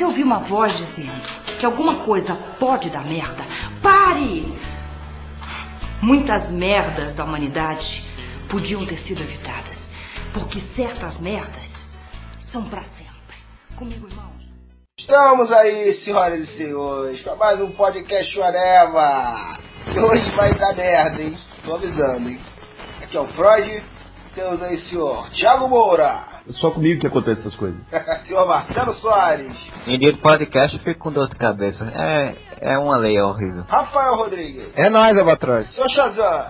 você 0.00 0.04
ouvir 0.06 0.22
uma 0.22 0.38
voz 0.38 0.78
dizendo 0.78 1.20
que 1.58 1.66
alguma 1.66 1.96
coisa 1.96 2.34
pode 2.58 2.88
dar 2.88 3.04
merda, 3.04 3.44
pare! 3.82 4.46
Muitas 6.00 6.50
merdas 6.50 7.12
da 7.12 7.24
humanidade 7.24 8.02
podiam 8.48 8.86
ter 8.86 8.96
sido 8.96 9.20
evitadas, 9.22 9.90
porque 10.32 10.58
certas 10.58 11.18
merdas 11.18 11.86
são 12.38 12.64
para 12.64 12.80
sempre. 12.80 13.12
Comigo, 13.76 14.08
irmãos. 14.08 14.48
Estamos 14.98 15.52
aí, 15.52 16.02
senhoras 16.02 16.48
e 16.48 16.56
senhores, 16.56 17.20
para 17.20 17.36
mais 17.36 17.60
um 17.60 17.70
podcast 17.70 18.32
Choreva. 18.32 19.58
Que 19.84 20.00
hoje 20.00 20.34
vai 20.34 20.58
dar 20.58 20.74
merda, 20.76 21.22
hein? 21.22 21.38
Tô 21.62 21.74
avisando, 21.74 22.26
hein? 22.26 22.40
Aqui 23.02 23.16
é 23.18 23.20
o 23.20 23.28
Freud, 23.34 23.84
temos 24.34 24.62
aí 24.62 24.76
o 24.76 24.88
senhor 24.88 25.30
Thiago 25.32 25.68
Moura. 25.68 26.29
É 26.48 26.52
só 26.54 26.70
comigo 26.70 27.00
que 27.00 27.06
acontecem 27.06 27.40
essas 27.40 27.56
coisas. 27.56 27.80
senhor 28.26 28.46
Marcelo 28.46 28.94
Soares. 28.96 29.52
Em 29.86 29.98
dia 29.98 30.12
do 30.12 30.18
podcast 30.18 30.76
eu 30.76 30.82
fico 30.82 31.00
com 31.00 31.12
dor 31.12 31.28
de 31.28 31.36
cabeça. 31.36 31.84
É, 31.84 32.72
é 32.72 32.78
uma 32.78 32.96
lei 32.96 33.20
horrível. 33.20 33.64
Rafael 33.68 34.16
Rodrigues. 34.16 34.68
É 34.74 34.88
nóis, 34.88 35.16
Albatroz. 35.18 35.66
Senhor 35.74 35.88
Shazam. 35.90 36.46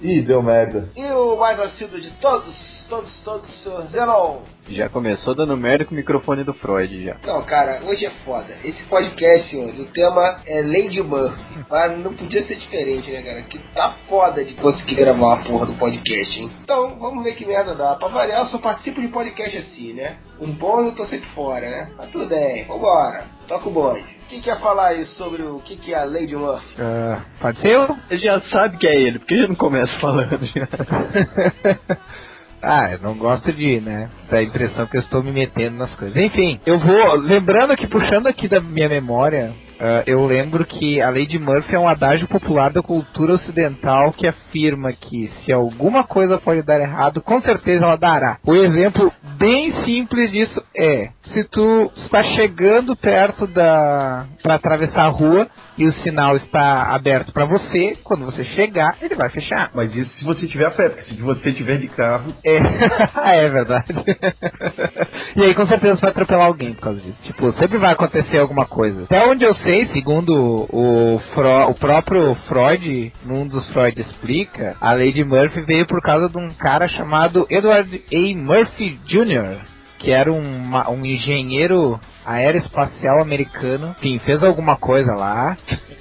Ih, 0.00 0.22
deu 0.22 0.42
merda. 0.42 0.88
E 0.96 1.04
o 1.04 1.36
mais 1.36 1.58
assíduo 1.60 2.00
de 2.00 2.10
todos, 2.12 2.54
todos, 2.92 3.12
todos, 3.24 3.50
senhor 3.62 3.86
Zenon. 3.86 4.42
Já 4.68 4.86
começou 4.86 5.34
dando 5.34 5.56
merda 5.56 5.86
com 5.86 5.92
o 5.92 5.96
microfone 5.96 6.44
do 6.44 6.52
Freud 6.52 7.02
já. 7.02 7.16
Não, 7.24 7.42
cara, 7.42 7.80
hoje 7.86 8.04
é 8.04 8.10
foda. 8.22 8.54
Esse 8.62 8.82
podcast, 8.82 9.56
hoje, 9.56 9.80
o 9.80 9.86
tema 9.86 10.36
é 10.44 10.60
Lady 10.60 11.02
Murphy. 11.02 11.42
Mas 11.70 11.98
não 11.98 12.12
podia 12.12 12.46
ser 12.46 12.56
diferente, 12.56 13.10
né, 13.10 13.22
cara? 13.22 13.42
Que 13.42 13.58
tá 13.72 13.96
foda 14.10 14.44
de 14.44 14.52
conseguir 14.54 14.96
gravar 14.96 15.26
uma 15.26 15.36
porra 15.38 15.66
do 15.66 15.74
podcast, 15.74 16.38
hein? 16.38 16.48
Então, 16.62 16.88
vamos 16.98 17.24
ver 17.24 17.34
que 17.34 17.46
merda 17.46 17.74
dá. 17.74 17.94
Pra 17.94 18.08
variar, 18.08 18.42
eu 18.42 18.48
só 18.48 18.58
participo 18.58 19.00
de 19.00 19.08
podcast 19.08 19.56
assim, 19.56 19.94
né? 19.94 20.14
Um 20.38 20.52
bom 20.52 20.82
eu 20.82 20.92
tô 20.92 21.06
sempre 21.06 21.26
fora, 21.28 21.70
né? 21.70 21.90
Mas 21.96 22.10
tudo 22.10 22.26
bem, 22.26 22.64
vambora. 22.64 23.24
Toca 23.48 23.68
o 23.68 23.72
bonde. 23.72 24.04
Quem 24.28 24.40
quer 24.40 24.60
falar 24.60 24.88
aí 24.88 25.06
sobre 25.16 25.42
o 25.42 25.56
que, 25.56 25.76
que 25.76 25.94
é 25.94 25.98
a 25.98 26.04
Lady 26.04 26.36
Murphy? 26.36 26.66
Uh, 26.74 27.20
pode 27.40 27.58
ser 27.58 27.70
eu? 27.70 27.96
Já 28.18 28.40
sabe 28.40 28.76
que 28.76 28.86
é 28.86 28.94
ele, 28.94 29.18
porque 29.18 29.36
já 29.36 29.48
não 29.48 29.54
começa 29.54 29.92
falando 29.94 30.38
já. 30.46 30.68
Ah, 32.62 32.92
eu 32.92 33.00
não 33.00 33.14
gosto 33.14 33.52
de, 33.52 33.80
né, 33.80 34.08
da 34.30 34.40
impressão 34.40 34.86
que 34.86 34.96
eu 34.96 35.00
estou 35.00 35.22
me 35.22 35.32
metendo 35.32 35.78
nas 35.78 35.92
coisas. 35.94 36.16
Enfim, 36.16 36.60
eu 36.64 36.78
vou, 36.78 37.16
lembrando 37.16 37.76
que, 37.76 37.88
puxando 37.88 38.28
aqui 38.28 38.46
da 38.46 38.60
minha 38.60 38.88
memória, 38.88 39.50
uh, 39.80 40.02
eu 40.06 40.24
lembro 40.24 40.64
que 40.64 41.00
a 41.00 41.10
Lady 41.10 41.40
Murphy 41.40 41.74
é 41.74 41.78
um 41.78 41.88
adágio 41.88 42.28
popular 42.28 42.70
da 42.72 42.80
cultura 42.80 43.34
ocidental 43.34 44.12
que 44.12 44.28
afirma 44.28 44.92
que 44.92 45.28
se 45.44 45.52
alguma 45.52 46.04
coisa 46.04 46.38
pode 46.38 46.62
dar 46.62 46.80
errado, 46.80 47.20
com 47.20 47.40
certeza 47.42 47.84
ela 47.84 47.96
dará. 47.96 48.38
O 48.46 48.54
exemplo 48.54 49.12
bem 49.36 49.84
simples 49.84 50.30
disso 50.30 50.62
é, 50.76 51.08
se 51.32 51.42
tu 51.44 51.90
está 51.96 52.22
chegando 52.22 52.94
perto 52.94 53.44
da, 53.46 54.26
para 54.40 54.54
atravessar 54.54 55.06
a 55.06 55.10
rua, 55.10 55.48
e 55.76 55.86
o 55.86 55.92
sinal 55.98 56.36
está 56.36 56.94
aberto 56.94 57.32
para 57.32 57.46
você, 57.46 57.96
quando 58.02 58.24
você 58.24 58.44
chegar, 58.44 58.96
ele 59.00 59.14
vai 59.14 59.30
fechar. 59.30 59.70
Mas 59.74 59.94
isso 59.94 60.10
se 60.18 60.24
você 60.24 60.46
tiver 60.46 60.66
a 60.66 60.70
pé, 60.70 60.88
porque 60.88 61.14
se 61.14 61.22
você 61.22 61.50
tiver 61.50 61.78
de 61.78 61.88
carro. 61.88 62.32
É, 62.44 62.56
é 63.44 63.46
verdade. 63.46 63.92
e 65.36 65.42
aí 65.42 65.54
com 65.54 65.66
certeza 65.66 65.96
você 65.96 66.00
vai 66.00 66.10
atropelar 66.10 66.46
alguém 66.46 66.74
por 66.74 66.82
causa 66.82 67.00
disso. 67.00 67.18
Tipo, 67.22 67.52
sempre 67.58 67.78
vai 67.78 67.92
acontecer 67.92 68.38
alguma 68.38 68.66
coisa. 68.66 69.04
Até 69.04 69.24
onde 69.26 69.44
eu 69.44 69.54
sei, 69.56 69.86
segundo 69.88 70.66
o, 70.70 71.20
Fro 71.34 71.70
o 71.70 71.74
próprio 71.74 72.34
Freud, 72.48 73.12
num 73.24 73.46
dos 73.46 73.66
Freud 73.68 74.00
explica, 74.00 74.76
a 74.80 74.94
Lady 74.94 75.24
Murphy 75.24 75.62
veio 75.62 75.86
por 75.86 76.00
causa 76.02 76.28
de 76.28 76.38
um 76.38 76.48
cara 76.48 76.88
chamado 76.88 77.46
Edward 77.50 78.02
A. 78.12 78.38
Murphy 78.38 78.98
Jr., 79.06 79.58
que 80.02 80.10
era 80.10 80.30
um, 80.32 80.42
um 80.90 81.06
engenheiro 81.06 81.98
aeroespacial 82.26 83.22
americano. 83.22 83.94
Enfim, 83.98 84.18
fez 84.18 84.42
alguma 84.42 84.76
coisa 84.76 85.14
lá. 85.14 85.56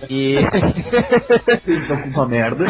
E. 0.09 0.37
fez 1.63 1.91
alguma 1.91 2.27
merda. 2.27 2.65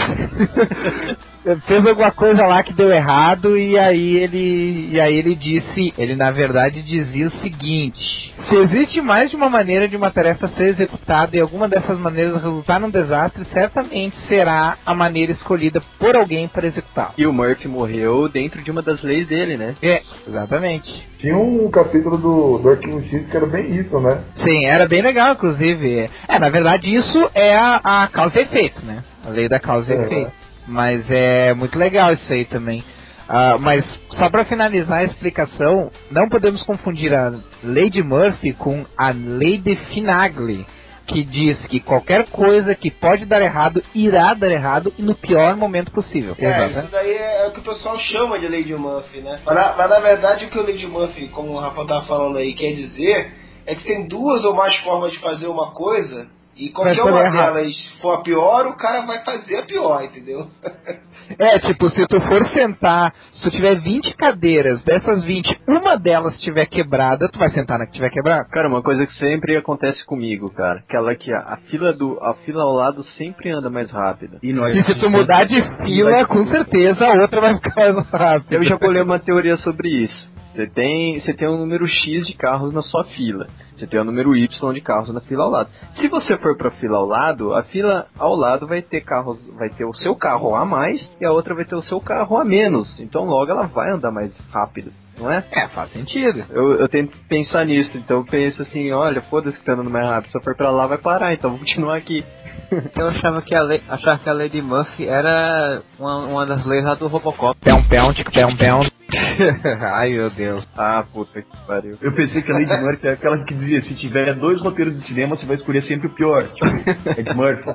fez 1.66 1.86
alguma 1.86 2.12
coisa 2.12 2.46
lá 2.46 2.62
que 2.62 2.74
deu 2.74 2.92
errado 2.92 3.58
e 3.58 3.80
aí 3.80 4.18
ele. 4.18 4.90
E 4.92 5.00
aí 5.00 5.16
ele 5.16 5.34
disse. 5.34 5.94
Ele 5.98 6.16
na 6.16 6.30
verdade 6.30 6.82
dizia 6.82 7.28
o 7.28 7.42
seguinte. 7.42 8.21
Se 8.48 8.56
existe 8.56 9.02
mais 9.02 9.30
de 9.30 9.36
uma 9.36 9.50
maneira 9.50 9.88
de 9.88 9.96
uma 9.96 10.12
tarefa 10.12 10.48
ser 10.50 10.70
executada 10.70 11.36
e 11.36 11.40
alguma 11.40 11.68
dessas 11.68 11.98
maneiras 11.98 12.34
resultar 12.42 12.80
num 12.80 12.90
desastre, 12.90 13.46
certamente 13.46 14.16
será 14.28 14.78
a 14.86 14.94
maneira 14.94 15.32
escolhida 15.32 15.82
por 16.00 16.16
alguém 16.16 16.48
para 16.48 16.68
executá-la. 16.68 17.14
E 17.18 17.26
o 17.26 17.34
Murphy 17.34 17.68
morreu 17.68 18.28
dentro 18.28 18.62
de 18.62 18.72
uma 18.72 18.82
das 18.82 19.02
leis 19.02 19.28
dele, 19.28 19.58
né? 19.58 19.76
É, 19.82 20.02
exatamente. 20.28 21.08
Tinha 21.18 21.38
um 21.38 21.70
capítulo 21.70 22.18
do, 22.18 22.58
do 22.58 22.70
Arquivo 22.70 23.02
X 23.04 23.30
que 23.30 23.38
era 23.38 23.46
bem 23.46 23.70
isso, 23.70 24.00
né? 24.00 24.22
Sim, 24.44 24.66
era 24.66 24.88
bem 24.88 25.02
legal, 25.02 25.34
inclusive. 25.34 26.10
É, 26.28 26.40
na 26.40 26.50
verdade, 26.50 26.94
isso 26.94 27.30
é 27.34 27.56
a, 27.56 28.04
a 28.04 28.08
causa 28.08 28.40
e 28.40 28.44
efeito, 28.44 28.86
né? 28.86 29.04
A 29.26 29.30
lei 29.30 29.48
da 29.48 29.60
causa 29.60 29.94
e 29.94 29.98
é. 29.98 30.02
efeito. 30.02 30.32
Mas 30.68 31.04
é 31.10 31.54
muito 31.54 31.78
legal 31.78 32.14
isso 32.14 32.32
aí 32.32 32.46
também. 32.46 32.84
Uh, 33.32 33.58
mas 33.62 33.86
só 34.18 34.30
para 34.30 34.44
finalizar 34.44 35.00
a 35.00 35.04
explicação, 35.06 35.90
não 36.12 36.28
podemos 36.28 36.62
confundir 36.64 37.14
a 37.14 37.32
Lady 37.64 38.04
Murphy 38.04 38.52
com 38.52 38.84
a 38.98 39.08
Lady 39.08 39.78
Finagli, 39.88 40.66
que 41.08 41.24
diz 41.24 41.58
que 41.68 41.80
qualquer 41.80 42.28
coisa 42.30 42.76
que 42.76 42.92
pode 42.92 43.26
dar 43.26 43.42
errado 43.42 43.82
irá 43.96 44.34
dar 44.34 44.52
errado 44.52 44.94
e 45.00 45.02
no 45.02 45.16
pior 45.16 45.56
momento 45.56 45.92
possível. 45.92 46.36
É, 46.38 46.46
Exato, 46.46 46.80
isso 46.80 46.92
daí 46.92 47.16
é, 47.16 47.48
o 47.48 47.52
que 47.52 47.62
o 47.62 47.64
pessoal 47.64 47.98
chama 48.00 48.38
de 48.38 48.50
Lady 48.50 48.76
Murphy, 48.76 49.22
né? 49.22 49.40
Mas 49.46 49.56
na, 49.56 49.76
mas 49.78 49.90
na 49.90 50.00
verdade 50.00 50.44
o 50.44 50.50
que 50.50 50.60
o 50.60 50.68
Lady 50.68 50.86
Murphy, 50.86 51.30
como 51.30 51.54
o 51.54 51.60
Rafa 51.60 51.86
tá 51.86 52.02
falando 52.02 52.38
aí, 52.38 52.54
quer 52.54 52.74
dizer 52.76 53.32
é 53.66 53.76
que 53.76 53.86
tem 53.86 54.08
duas 54.10 54.44
ou 54.44 54.54
mais 54.54 54.76
formas 54.80 55.14
de 55.14 55.20
fazer 55.22 55.48
uma 55.48 55.72
coisa 55.72 56.28
e 56.58 56.70
qualquer 56.70 57.02
uma 57.02 57.32
delas 57.32 57.74
for 58.02 58.16
a 58.16 58.22
pior, 58.22 58.68
o 58.68 58.76
cara 58.76 59.06
vai 59.06 59.24
fazer 59.24 59.58
a 59.58 59.64
pior, 59.64 60.04
entendeu? 60.04 60.48
É, 61.40 61.60
tipo, 61.60 61.90
se 61.92 62.08
tu 62.08 62.20
for 62.22 62.48
sentar, 62.50 63.14
se 63.36 63.42
tu 63.42 63.52
tiver 63.52 63.80
20 63.80 64.16
cadeiras, 64.16 64.84
dessas 64.84 65.24
20, 65.24 65.62
uma 65.68 65.98
delas 65.98 66.34
estiver 66.36 66.66
quebrada, 66.66 67.30
tu 67.30 67.40
vai 67.40 67.50
sentar 67.52 67.80
na 67.80 67.86
que 67.86 67.94
tiver 67.94 68.10
quebrada? 68.10 68.46
Cara, 68.52 68.68
uma 68.68 68.82
coisa 68.82 69.06
que 69.06 69.14
sempre 69.18 69.58
acontece 69.58 70.04
comigo, 70.06 70.52
cara, 70.54 70.80
aquela 70.88 71.16
que 71.16 71.32
a, 71.34 71.40
a 71.40 71.58
fila 71.70 71.94
do 71.94 72.20
a 72.22 72.34
fila 72.46 72.64
ao 72.64 72.74
lado 72.74 73.04
sempre 73.18 73.52
anda 73.52 73.70
mais 73.70 73.90
rápida. 73.92 74.38
E, 74.44 74.54
nós, 74.54 74.76
e 74.76 74.84
se 74.84 74.96
tu 74.96 75.10
mudar 75.10 75.46
de 75.46 75.62
fila, 75.84 76.26
com 76.26 76.46
certeza 76.48 77.06
a 77.06 77.22
outra 77.22 77.42
vai 77.42 77.56
ficar 77.56 77.94
mais 77.94 78.10
rápida. 78.12 78.56
Eu 78.56 78.64
já 78.64 78.78
colhei 78.78 79.02
uma 79.02 79.20
teoria 79.20 79.58
sobre 79.58 79.90
isso. 79.90 80.31
Você 80.54 80.68
tem, 80.68 81.20
você 81.20 81.34
tem 81.34 81.48
um 81.48 81.58
número 81.58 81.88
X 81.88 82.28
de 82.28 82.34
carros 82.34 82.74
na 82.74 82.82
sua 82.82 83.06
fila. 83.06 83.48
Você 83.78 83.88
tem 83.88 84.00
um 84.00 84.04
número 84.04 84.36
Y 84.36 84.74
de 84.74 84.82
carros 84.82 85.14
na 85.14 85.22
fila 85.22 85.46
ao 85.46 85.50
lado. 85.50 85.70
Se 86.00 86.08
você 86.08 86.38
for 86.38 86.58
para 86.58 86.68
a 86.68 86.72
fila 86.72 86.98
ao 86.98 87.06
lado, 87.06 87.54
a 87.56 87.64
fila 87.64 88.08
ao 88.18 88.36
lado 88.36 88.68
vai 88.68 88.82
ter 88.82 89.02
carros, 89.02 89.48
vai 89.58 89.70
ter 89.70 89.86
o 89.86 89.94
seu 89.96 90.16
carro 90.16 90.54
a 90.56 90.66
mais 90.66 91.02
e 91.20 91.26
a 91.26 91.32
outra 91.32 91.56
vai 91.56 91.66
ter 91.66 91.76
o 91.76 91.84
seu 91.84 92.02
carro 92.02 92.38
a 92.38 92.44
menos. 92.44 92.94
Então 93.00 93.24
logo 93.24 93.50
ela 93.50 93.66
vai 93.66 93.92
andar 93.92 94.12
mais 94.12 94.32
rápido. 94.52 94.92
Não 95.18 95.32
é? 95.32 95.44
É, 95.52 95.68
faz 95.68 95.92
sentido. 95.92 96.44
Eu, 96.50 96.74
eu 96.74 96.90
tento 96.90 97.18
pensar 97.30 97.66
nisso, 97.66 97.98
então 97.98 98.18
eu 98.18 98.26
penso 98.26 98.62
assim, 98.62 98.92
olha, 98.92 99.22
foda-se 99.22 99.58
que 99.58 99.64
tá 99.64 99.74
andando 99.74 99.90
mais 99.90 100.08
rápido, 100.08 100.32
se 100.32 100.38
eu 100.38 100.42
for 100.42 100.56
pra 100.56 100.72
lá 100.72 100.88
vai 100.88 100.98
parar, 100.98 101.34
então 101.34 101.52
vou 101.52 101.60
continuar 101.60 101.96
aqui. 101.96 102.24
Eu 102.96 103.10
achava 103.10 103.42
que 103.42 103.54
a, 103.54 103.62
lei, 103.62 103.82
achava 103.90 104.18
que 104.18 104.30
a 104.30 104.34
Lady 104.34 104.62
Murphy 104.62 105.06
era 105.06 105.82
uma, 106.00 106.26
uma 106.26 106.46
das 106.46 106.66
leis 106.66 106.86
lá 106.86 106.96
do 106.96 107.08
Robocop. 107.08 107.60
Pão, 107.60 107.84
pão, 107.84 108.14
tic, 108.14 108.32
pão, 108.32 108.56
pão. 108.56 108.80
Ai 109.94 110.14
meu 110.14 110.30
Deus. 110.30 110.66
Ah, 110.78 111.04
puta 111.12 111.42
que 111.42 111.58
pariu. 111.68 111.98
Eu 112.02 112.14
pensei 112.14 112.42
que 112.42 112.52
a 112.52 112.56
Lady 112.56 112.82
Murphy 112.82 113.08
é 113.08 113.14
aquela 113.14 113.44
que 113.44 113.54
dizia: 113.54 113.82
se 113.84 113.96
tiver 113.96 114.34
dois 114.36 114.62
roteiros 114.62 115.00
de 115.00 115.08
cinema, 115.08 115.36
você 115.36 115.46
vai 115.46 115.58
escolher 115.58 115.84
sempre 115.84 116.08
o 116.08 116.12
pior. 116.12 116.44
Tipo, 116.44 116.66
Ed 117.20 117.34
Murphy. 117.34 117.70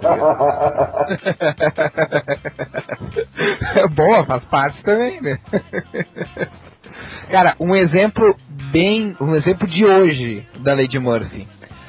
é 3.74 3.88
boa, 3.94 4.24
faz 4.24 4.44
parte 4.44 4.82
também, 4.82 5.20
né? 5.20 5.38
Cara, 7.30 7.54
um 7.60 7.74
exemplo 7.74 8.34
bem. 8.70 9.16
Um 9.20 9.34
exemplo 9.34 9.68
de 9.68 9.84
hoje 9.84 10.46
da 10.58 10.74
Lady 10.74 10.98
Murphy. 10.98 11.46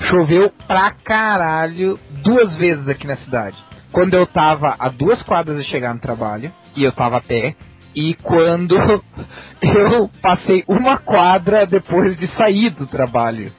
Choveu 0.10 0.52
pra 0.68 0.92
caralho 0.92 1.98
duas 2.24 2.56
vezes 2.56 2.88
aqui 2.88 3.08
na 3.08 3.16
cidade. 3.16 3.58
Quando 3.92 4.14
eu 4.14 4.28
tava 4.28 4.76
a 4.78 4.90
duas 4.90 5.22
quadras 5.24 5.58
de 5.58 5.64
chegar 5.64 5.94
no 5.94 6.00
trabalho, 6.00 6.52
e 6.76 6.84
eu 6.84 6.92
tava 6.92 7.18
a 7.18 7.22
pé, 7.22 7.56
e 7.96 8.16
quando 8.16 8.76
eu 9.62 10.10
passei 10.22 10.64
uma 10.68 10.98
quadra 10.98 11.66
depois 11.66 12.18
de 12.18 12.28
sair 12.30 12.70
do 12.72 12.86
trabalho. 12.86 13.52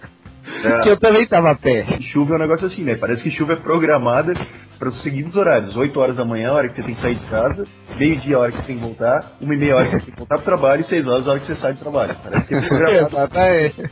É. 0.64 0.80
Que 0.80 0.90
eu 0.90 0.98
também 0.98 1.26
tava 1.26 1.50
a 1.50 1.54
pé. 1.54 1.84
Chuva 2.00 2.34
é 2.34 2.36
um 2.36 2.40
negócio 2.40 2.66
assim, 2.66 2.82
né? 2.82 2.96
Parece 2.96 3.22
que 3.22 3.30
chuva 3.30 3.52
é 3.52 3.56
programada 3.56 4.34
para 4.78 4.88
os 4.88 5.02
seguintes 5.02 5.34
horários. 5.36 5.76
8 5.76 6.00
horas 6.00 6.16
da 6.16 6.24
manhã, 6.24 6.48
a 6.48 6.54
hora 6.54 6.68
que 6.68 6.76
você 6.76 6.82
tem 6.82 6.94
que 6.94 7.02
sair 7.02 7.16
de 7.16 7.26
casa, 7.26 7.64
meio-dia, 7.98 8.36
a 8.36 8.40
hora 8.40 8.52
que 8.52 8.58
você 8.58 8.66
tem 8.66 8.76
que 8.76 8.82
voltar, 8.82 9.36
uma 9.40 9.54
e 9.54 9.58
meia 9.58 9.76
hora 9.76 9.84
que 9.84 9.90
você 9.90 10.06
tem 10.06 10.14
que 10.14 10.18
voltar 10.18 10.36
pro 10.36 10.44
trabalho 10.44 10.80
e 10.80 10.84
6 10.84 11.06
horas 11.06 11.28
a 11.28 11.30
hora 11.32 11.40
que 11.40 11.46
você 11.46 11.60
sai 11.60 11.72
do 11.74 11.80
trabalho. 11.80 12.16
Parece 12.22 12.46
que 12.46 12.54
é 12.54 12.60
programado. 12.60 13.08
Exatamente. 13.12 13.82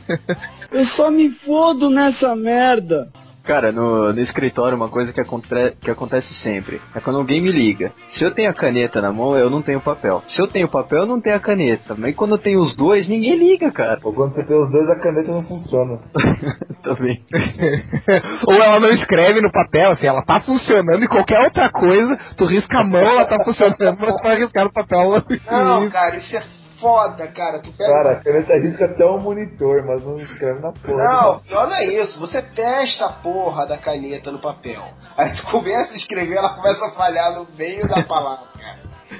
Eu 0.71 0.85
só 0.85 1.11
me 1.11 1.29
fodo 1.29 1.89
nessa 1.89 2.35
merda. 2.35 3.07
Cara, 3.47 3.71
no, 3.71 4.11
no 4.11 4.19
escritório, 4.19 4.75
uma 4.75 4.89
coisa 4.89 5.13
que, 5.13 5.21
aconte, 5.21 5.47
que 5.81 5.89
acontece 5.89 6.27
sempre 6.43 6.81
é 6.93 6.99
quando 6.99 7.17
alguém 7.17 7.41
me 7.41 7.49
liga. 7.49 7.93
Se 8.17 8.23
eu 8.25 8.33
tenho 8.33 8.49
a 8.49 8.53
caneta 8.53 9.01
na 9.01 9.09
mão, 9.13 9.37
eu 9.37 9.49
não 9.49 9.61
tenho 9.61 9.79
papel. 9.79 10.21
Se 10.35 10.41
eu 10.41 10.47
tenho 10.47 10.67
papel, 10.67 10.99
eu 10.99 11.05
não 11.05 11.21
tenho 11.21 11.37
a 11.37 11.39
caneta. 11.39 11.95
Mas 11.97 12.13
quando 12.13 12.31
eu 12.31 12.37
tenho 12.37 12.59
os 12.59 12.75
dois, 12.75 13.07
ninguém 13.07 13.37
liga, 13.37 13.71
cara. 13.71 13.99
Ou 14.03 14.13
quando 14.13 14.33
você 14.33 14.43
tem 14.43 14.61
os 14.61 14.69
dois, 14.69 14.89
a 14.89 14.99
caneta 14.99 15.31
não 15.31 15.43
funciona. 15.43 15.97
Também. 16.83 17.23
Ou 18.47 18.55
ela 18.55 18.81
não 18.81 18.93
escreve 18.93 19.39
no 19.39 19.51
papel, 19.51 19.91
assim, 19.93 20.07
ela 20.07 20.23
tá 20.23 20.41
funcionando 20.41 21.03
e 21.03 21.07
qualquer 21.07 21.39
outra 21.39 21.71
coisa, 21.71 22.19
tu 22.35 22.45
risca 22.45 22.79
a 22.79 22.83
mão, 22.83 22.99
ela 22.99 23.25
tá 23.25 23.41
funcionando, 23.45 23.97
mas 23.97 24.15
tu 24.15 24.23
vai 24.23 24.37
riscar 24.39 24.65
no 24.65 24.73
papel. 24.73 25.23
Não, 25.49 25.89
cara, 25.89 26.17
isso 26.17 26.35
é 26.35 26.66
foda, 26.79 27.27
cara. 27.27 27.59
Tu 27.59 27.71
pega... 27.71 27.91
Cara, 27.91 28.11
a 28.11 28.23
caneta 28.23 28.53
risca 28.55 28.85
até 28.85 29.05
um 29.05 29.19
monitor, 29.19 29.85
mas 29.85 30.03
não 30.05 30.19
escreve 30.19 30.59
na 30.59 30.71
porra. 30.71 31.03
Não, 31.03 31.39
pior 31.39 31.67
não 31.67 31.75
é 31.75 31.85
isso. 31.85 32.19
Você 32.19 32.41
testa 32.41 33.05
a 33.05 33.13
porra 33.13 33.65
da 33.67 33.77
caneta 33.77 34.31
no 34.31 34.39
papel. 34.39 34.81
Aí 35.17 35.35
tu 35.37 35.51
começa 35.51 35.93
a 35.93 35.97
escrever, 35.97 36.37
ela 36.37 36.55
começa 36.55 36.85
a 36.85 36.91
falhar 36.91 37.35
no 37.35 37.47
meio 37.57 37.87
da 37.87 38.03
palavra, 38.03 38.47
cara. 38.59 38.77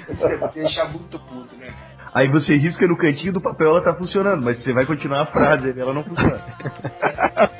Você 0.07 0.59
deixa 0.59 0.85
muito 0.85 1.19
puto, 1.19 1.55
né? 1.57 1.67
Aí 2.13 2.27
você 2.29 2.55
risca 2.55 2.87
no 2.87 2.97
cantinho 2.97 3.33
do 3.33 3.41
papel, 3.41 3.69
ela 3.69 3.83
tá 3.83 3.93
funcionando, 3.93 4.43
mas 4.43 4.57
você 4.57 4.73
vai 4.73 4.85
continuar 4.85 5.21
a 5.21 5.25
frase, 5.25 5.77
ela 5.77 5.93
não 5.93 6.03
funciona. 6.03 6.41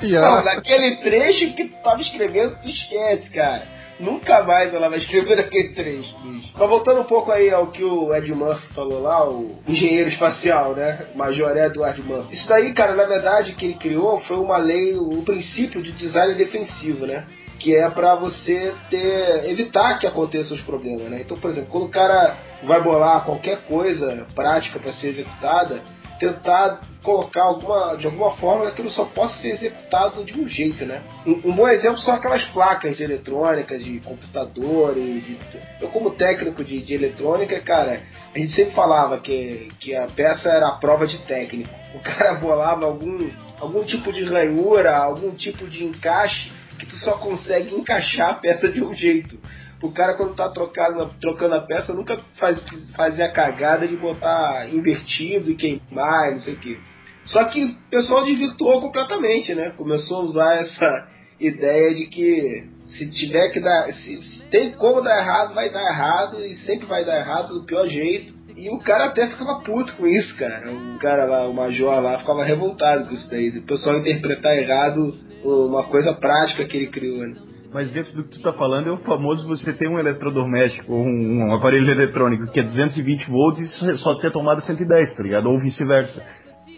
Não, 0.02 0.42
naquele 0.42 0.96
trecho 1.02 1.54
que 1.54 1.68
tu 1.68 1.82
tava 1.82 2.00
escrevendo, 2.00 2.56
tu 2.56 2.68
esquece, 2.68 3.30
cara. 3.30 3.62
Nunca 4.00 4.42
mais 4.42 4.72
ela 4.72 4.88
vai 4.88 4.98
escrever 4.98 5.38
aquele 5.40 5.70
trecho, 5.70 6.14
bicho. 6.22 6.52
Mas 6.56 6.68
voltando 6.68 7.00
um 7.00 7.04
pouco 7.04 7.30
aí 7.30 7.50
ao 7.50 7.68
que 7.68 7.84
o 7.84 8.14
Ed 8.14 8.32
Murphy 8.32 8.74
falou 8.74 9.02
lá, 9.02 9.28
o 9.28 9.56
engenheiro 9.66 10.08
espacial, 10.08 10.74
né? 10.74 11.06
Major 11.14 11.56
Edward 11.56 12.02
Murphy. 12.02 12.36
Isso 12.36 12.48
daí, 12.48 12.72
cara, 12.72 12.94
na 12.94 13.04
verdade, 13.04 13.54
que 13.54 13.66
ele 13.66 13.74
criou 13.74 14.20
foi 14.26 14.36
uma 14.36 14.58
lei, 14.58 14.94
o 14.96 15.22
princípio 15.22 15.82
de 15.82 15.92
design 15.92 16.34
defensivo, 16.34 17.06
né? 17.06 17.24
que 17.58 17.74
é 17.76 17.90
para 17.90 18.14
você 18.14 18.72
ter 18.88 19.50
evitar 19.50 19.98
que 19.98 20.06
aconteçam 20.06 20.56
os 20.56 20.62
problemas, 20.62 21.02
né? 21.02 21.18
Então, 21.20 21.36
por 21.36 21.50
exemplo, 21.50 21.68
quando 21.70 21.86
o 21.86 21.90
cara 21.90 22.36
vai 22.62 22.80
bolar 22.80 23.24
qualquer 23.24 23.58
coisa 23.66 24.24
prática 24.34 24.78
para 24.78 24.92
ser 24.94 25.08
executada, 25.08 25.80
tentar 26.18 26.80
colocar 27.02 27.42
alguma, 27.44 27.96
de 27.96 28.06
alguma 28.06 28.36
forma 28.36 28.66
que 28.66 28.72
aquilo 28.72 28.90
só 28.90 29.04
possa 29.04 29.40
ser 29.40 29.54
executado 29.54 30.24
de 30.24 30.38
um 30.38 30.48
jeito, 30.48 30.84
né? 30.84 31.00
Um, 31.26 31.32
um 31.44 31.52
bom 31.52 31.68
exemplo 31.68 31.98
são 31.98 32.14
aquelas 32.14 32.44
placas 32.46 32.96
de 32.96 33.02
eletrônica, 33.02 33.78
de 33.78 34.00
computadores. 34.00 35.24
De... 35.24 35.38
Eu, 35.80 35.88
como 35.88 36.10
técnico 36.10 36.64
de, 36.64 36.80
de, 36.80 36.94
eletrônica, 36.94 37.60
cara, 37.60 38.02
a 38.34 38.38
gente 38.38 38.54
sempre 38.54 38.74
falava 38.74 39.18
que, 39.18 39.68
que 39.80 39.94
a 39.94 40.06
peça 40.06 40.48
era 40.48 40.68
a 40.68 40.72
prova 40.72 41.06
de 41.06 41.18
técnico. 41.18 41.70
O 41.94 42.00
cara 42.00 42.34
bolava 42.34 42.86
algum, 42.86 43.30
algum 43.60 43.84
tipo 43.84 44.12
de 44.12 44.24
ranhura, 44.24 44.96
algum 44.96 45.30
tipo 45.30 45.66
de 45.66 45.84
encaixe 45.84 46.50
que 46.78 46.86
tu 46.86 46.96
só 46.98 47.12
consegue 47.12 47.74
encaixar 47.74 48.30
a 48.30 48.34
peça 48.34 48.68
de 48.68 48.82
um 48.82 48.94
jeito. 48.94 49.38
O 49.82 49.92
cara 49.92 50.14
quando 50.14 50.34
tá 50.34 50.48
trocando, 50.50 51.08
trocando 51.20 51.54
a 51.54 51.60
peça 51.60 51.92
nunca 51.92 52.16
faz, 52.38 52.64
fazia 52.96 53.26
a 53.26 53.32
cagada 53.32 53.86
de 53.86 53.96
botar 53.96 54.68
invertido 54.72 55.50
e 55.50 55.54
queimar, 55.54 56.32
não 56.32 56.42
sei 56.42 56.54
o 56.54 56.58
que. 56.58 56.78
Só 57.26 57.44
que 57.44 57.62
o 57.62 57.74
pessoal 57.90 58.24
desvirtuou 58.24 58.80
completamente, 58.80 59.54
né? 59.54 59.72
Começou 59.76 60.18
a 60.18 60.24
usar 60.24 60.62
essa 60.62 61.08
ideia 61.38 61.94
de 61.94 62.06
que 62.06 62.64
se 62.96 63.06
tiver 63.10 63.50
que 63.50 63.60
dar. 63.60 63.92
Se 63.94 64.38
tem 64.50 64.72
como 64.72 65.00
dar 65.02 65.18
errado, 65.18 65.54
vai 65.54 65.70
dar 65.70 65.82
errado 65.82 66.44
e 66.44 66.56
sempre 66.58 66.86
vai 66.86 67.04
dar 67.04 67.20
errado 67.20 67.54
do 67.54 67.66
pior 67.66 67.86
jeito. 67.86 68.36
E 68.56 68.68
o 68.70 68.78
cara 68.80 69.06
até 69.06 69.28
ficava 69.28 69.60
puto 69.60 69.94
com 69.94 70.06
isso, 70.08 70.34
cara. 70.36 70.72
O 70.72 70.98
cara 70.98 71.24
lá, 71.26 71.46
o 71.46 71.54
major 71.54 72.02
lá, 72.02 72.18
ficava 72.18 72.44
revoltado 72.44 73.06
com 73.06 73.14
isso 73.14 73.30
daí. 73.30 73.50
O 73.50 73.62
pessoal 73.62 73.98
interpretar 73.98 74.58
errado 74.58 75.10
uma 75.44 75.84
coisa 75.84 76.12
prática 76.14 76.64
que 76.64 76.76
ele 76.76 76.86
criou, 76.88 77.18
né? 77.18 77.47
Mas 77.72 77.90
dentro 77.92 78.12
do 78.14 78.24
que 78.24 78.36
tu 78.36 78.42
tá 78.42 78.52
falando 78.52 78.88
é 78.88 78.92
o 78.92 78.98
famoso 78.98 79.46
você 79.46 79.72
tem 79.74 79.88
um 79.88 79.98
eletrodoméstico 79.98 80.92
ou 80.92 81.04
um, 81.04 81.48
um, 81.48 81.54
aparelho 81.54 81.90
eletrônico 81.90 82.50
que 82.50 82.60
é 82.60 82.62
220 82.62 83.30
volts 83.30 83.70
e 83.82 83.98
só 83.98 84.14
ter 84.16 84.30
tomada 84.32 84.62
110, 84.62 85.14
tá 85.14 85.22
ligado? 85.22 85.50
Ou 85.50 85.60
vice-versa. 85.60 86.22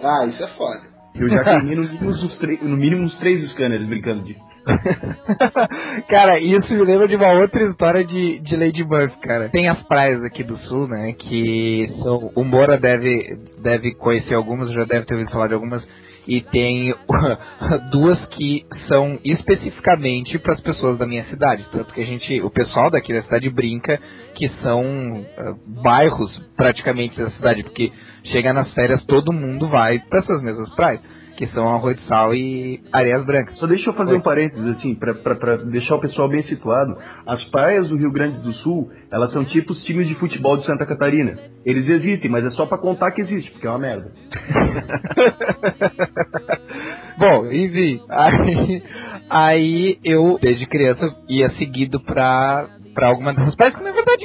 Ah, 0.03 0.27
isso 0.27 0.43
é 0.43 0.49
foda. 0.49 0.91
Eu 1.15 1.29
já 1.29 1.43
queimei 1.43 1.77
no 1.77 1.83
mínimo, 1.83 2.11
uns 2.11 2.63
no 2.63 2.77
mínimo 2.77 3.03
uns 3.03 3.19
três 3.19 3.51
scanners 3.53 3.85
brincando 3.87 4.23
disso. 4.23 4.41
cara, 6.09 6.39
isso 6.39 6.73
me 6.73 6.85
lembra 6.85 7.09
de 7.09 7.17
uma 7.17 7.33
outra 7.33 7.65
história 7.65 8.05
de, 8.05 8.39
de 8.39 8.57
Lady 8.57 8.85
Murphy, 8.85 9.19
cara. 9.21 9.49
Tem 9.49 9.69
as 9.69 9.83
praias 9.89 10.23
aqui 10.23 10.45
do 10.45 10.57
sul, 10.59 10.87
né? 10.87 11.13
Que 11.15 11.93
são, 12.03 12.31
o 12.35 12.45
Moura 12.45 12.79
deve, 12.79 13.39
deve 13.61 13.95
conhecer 13.95 14.35
algumas, 14.35 14.73
já 14.73 14.85
deve 14.85 15.05
ter 15.07 15.15
ouvido 15.15 15.33
falar 15.33 15.49
de 15.49 15.55
algumas. 15.55 15.83
E 16.31 16.43
tem 16.43 16.95
duas 17.91 18.25
que 18.27 18.65
são 18.87 19.19
especificamente 19.25 20.39
para 20.39 20.55
as 20.55 20.61
pessoas 20.61 20.97
da 20.97 21.05
minha 21.05 21.25
cidade. 21.25 21.67
Tanto 21.73 21.93
que 21.93 22.01
a 22.01 22.07
gente, 22.07 22.41
o 22.41 22.49
pessoal 22.49 22.89
daqui 22.89 23.13
da 23.13 23.23
cidade 23.25 23.51
brinca 23.51 24.01
que 24.37 24.49
são 24.63 24.81
uh, 24.83 25.83
bairros 25.83 26.31
praticamente 26.57 27.17
da 27.21 27.33
cidade, 27.33 27.65
porque 27.65 27.93
chega 28.27 28.53
nas 28.53 28.73
férias 28.73 29.05
todo 29.07 29.33
mundo 29.33 29.67
vai 29.67 29.99
para 29.99 30.21
essas 30.21 30.41
mesmas 30.41 30.73
praias 30.77 31.01
que 31.41 31.47
são 31.47 31.75
Arroio 31.75 31.97
de 31.97 32.05
Sal 32.05 32.35
e 32.35 32.83
Areias 32.93 33.25
Brancas. 33.25 33.59
Só 33.59 33.67
deixa 33.67 33.89
eu 33.89 33.95
fazer 33.95 34.11
Oi. 34.11 34.19
um 34.19 34.21
parênteses, 34.21 34.77
assim, 34.77 34.95
para 34.95 35.57
deixar 35.65 35.95
o 35.95 36.01
pessoal 36.01 36.29
bem 36.29 36.43
situado. 36.43 36.99
As 37.27 37.43
praias 37.49 37.89
do 37.89 37.97
Rio 37.97 38.13
Grande 38.13 38.43
do 38.43 38.53
Sul, 38.57 38.91
elas 39.11 39.33
são 39.33 39.43
tipo 39.47 39.73
os 39.73 39.83
times 39.83 40.07
de 40.07 40.15
futebol 40.17 40.59
de 40.59 40.67
Santa 40.67 40.85
Catarina. 40.85 41.39
Eles 41.65 41.89
existem, 41.89 42.31
mas 42.31 42.45
é 42.45 42.51
só 42.51 42.67
para 42.67 42.77
contar 42.77 43.11
que 43.13 43.23
existe, 43.23 43.53
porque 43.53 43.67
é 43.67 43.71
uma 43.71 43.79
merda. 43.79 44.11
Bom, 47.17 47.47
enfim, 47.47 48.03
aí, 48.11 48.83
aí 49.31 49.99
eu, 50.05 50.39
desde 50.43 50.67
criança, 50.67 51.07
ia 51.27 51.49
seguido 51.57 51.99
pra 52.01 52.69
para 52.93 53.09
alguma 53.09 53.33
dessas 53.33 53.55
praias, 53.55 53.79
que 53.79 53.85
na 53.85 53.93
verdade 53.93 54.25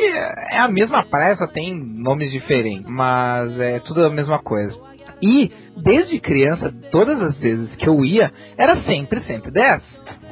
é 0.51 0.57
a 0.57 0.67
mesma 0.67 1.05
praia, 1.05 1.37
só 1.37 1.47
tem 1.47 1.73
nomes 1.73 2.29
diferentes, 2.31 2.89
mas 2.89 3.57
é 3.59 3.79
tudo 3.79 4.03
a 4.03 4.09
mesma 4.09 4.39
coisa. 4.39 4.75
E 5.21 5.49
desde 5.77 6.19
criança, 6.19 6.71
todas 6.91 7.21
as 7.21 7.37
vezes 7.37 7.75
que 7.75 7.87
eu 7.87 8.03
ia, 8.03 8.31
era 8.57 8.83
sempre 8.83 9.21
110. 9.21 9.81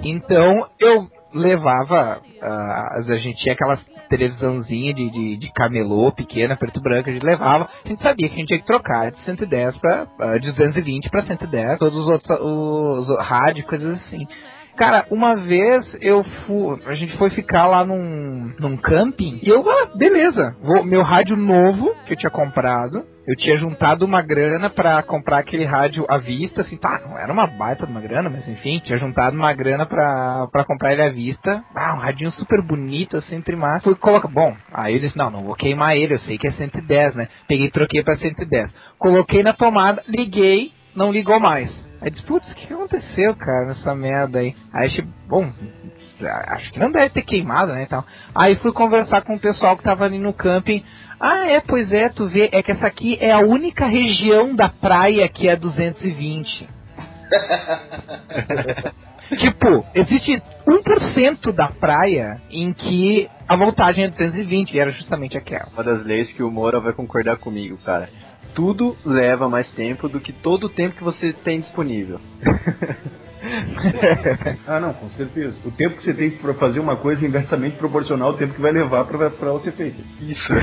Então 0.03 0.67
eu 0.79 1.07
levava, 1.33 2.21
uh, 2.41 3.11
a 3.11 3.17
gente 3.17 3.41
tinha 3.41 3.53
aquelas 3.53 3.79
televisãozinha 4.07 4.93
de, 4.93 5.09
de, 5.09 5.37
de, 5.37 5.51
camelô 5.53 6.11
pequena, 6.11 6.55
preto 6.55 6.79
branco, 6.79 7.09
a 7.09 7.13
gente 7.13 7.25
levava, 7.25 7.67
a 7.83 7.87
gente 7.87 8.03
sabia 8.03 8.27
que 8.27 8.35
a 8.35 8.37
gente 8.37 8.47
tinha 8.47 8.59
que 8.59 8.67
trocar 8.67 9.11
de 9.11 9.19
110 9.23 9.77
para 9.77 10.03
uh, 10.03 10.39
de 10.39 10.51
220 10.51 11.09
para 11.09 11.25
110, 11.25 11.79
todos 11.79 11.97
os 11.97 12.07
outros 12.07 12.39
os, 12.39 13.25
rádios, 13.25 13.65
coisas 13.65 13.93
assim. 13.93 14.27
Cara, 14.77 15.05
uma 15.11 15.35
vez 15.35 15.85
eu 16.01 16.23
fui. 16.45 16.79
A 16.87 16.95
gente 16.95 17.15
foi 17.17 17.29
ficar 17.29 17.67
lá 17.67 17.85
num, 17.85 18.53
num 18.59 18.75
camping 18.77 19.39
e 19.41 19.49
eu, 19.49 19.63
ah, 19.69 19.89
beleza. 19.95 20.55
Vou, 20.61 20.83
meu 20.83 21.03
rádio 21.03 21.35
novo 21.35 21.93
que 22.05 22.13
eu 22.13 22.17
tinha 22.17 22.31
comprado. 22.31 23.05
Eu 23.25 23.37
tinha 23.37 23.55
juntado 23.55 24.03
uma 24.03 24.21
grana 24.21 24.69
para 24.69 25.01
comprar 25.01 25.37
aquele 25.37 25.63
rádio 25.63 26.05
à 26.09 26.17
vista, 26.17 26.61
assim, 26.61 26.75
tá, 26.75 26.99
não 27.07 27.17
era 27.17 27.31
uma 27.31 27.47
baita 27.47 27.85
de 27.85 27.91
uma 27.93 28.01
grana, 28.01 28.29
mas 28.29 28.45
enfim, 28.49 28.79
tinha 28.83 28.97
juntado 28.97 29.33
uma 29.33 29.53
grana 29.53 29.85
pra 29.85 30.65
comprar 30.67 30.91
ele 30.91 31.03
à 31.03 31.09
vista. 31.09 31.63
Ah, 31.73 31.95
um 31.95 31.99
radinho 31.99 32.31
super 32.31 32.61
bonito, 32.61 33.15
assim, 33.15 33.39
trimar. 33.39 33.81
Fui 33.81 33.95
colocar, 33.95 34.27
bom, 34.27 34.53
aí 34.73 34.95
eu 34.95 34.99
disse, 34.99 35.17
não, 35.17 35.29
não 35.29 35.43
vou 35.43 35.55
queimar 35.55 35.95
ele, 35.95 36.15
eu 36.15 36.19
sei 36.19 36.37
que 36.37 36.47
é 36.47 36.51
110, 36.51 37.15
né? 37.15 37.29
Peguei 37.47 37.71
troquei 37.71 38.03
pra 38.03 38.17
110. 38.17 38.69
Coloquei 38.99 39.41
na 39.41 39.53
tomada, 39.53 40.03
liguei, 40.05 40.73
não 40.93 41.09
ligou 41.09 41.39
mais. 41.39 41.71
Aí 42.03 42.11
disse, 42.11 42.25
putz, 42.25 42.45
o 42.51 42.53
que 42.53 42.73
aconteceu, 42.73 43.33
cara, 43.33 43.67
nessa 43.67 43.95
merda 43.95 44.39
aí? 44.39 44.53
Aí, 44.73 44.89
tipo, 44.89 45.07
bom, 45.25 45.49
acho 46.49 46.73
que 46.73 46.79
não 46.79 46.91
deve 46.91 47.11
ter 47.11 47.21
queimado, 47.21 47.71
né, 47.71 47.83
então. 47.83 48.03
Aí 48.35 48.57
fui 48.57 48.73
conversar 48.73 49.21
com 49.21 49.35
o 49.35 49.39
pessoal 49.39 49.77
que 49.77 49.83
tava 49.83 50.03
ali 50.03 50.19
no 50.19 50.33
camping. 50.33 50.83
Ah, 51.17 51.47
é, 51.47 51.61
pois 51.61 51.89
é, 51.93 52.09
tu 52.09 52.27
vê, 52.27 52.49
é 52.51 52.61
que 52.61 52.73
essa 52.73 52.85
aqui 52.85 53.17
é 53.21 53.31
a 53.31 53.39
única 53.39 53.87
região 53.87 54.53
da 54.53 54.67
praia 54.67 55.29
que 55.29 55.47
é 55.47 55.55
220. 55.55 56.67
tipo, 59.39 59.85
existe 59.95 60.43
1% 60.67 61.53
da 61.53 61.69
praia 61.69 62.35
em 62.51 62.73
que 62.73 63.29
a 63.47 63.55
voltagem 63.55 64.03
é 64.03 64.09
220 64.09 64.73
e 64.73 64.79
era 64.79 64.91
justamente 64.91 65.37
aquela. 65.37 65.69
Uma 65.73 65.85
das 65.85 66.05
leis 66.05 66.29
que 66.33 66.43
o 66.43 66.51
Moura 66.51 66.81
vai 66.81 66.91
concordar 66.91 67.37
comigo, 67.37 67.77
cara 67.77 68.09
tudo 68.53 68.95
leva 69.05 69.49
mais 69.49 69.69
tempo 69.71 70.07
do 70.07 70.19
que 70.19 70.31
todo 70.31 70.65
o 70.65 70.69
tempo 70.69 70.95
que 70.95 71.03
você 71.03 71.33
tem 71.33 71.61
disponível. 71.61 72.19
ah, 74.67 74.79
não, 74.79 74.93
com 74.93 75.09
certeza. 75.11 75.55
O 75.65 75.71
tempo 75.71 75.97
que 75.97 76.03
você 76.03 76.13
tem 76.13 76.31
para 76.31 76.53
fazer 76.53 76.79
uma 76.79 76.95
coisa 76.95 77.23
é 77.23 77.27
inversamente 77.27 77.77
proporcional 77.77 78.29
ao 78.29 78.37
tempo 78.37 78.53
que 78.53 78.61
vai 78.61 78.71
levar 78.71 79.05
para 79.05 79.29
ser 79.59 79.71
feita. 79.73 80.01
Isso. 80.21 80.53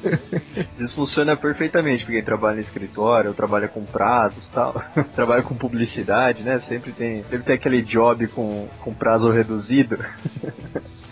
Isso 0.78 0.94
funciona 0.94 1.36
perfeitamente 1.36 2.04
porque 2.04 2.22
trabalha 2.22 2.58
em 2.58 2.62
escritório, 2.62 3.32
trabalha 3.34 3.68
com 3.68 3.84
prazos 3.84 4.44
tal, 4.52 4.82
trabalha 5.14 5.42
com 5.42 5.54
publicidade, 5.54 6.42
né? 6.42 6.60
Sempre 6.68 6.92
tem, 6.92 7.22
sempre 7.22 7.44
tem 7.44 7.54
aquele 7.54 7.82
job 7.82 8.26
com, 8.28 8.68
com 8.80 8.92
prazo 8.92 9.30
reduzido. 9.30 9.98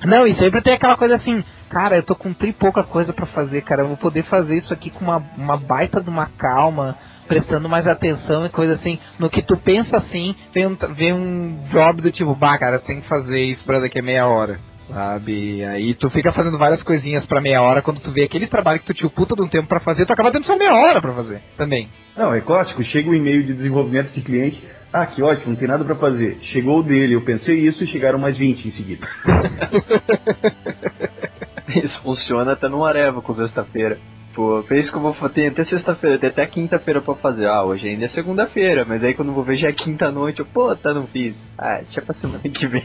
Não, 0.05 0.27
e 0.27 0.35
sempre 0.37 0.63
tem 0.63 0.75
aquela 0.75 0.97
coisa 0.97 1.17
assim, 1.17 1.45
cara, 1.69 1.97
eu 1.97 2.03
tô 2.03 2.15
com 2.15 2.33
tri 2.33 2.53
pouca 2.53 2.83
coisa 2.83 3.13
para 3.13 3.27
fazer, 3.27 3.63
cara, 3.63 3.83
eu 3.83 3.89
vou 3.89 3.97
poder 3.97 4.25
fazer 4.25 4.59
isso 4.59 4.73
aqui 4.73 4.91
com 4.91 5.05
uma, 5.05 5.23
uma 5.37 5.57
baita 5.57 6.01
de 6.01 6.09
uma 6.09 6.27
calma, 6.27 6.97
prestando 7.29 7.69
mais 7.69 7.87
atenção 7.87 8.47
e 8.47 8.51
coisa 8.51 8.75
assim. 8.75 8.99
No 9.19 9.31
que 9.31 9.43
tu 9.43 9.57
pensa 9.59 9.99
assim, 9.99 10.35
vem 10.53 10.67
um, 10.67 10.77
vem 10.95 11.13
um 11.13 11.61
job 11.71 12.03
do 12.03 12.11
tipo, 12.11 12.35
bah, 12.35 12.59
cara, 12.59 12.79
tem 12.79 13.01
que 13.01 13.09
fazer 13.09 13.45
isso 13.45 13.65
pra 13.65 13.79
daqui 13.79 13.99
a 13.99 14.03
meia 14.03 14.27
hora. 14.27 14.59
Sabe? 14.89 15.63
Aí 15.67 15.95
tu 15.95 16.09
fica 16.09 16.33
fazendo 16.33 16.57
várias 16.57 16.83
coisinhas 16.83 17.25
pra 17.27 17.43
meia 17.43 17.61
hora, 17.61 17.83
quando 17.83 18.01
tu 18.01 18.11
vê 18.11 18.25
aquele 18.25 18.47
trabalho 18.47 18.81
que 18.81 18.87
tu 18.87 18.95
tinha 18.95 19.11
puta 19.11 19.35
de 19.35 19.43
um 19.43 19.49
tempo 19.49 19.69
pra 19.69 19.81
fazer, 19.81 20.07
tu 20.07 20.15
acaba 20.15 20.33
tendo 20.33 20.47
só 20.47 20.57
meia 20.57 20.73
hora 20.73 21.01
pra 21.01 21.13
fazer 21.13 21.43
também. 21.59 21.89
Não, 22.17 22.35
é 22.35 22.41
clássico, 22.41 22.83
chega 22.85 23.11
o 23.11 23.13
um 23.13 23.15
e-mail 23.15 23.43
de 23.43 23.53
desenvolvimento 23.53 24.13
de 24.13 24.23
cliente, 24.23 24.67
ah, 24.91 25.05
que 25.05 25.23
ótimo, 25.23 25.51
não 25.51 25.57
tem 25.57 25.69
nada 25.69 25.85
pra 25.85 25.97
fazer. 25.97 26.39
Chegou 26.53 26.79
o 26.79 26.83
dele, 26.83 27.15
eu 27.15 27.21
pensei 27.21 27.57
isso 27.57 27.85
e 27.85 27.89
chegaram 27.89 28.19
mais 28.19 28.39
20 28.39 28.67
em 28.67 28.73
seguida. 28.73 29.07
isso 31.69 32.01
funciona 32.03 32.53
até 32.53 32.69
no 32.69 32.85
Areva 32.85 33.21
com 33.21 33.35
sexta-feira. 33.35 33.99
Pô, 34.39 34.63
fez 34.69 34.89
que 34.89 34.97
eu 34.97 35.01
vou 35.01 35.13
ter 35.31 35.51
até 35.51 35.65
sexta-feira, 35.65 36.17
tem 36.21 36.31
até 36.31 36.47
quinta-feira 36.47 37.03
pra 37.03 37.17
fazer. 37.17 37.47
Ah, 37.49 37.65
hoje 37.65 37.89
ainda 37.89 38.07
é 38.07 38.09
segunda-feira, 38.11 38.85
mas 38.85 39.03
aí 39.03 39.13
quando 39.13 39.31
eu 39.31 39.35
vou 39.35 39.45
ver 39.45 39.57
já 39.57 39.69
é 39.69 39.73
quinta-noite, 39.73 40.39
eu, 40.39 40.47
pô, 40.47 40.77
tá, 40.77 40.95
não 40.95 41.09
fiz. 41.09 41.37
Ah, 41.59 41.79
deixa 41.79 42.01
pra 42.03 42.15
semana 42.21 42.41
que 42.45 42.69
vem. 42.69 42.85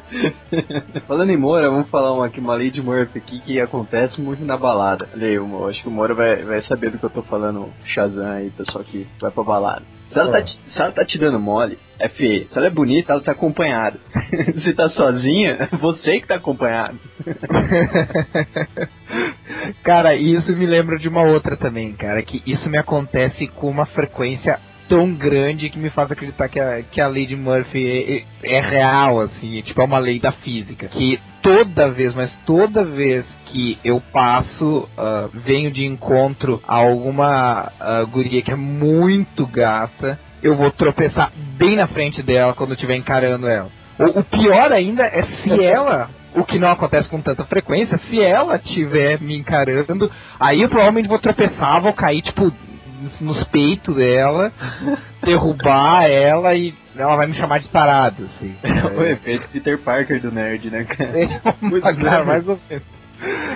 Falando 1.06 1.30
em 1.30 1.36
Moura, 1.36 1.70
vamos 1.70 1.88
falar 1.88 2.12
uma, 2.12 2.26
aqui, 2.26 2.40
uma 2.40 2.54
lei 2.54 2.70
de 2.70 2.82
Murphy 2.82 3.18
aqui 3.18 3.40
que 3.40 3.60
acontece 3.60 4.20
muito 4.20 4.44
na 4.44 4.56
balada. 4.56 5.08
Olha 5.14 5.26
aí, 5.26 5.34
eu 5.34 5.68
acho 5.68 5.82
que 5.82 5.88
o 5.88 5.90
Moura 5.90 6.14
vai, 6.14 6.42
vai 6.42 6.62
saber 6.62 6.90
do 6.90 6.98
que 6.98 7.04
eu 7.04 7.10
tô 7.10 7.22
falando, 7.22 7.68
Shazam 7.84 8.26
aí, 8.26 8.50
pessoal 8.50 8.84
que 8.84 9.06
vai 9.20 9.30
pra 9.30 9.44
balada. 9.44 9.82
Se 10.12 10.18
ela, 10.18 10.32
tá 10.32 10.42
te, 10.42 10.58
se 10.72 10.80
ela 10.80 10.92
tá 10.92 11.04
te 11.04 11.18
dando 11.18 11.38
mole, 11.38 11.78
é 11.98 12.08
feia. 12.08 12.46
Se 12.50 12.56
ela 12.56 12.68
é 12.68 12.70
bonita, 12.70 13.12
ela 13.12 13.20
tá 13.20 13.32
acompanhada. 13.32 13.98
se 14.64 14.72
tá 14.72 14.88
sozinha, 14.90 15.68
você 15.78 16.20
que 16.20 16.26
tá 16.26 16.36
acompanhado. 16.36 16.98
cara, 19.84 20.14
isso 20.14 20.50
me 20.56 20.64
lembra 20.64 20.98
de 20.98 21.08
uma 21.08 21.22
outra 21.22 21.56
também, 21.56 21.92
cara, 21.92 22.22
que 22.22 22.42
isso 22.46 22.70
me 22.70 22.78
acontece 22.78 23.48
com 23.48 23.68
uma 23.68 23.84
frequência 23.84 24.58
tão 24.88 25.12
grande 25.12 25.68
que 25.68 25.78
me 25.78 25.90
faz 25.90 26.10
acreditar 26.10 26.48
que 26.48 26.58
a, 26.58 26.82
que 26.82 27.00
a 27.00 27.06
lei 27.06 27.26
de 27.26 27.36
Murphy 27.36 28.24
é, 28.42 28.56
é, 28.56 28.60
real, 28.60 29.20
assim, 29.20 29.60
tipo, 29.62 29.80
é 29.80 29.84
uma 29.84 29.98
lei 29.98 30.18
da 30.18 30.32
física. 30.32 30.88
Que 30.88 31.20
toda 31.42 31.90
vez, 31.90 32.14
mas 32.14 32.30
toda 32.46 32.84
vez 32.84 33.24
que 33.46 33.78
eu 33.84 34.02
passo, 34.12 34.88
uh, 34.96 35.28
venho 35.32 35.70
de 35.70 35.84
encontro 35.84 36.62
a 36.66 36.76
alguma 36.76 37.70
uh, 37.80 38.06
guria 38.06 38.42
que 38.42 38.50
é 38.50 38.56
muito 38.56 39.46
gata, 39.46 40.18
eu 40.42 40.54
vou 40.54 40.70
tropeçar 40.70 41.30
bem 41.56 41.76
na 41.76 41.86
frente 41.86 42.22
dela 42.22 42.54
quando 42.54 42.70
eu 42.70 42.74
estiver 42.74 42.96
encarando 42.96 43.48
ela. 43.48 43.68
O, 43.98 44.20
o 44.20 44.24
pior 44.24 44.72
ainda 44.72 45.04
é 45.04 45.22
se 45.42 45.50
ela 45.64 46.10
o 46.34 46.44
que 46.44 46.58
não 46.58 46.70
acontece 46.70 47.08
com 47.08 47.20
tanta 47.20 47.44
frequência, 47.44 47.98
se 48.08 48.20
ela 48.20 48.56
estiver 48.56 49.20
me 49.20 49.36
encarando, 49.36 50.10
aí 50.38 50.62
eu 50.62 50.68
provavelmente 50.68 51.08
vou 51.08 51.18
tropeçar, 51.18 51.80
vou 51.80 51.92
cair, 51.92 52.22
tipo, 52.22 52.52
nos 53.20 53.44
peitos 53.44 53.94
dela, 53.96 54.52
derrubar 55.22 56.04
ela 56.04 56.54
e 56.54 56.74
ela 56.96 57.16
vai 57.16 57.26
me 57.26 57.34
chamar 57.34 57.60
de 57.60 57.68
parado, 57.68 58.28
assim. 58.34 58.54
É 58.62 59.00
o 59.00 59.04
efeito 59.04 59.48
Peter 59.52 59.78
Parker 59.78 60.20
do 60.20 60.32
nerd, 60.32 60.70
né, 60.70 60.84
cara? 60.84 61.20
É, 61.20 61.26
cara, 62.02 62.24
mais 62.24 62.48
ou 62.48 62.58
menos. 62.68 62.84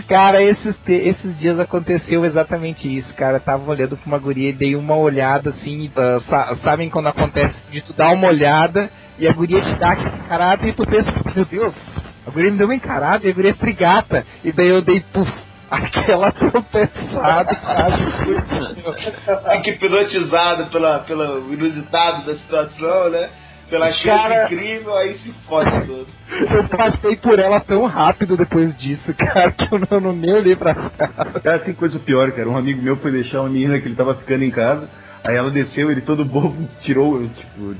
Cara, 0.08 0.42
esses, 0.42 0.74
esses 0.88 1.38
dias 1.38 1.58
aconteceu 1.58 2.24
exatamente 2.24 2.88
isso, 2.88 3.12
cara. 3.14 3.36
Eu 3.36 3.40
tava 3.40 3.70
olhando 3.70 3.96
pra 3.96 4.06
uma 4.06 4.18
guria 4.18 4.50
e 4.50 4.52
dei 4.52 4.74
uma 4.74 4.96
olhada 4.96 5.50
assim. 5.50 5.88
Uh, 5.88 6.56
sabem 6.62 6.90
quando 6.90 7.08
acontece 7.08 7.54
de 7.70 7.80
tu 7.80 7.92
dar 7.92 8.12
uma 8.12 8.28
olhada 8.28 8.90
e 9.18 9.28
a 9.28 9.32
guria 9.32 9.62
te 9.62 9.74
dá 9.74 9.92
aquela 9.92 10.16
encarada 10.16 10.66
e 10.66 10.72
tu 10.72 10.84
pensa, 10.84 11.12
meu 11.34 11.44
Deus, 11.44 11.74
a 12.26 12.30
guria 12.30 12.50
me 12.50 12.58
deu 12.58 12.66
uma 12.66 12.74
encarada 12.74 13.26
e 13.26 13.30
a 13.30 13.34
guria 13.34 13.50
é 13.50 13.54
trigata. 13.54 14.26
E 14.44 14.50
daí 14.50 14.68
eu 14.68 14.82
dei, 14.82 15.00
puf, 15.12 15.32
aquela 15.72 16.30
tropeçada 16.32 17.56
Fica 19.56 19.70
hipnotizado 19.70 20.66
pela, 20.66 20.98
pelo 21.00 21.52
inusitado 21.52 22.26
da 22.26 22.34
situação, 22.34 23.10
né? 23.10 23.30
Pela 23.70 23.90
chance 23.90 24.04
cara, 24.04 24.44
incrível, 24.44 24.94
aí 24.98 25.16
se 25.18 25.32
fode 25.48 25.70
todo. 25.86 26.06
Eu 26.54 26.68
passei 26.68 27.16
por 27.16 27.38
ela 27.38 27.58
tão 27.58 27.86
rápido 27.86 28.36
depois 28.36 28.76
disso, 28.76 29.14
cara, 29.14 29.50
que 29.50 29.66
eu 29.72 29.78
não, 29.78 30.00
não 30.00 30.12
nem 30.12 30.34
olhei 30.34 30.54
pra 30.54 30.74
cara. 30.74 31.40
Cara, 31.40 31.58
tem 31.60 31.72
coisa 31.72 31.98
pior, 31.98 32.30
cara. 32.32 32.48
Um 32.50 32.56
amigo 32.56 32.82
meu 32.82 32.96
foi 32.96 33.10
deixar 33.10 33.40
uma 33.40 33.48
menina 33.48 33.78
que 33.78 33.88
ele 33.88 33.94
tava 33.94 34.14
ficando 34.14 34.44
em 34.44 34.50
casa, 34.50 34.88
aí 35.24 35.36
ela 35.36 35.50
desceu, 35.50 35.90
ele 35.90 36.02
todo 36.02 36.24
bobo, 36.24 36.68
tirou, 36.82 37.26
tipo, 37.28 37.74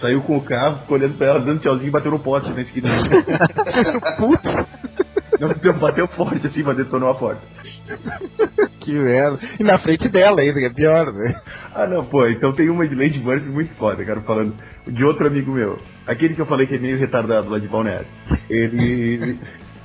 saiu 0.00 0.20
com 0.22 0.36
o 0.36 0.42
carro, 0.42 0.78
ficou 0.78 0.96
olhando 0.96 1.16
pra 1.16 1.26
ela, 1.26 1.40
dando 1.40 1.60
tchauzinho 1.60 1.88
e 1.88 1.92
bateu 1.92 2.10
no 2.10 2.18
poste, 2.18 2.50
né? 2.50 2.66
Puta! 4.18 4.66
Não, 5.40 5.78
bateu 5.78 6.06
forte 6.08 6.46
assim, 6.46 6.62
mas 6.62 6.76
detonou 6.76 7.10
a 7.10 7.14
porta. 7.14 7.42
que 8.80 8.92
merda. 8.92 9.38
E 9.58 9.62
na 9.62 9.78
frente 9.78 10.08
dela 10.08 10.40
ainda, 10.40 10.58
que 10.58 10.66
é 10.66 10.70
pior, 10.70 11.12
né? 11.12 11.40
Ah, 11.74 11.86
não, 11.86 12.04
pô, 12.04 12.26
então 12.26 12.52
tem 12.52 12.68
uma 12.68 12.86
de 12.86 12.94
Lady 12.94 13.18
Murphy 13.18 13.48
muito 13.48 13.74
foda, 13.74 14.04
cara, 14.04 14.20
falando 14.22 14.54
de 14.86 15.04
outro 15.04 15.26
amigo 15.26 15.52
meu. 15.52 15.78
Aquele 16.06 16.34
que 16.34 16.40
eu 16.40 16.46
falei 16.46 16.66
que 16.66 16.74
é 16.74 16.78
meio 16.78 16.98
retardado 16.98 17.48
lá 17.48 17.58
de 17.58 17.68
Balneário. 17.68 18.06
Ele 18.48 19.38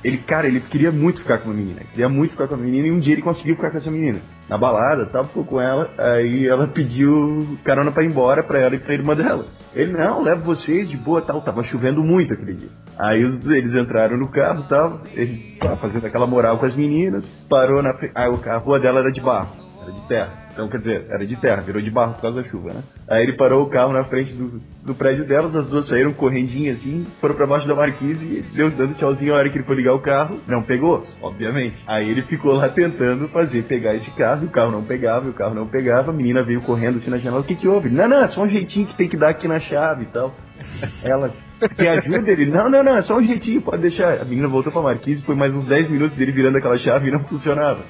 ele, 0.04 0.18
cara, 0.18 0.46
ele 0.46 0.60
queria 0.60 0.90
muito 0.90 1.20
ficar 1.20 1.38
com 1.38 1.48
uma 1.48 1.54
menina. 1.54 1.80
Queria 1.90 2.08
muito 2.08 2.32
ficar 2.32 2.48
com 2.48 2.54
a 2.54 2.58
menina 2.58 2.88
e 2.88 2.90
um 2.90 2.98
dia 2.98 3.12
ele 3.12 3.22
conseguiu 3.22 3.54
ficar 3.54 3.70
com 3.70 3.78
essa 3.78 3.90
menina. 3.90 4.18
Na 4.48 4.58
balada, 4.58 5.06
tava, 5.06 5.28
ficou 5.28 5.44
com 5.44 5.60
ela, 5.60 5.88
aí 5.96 6.46
ela 6.46 6.66
pediu 6.66 7.56
carona 7.64 7.92
pra 7.92 8.02
ir 8.02 8.08
embora 8.10 8.42
pra 8.42 8.58
ela 8.58 8.74
e 8.74 8.78
pra 8.78 8.94
irmã 8.94 9.14
dela. 9.14 9.46
Ele, 9.74 9.92
não, 9.92 10.22
leva 10.22 10.40
vocês 10.40 10.88
de 10.88 10.96
boa 10.96 11.22
tal. 11.22 11.40
Tava 11.42 11.62
chovendo 11.64 12.02
muito 12.02 12.32
aquele 12.32 12.54
dia. 12.54 12.68
Aí 12.98 13.22
eles 13.22 13.74
entraram 13.74 14.16
no 14.16 14.28
carro 14.28 14.64
tal, 14.68 15.00
ele 15.14 15.56
tava 15.58 15.76
fazendo 15.76 16.06
aquela 16.06 16.26
moral 16.26 16.58
com 16.58 16.66
as 16.66 16.76
meninas, 16.76 17.24
parou 17.48 17.82
na. 17.82 17.90
Ah, 18.14 18.26
a 18.26 18.58
rua 18.58 18.80
dela 18.80 19.00
era 19.00 19.12
de 19.12 19.20
barro, 19.20 19.50
era 19.82 19.92
de 19.92 20.00
terra. 20.08 20.42
Então, 20.52 20.68
quer 20.68 20.78
dizer, 20.78 21.06
era 21.08 21.26
de 21.26 21.36
terra, 21.36 21.62
virou 21.62 21.80
de 21.80 21.90
barro 21.90 22.14
por 22.14 22.22
causa 22.22 22.42
da 22.42 22.48
chuva, 22.48 22.74
né? 22.74 22.82
Aí 23.08 23.22
ele 23.22 23.32
parou 23.32 23.62
o 23.62 23.70
carro 23.70 23.92
na 23.92 24.04
frente 24.04 24.32
do, 24.34 24.60
do 24.82 24.94
prédio 24.94 25.24
delas, 25.24 25.54
as 25.56 25.66
duas 25.66 25.88
saíram 25.88 26.12
correndinho 26.12 26.72
assim, 26.72 27.06
foram 27.20 27.34
pra 27.34 27.46
baixo 27.46 27.66
da 27.66 27.74
marquise 27.74 28.38
e 28.38 28.42
deu 28.54 28.70
dando 28.70 28.94
tchauzinho 28.94 29.34
a 29.34 29.38
hora 29.38 29.48
que 29.48 29.56
ele 29.56 29.64
foi 29.64 29.76
ligar 29.76 29.94
o 29.94 30.00
carro. 30.00 30.38
Não 30.46 30.62
pegou, 30.62 31.06
obviamente. 31.22 31.76
Aí 31.86 32.10
ele 32.10 32.22
ficou 32.22 32.54
lá 32.54 32.68
tentando 32.68 33.26
fazer 33.28 33.62
pegar 33.64 33.94
esse 33.94 34.10
carro, 34.12 34.44
e 34.44 34.46
o 34.46 34.50
carro 34.50 34.70
não 34.70 34.84
pegava, 34.84 35.26
e 35.26 35.30
o 35.30 35.34
carro 35.34 35.54
não 35.54 35.66
pegava, 35.66 36.10
a 36.10 36.14
menina 36.14 36.42
veio 36.42 36.60
correndo 36.60 36.98
assim 36.98 37.10
na 37.10 37.18
janela, 37.18 37.40
o 37.40 37.44
que 37.44 37.54
que 37.54 37.68
houve? 37.68 37.88
Não, 37.88 38.08
não, 38.08 38.22
é 38.22 38.28
só 38.28 38.42
um 38.42 38.48
jeitinho 38.48 38.86
que 38.86 38.96
tem 38.96 39.08
que 39.08 39.16
dar 39.16 39.30
aqui 39.30 39.48
na 39.48 39.58
chave 39.58 40.02
e 40.02 40.06
tal. 40.06 40.34
Ela, 41.02 41.30
quer 41.74 41.98
ajuda? 41.98 42.30
Ele, 42.30 42.46
não, 42.46 42.68
não, 42.68 42.82
não, 42.82 42.96
é 42.96 43.02
só 43.02 43.16
um 43.16 43.24
jeitinho, 43.24 43.62
pode 43.62 43.82
deixar. 43.82 44.20
A 44.20 44.24
menina 44.24 44.48
voltou 44.48 44.72
pra 44.72 44.82
marquise, 44.82 45.24
foi 45.24 45.34
mais 45.34 45.52
uns 45.52 45.64
10 45.64 45.90
minutos 45.90 46.16
dele 46.16 46.32
virando 46.32 46.58
aquela 46.58 46.78
chave 46.78 47.08
e 47.08 47.12
não 47.12 47.24
funcionava. 47.24 47.80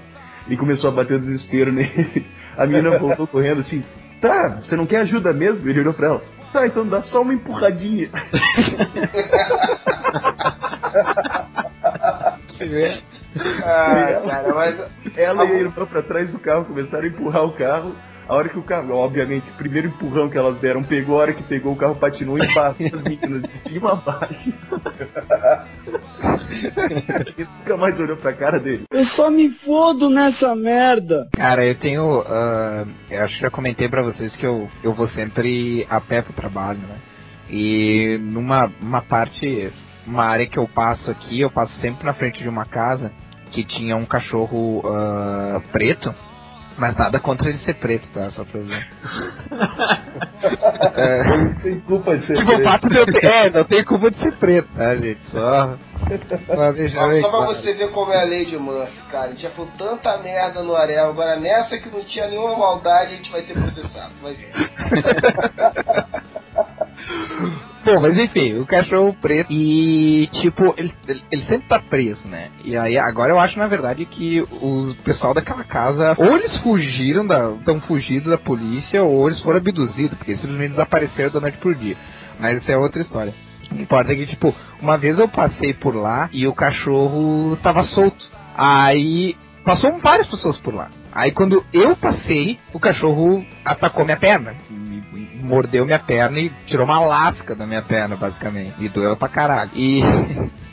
E 0.49 0.57
começou 0.57 0.91
a 0.91 0.95
bater 0.95 1.17
o 1.17 1.21
desespero 1.21 1.71
nele. 1.73 2.27
A 2.57 2.67
menina 2.67 2.99
voltou 2.99 3.27
correndo 3.27 3.61
assim, 3.63 3.83
tá, 4.21 4.49
você 4.49 4.77
não 4.77 4.87
quer 4.87 5.01
ajuda 5.01 5.33
mesmo? 5.33 5.69
Ele 5.69 5.81
olhou 5.81 5.95
pra 5.95 6.09
ela, 6.09 6.23
tá, 6.53 6.67
então 6.67 6.87
dá 6.87 7.03
só 7.03 7.23
uma 7.23 7.35
empurradinha. 7.35 8.09
ah, 13.65 14.23
cara, 14.27 14.55
mas... 14.55 14.79
Ela 15.17 15.45
e 15.45 15.53
a 15.53 15.55
irmã 15.55 15.87
pra 15.87 16.03
trás 16.03 16.29
do 16.29 16.39
carro 16.39 16.65
começaram 16.65 17.05
a 17.05 17.09
empurrar 17.09 17.45
o 17.45 17.53
carro. 17.53 17.95
A 18.33 18.35
hora 18.35 18.49
que 18.49 18.59
o 18.59 18.63
carro, 18.63 18.95
obviamente, 18.95 19.51
o 19.51 19.55
primeiro 19.59 19.89
empurrão 19.89 20.27
que 20.27 20.39
elas 20.39 20.59
deram 20.59 20.83
pegou, 20.83 21.19
a 21.19 21.25
hora 21.25 21.35
que 21.35 21.43
pegou 21.43 21.75
o 21.75 21.77
carro 21.77 21.95
patinou 21.95 22.43
e 22.43 22.55
bateu 22.55 22.91
as 22.99 23.05
meninas 23.05 23.43
de 23.43 23.71
cima 23.71 23.93
a 23.93 23.97
baixo. 23.97 24.55
Ele 26.49 27.47
nunca 27.59 27.77
mais 27.77 28.01
olhou 28.01 28.17
pra 28.17 28.33
cara 28.33 28.59
dele. 28.59 28.85
Eu 28.91 29.05
só 29.05 29.31
me 29.31 29.51
fodo 29.51 30.09
nessa 30.09 30.57
merda. 30.57 31.29
Cara, 31.33 31.63
eu 31.67 31.75
tenho. 31.75 32.21
Uh, 32.21 32.89
eu 33.11 33.23
acho 33.23 33.35
que 33.35 33.43
já 33.43 33.51
comentei 33.51 33.87
pra 33.87 34.03
vocês 34.03 34.35
que 34.37 34.47
eu, 34.47 34.67
eu 34.83 34.95
vou 34.95 35.11
sempre 35.11 35.87
a 35.91 36.01
pé 36.01 36.23
pro 36.23 36.33
trabalho, 36.33 36.79
né? 36.79 36.97
E 37.51 38.17
numa 38.19 38.73
uma 38.81 39.03
parte, 39.03 39.71
uma 40.07 40.25
área 40.25 40.47
que 40.47 40.59
eu 40.59 40.67
passo 40.67 41.11
aqui, 41.11 41.39
eu 41.39 41.51
passo 41.51 41.79
sempre 41.83 42.07
na 42.07 42.15
frente 42.15 42.43
de 42.43 42.49
uma 42.49 42.65
casa 42.65 43.13
que 43.51 43.63
tinha 43.63 43.95
um 43.95 44.07
cachorro 44.07 44.79
uh, 44.79 45.61
preto 45.71 46.15
mas 46.77 46.97
nada 46.97 47.21
contra 47.21 47.49
ele 47.49 47.59
ser 47.65 47.75
preto, 47.75 48.07
tá? 48.13 48.31
Só 48.31 48.45
pra 48.45 48.61
ver. 48.61 48.87
é, 50.97 51.25
não 51.25 51.55
tem 51.57 51.81
culpa 51.81 52.17
de 52.17 52.27
ser 52.27 52.37
tipo, 52.37 52.47
preto. 52.47 52.61
O 52.61 52.65
fato 52.65 52.89
de 52.89 52.97
eu 52.97 53.07
ter, 53.07 53.25
é, 53.25 53.51
não 53.51 53.65
tem 53.65 53.85
culpa 53.85 54.11
de 54.11 54.19
ser 54.21 54.33
preto, 54.37 54.69
tá, 54.77 54.95
gente? 54.97 55.21
Só. 55.31 55.79
Só, 56.47 56.73
deixar 56.73 57.21
só 57.21 57.31
pra 57.31 57.47
você 57.47 57.73
ver 57.75 57.91
como 57.91 58.13
é 58.13 58.21
a 58.21 58.25
lei 58.25 58.45
de 58.45 58.57
Murphy, 58.57 59.01
cara. 59.11 59.25
A 59.25 59.29
gente 59.29 59.43
já 59.43 59.51
falou 59.51 59.71
tanta 59.79 60.19
merda 60.19 60.63
no 60.63 60.75
Arel, 60.75 61.11
agora 61.11 61.39
nessa 61.39 61.79
que 61.79 61.91
não 61.91 62.05
tinha 62.05 62.29
nenhuma 62.29 62.57
maldade, 62.57 63.15
a 63.15 63.17
gente 63.17 63.31
vai 63.31 63.43
ser 63.43 63.55
processado. 63.55 64.13
Vai 64.23 64.35
ver. 64.35 64.53
Bom, 67.85 68.01
mas 68.01 68.17
enfim, 68.17 68.59
o 68.61 68.67
cachorro 68.67 69.15
preto 69.21 69.53
e, 69.53 70.29
tipo, 70.41 70.73
ele, 70.77 70.95
ele, 71.33 71.45
sempre 71.47 71.67
tá 71.69 71.81
preso, 71.81 72.21
né? 72.27 72.49
E 72.65 72.77
aí, 72.77 72.97
agora 72.97 73.33
eu 73.33 73.41
acho, 73.41 73.59
na 73.59 73.67
verdade, 73.67 74.05
que 74.05 74.41
o 74.41 74.95
pessoal 75.05 75.35
daquela 75.35 75.65
casa, 75.65 76.15
ou 76.17 76.37
eles 76.37 76.57
fugiram 76.59 77.27
da. 77.27 77.51
estão 77.51 77.81
fugidos 77.81 78.31
da 78.31 78.39
polícia, 78.39 79.03
ou 79.03 79.29
eles 79.29 79.41
foram 79.41 79.59
abduzidos, 79.59 80.17
porque 80.17 80.37
simplesmente 80.37 80.71
desapareceram 80.71 81.31
da 81.31 81.41
noite 81.41 81.59
por 81.59 81.75
dia. 81.75 81.97
Mas 82.39 82.59
isso 82.63 82.71
é 82.71 82.77
outra 82.77 83.03
história. 83.03 83.33
O 83.33 83.75
que 83.75 83.83
importa 83.83 84.13
é 84.13 84.17
que, 84.17 84.27
tipo, 84.27 84.55
uma 84.81 84.97
vez 84.97 85.19
eu 85.19 85.29
passei 85.29 85.75
por 85.75 85.97
lá 85.97 86.29
e 86.33 86.47
o 86.47 86.55
cachorro 86.55 87.59
tava 87.65 87.85
solto. 87.89 88.25
Aí 88.57 89.37
passou 89.65 89.99
várias 89.99 90.29
pessoas 90.29 90.57
por 90.59 90.73
lá. 90.73 90.89
Aí 91.13 91.31
quando 91.33 91.65
eu 91.73 91.95
passei, 91.97 92.59
o 92.73 92.81
cachorro 92.81 93.45
atacou 93.65 94.05
minha 94.05 94.17
perna. 94.17 94.55
Me- 94.71 95.03
me 95.13 95.29
Mordeu 95.43 95.85
minha 95.85 95.99
perna 95.99 96.39
e 96.39 96.51
tirou 96.67 96.87
uma 96.87 97.01
lasca 97.01 97.55
da 97.55 97.67
minha 97.67 97.83
perna, 97.83 98.17
basicamente. 98.17 98.75
E 98.79 98.89
doeu 98.89 99.17
pra 99.17 99.29
caralho. 99.29 99.71
E. 99.75 100.01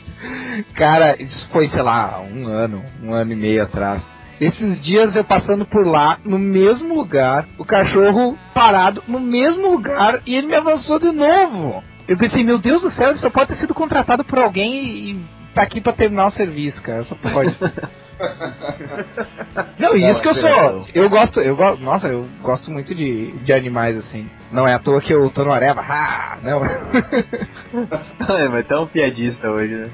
Cara, 0.74 1.20
isso 1.20 1.48
foi, 1.50 1.68
sei 1.68 1.82
lá, 1.82 2.20
um 2.20 2.46
ano, 2.46 2.82
um 3.02 3.12
ano 3.12 3.32
e 3.32 3.36
meio 3.36 3.62
atrás. 3.62 4.02
Esses 4.40 4.82
dias 4.82 5.14
eu 5.14 5.24
passando 5.24 5.66
por 5.66 5.86
lá, 5.86 6.18
no 6.24 6.38
mesmo 6.38 6.94
lugar, 6.94 7.46
o 7.58 7.64
cachorro 7.64 8.38
parado 8.54 9.02
no 9.06 9.20
mesmo 9.20 9.70
lugar 9.72 10.20
e 10.26 10.34
ele 10.34 10.46
me 10.46 10.54
avançou 10.54 10.98
de 10.98 11.10
novo. 11.12 11.82
Eu 12.08 12.16
pensei, 12.16 12.42
meu 12.42 12.58
Deus 12.58 12.80
do 12.80 12.90
céu, 12.92 13.10
ele 13.10 13.18
só 13.18 13.28
pode 13.28 13.48
ter 13.50 13.58
sido 13.60 13.74
contratado 13.74 14.24
por 14.24 14.38
alguém 14.38 14.72
e, 14.84 15.10
e 15.12 15.20
tá 15.54 15.62
aqui 15.62 15.80
pra 15.80 15.92
terminar 15.92 16.28
o 16.28 16.32
serviço, 16.32 16.80
cara. 16.82 17.04
Só 17.04 17.14
pode. 17.16 17.54
Não, 19.78 19.96
e 19.96 20.10
isso 20.10 20.20
que 20.20 20.28
eu 20.28 20.34
sou. 20.34 20.86
Eu 20.94 21.08
gosto, 21.08 21.40
eu 21.40 21.56
gosto, 21.56 21.82
nossa, 21.82 22.06
eu 22.06 22.24
gosto 22.42 22.70
muito 22.70 22.94
de, 22.94 23.32
de 23.32 23.52
animais 23.52 23.96
assim. 23.96 24.28
Não 24.52 24.66
é 24.66 24.74
à 24.74 24.78
toa 24.78 25.00
que 25.00 25.12
eu 25.12 25.30
tô 25.30 25.44
no 25.44 25.52
Areva. 25.52 25.80
Ah, 25.80 26.38
não. 26.42 26.58
é, 28.36 28.48
mas 28.48 28.66
tá 28.66 28.80
um 28.80 28.86
piadista 28.86 29.48
hoje, 29.48 29.74
né? 29.74 29.90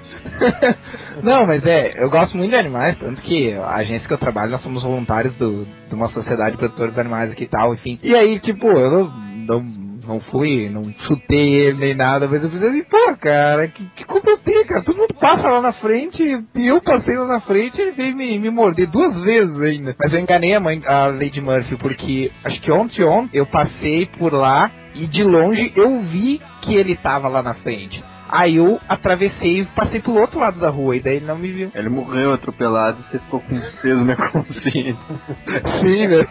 Não, 1.22 1.46
mas 1.46 1.64
é, 1.64 2.02
eu 2.02 2.10
gosto 2.10 2.36
muito 2.36 2.50
de 2.50 2.56
animais, 2.56 2.98
tanto 2.98 3.20
que 3.22 3.54
a 3.54 3.74
agência 3.76 4.06
que 4.06 4.12
eu 4.12 4.18
trabalho, 4.18 4.50
nós 4.50 4.62
somos 4.62 4.82
voluntários 4.82 5.34
do, 5.36 5.64
de 5.64 5.94
uma 5.94 6.08
sociedade 6.08 6.52
de 6.52 6.58
produtores 6.58 6.94
de 6.94 7.00
animais 7.00 7.30
aqui 7.30 7.44
e 7.44 7.48
tal, 7.48 7.74
enfim. 7.74 7.98
E 8.02 8.14
aí, 8.14 8.38
tipo, 8.40 8.66
eu 8.66 8.90
não, 8.90 9.12
não, 9.46 9.64
não 10.06 10.20
fui, 10.20 10.68
não 10.68 10.82
chutei 11.06 11.66
ele 11.66 11.78
nem 11.78 11.94
nada, 11.94 12.26
mas 12.26 12.42
eu 12.42 12.50
pensei 12.50 12.68
assim, 12.68 12.84
pô, 12.84 13.16
cara, 13.16 13.68
que, 13.68 13.84
que 13.96 14.04
culpa 14.04 14.30
eu 14.30 14.38
tenho, 14.38 14.66
cara? 14.66 14.82
Todo 14.82 14.96
mundo 14.96 15.14
passa 15.14 15.48
lá 15.48 15.60
na 15.60 15.72
frente 15.72 16.22
e 16.54 16.66
eu 16.66 16.80
passei 16.80 17.16
lá 17.16 17.26
na 17.26 17.40
frente 17.40 17.78
e 17.78 17.82
ele 17.82 17.90
veio 17.92 18.16
me, 18.16 18.38
me 18.38 18.50
morder 18.50 18.88
duas 18.88 19.14
vezes 19.22 19.60
ainda. 19.60 19.94
Mas 19.98 20.12
eu 20.12 20.20
enganei 20.20 20.54
a 20.54 20.60
mãe, 20.60 20.82
a 20.86 21.06
Lady 21.06 21.40
Murphy, 21.40 21.76
porque 21.76 22.30
acho 22.44 22.60
que 22.60 22.70
ontem, 22.70 23.04
ontem, 23.04 23.38
eu 23.38 23.46
passei 23.46 24.06
por 24.06 24.32
lá 24.32 24.70
e 24.94 25.06
de 25.06 25.22
longe 25.22 25.72
eu 25.76 26.00
vi 26.00 26.40
que 26.62 26.74
ele 26.74 26.96
tava 26.96 27.28
lá 27.28 27.42
na 27.42 27.54
frente. 27.54 28.02
Aí 28.28 28.56
eu 28.56 28.80
atravessei 28.88 29.60
e 29.60 29.66
passei 29.66 30.00
pro 30.00 30.14
outro 30.14 30.38
lado 30.40 30.58
da 30.58 30.68
rua, 30.70 30.96
e 30.96 31.00
daí 31.02 31.16
ele 31.16 31.26
não 31.26 31.38
me 31.38 31.50
viu. 31.52 31.70
Ele 31.74 31.88
morreu 31.88 32.32
atropelado 32.32 32.98
e 33.00 33.04
você 33.12 33.18
ficou 33.20 33.40
com 33.40 33.60
peso 33.82 34.04
na 34.04 34.16
consciência. 34.30 34.96
Sim, 35.80 36.08
velho. 36.08 36.28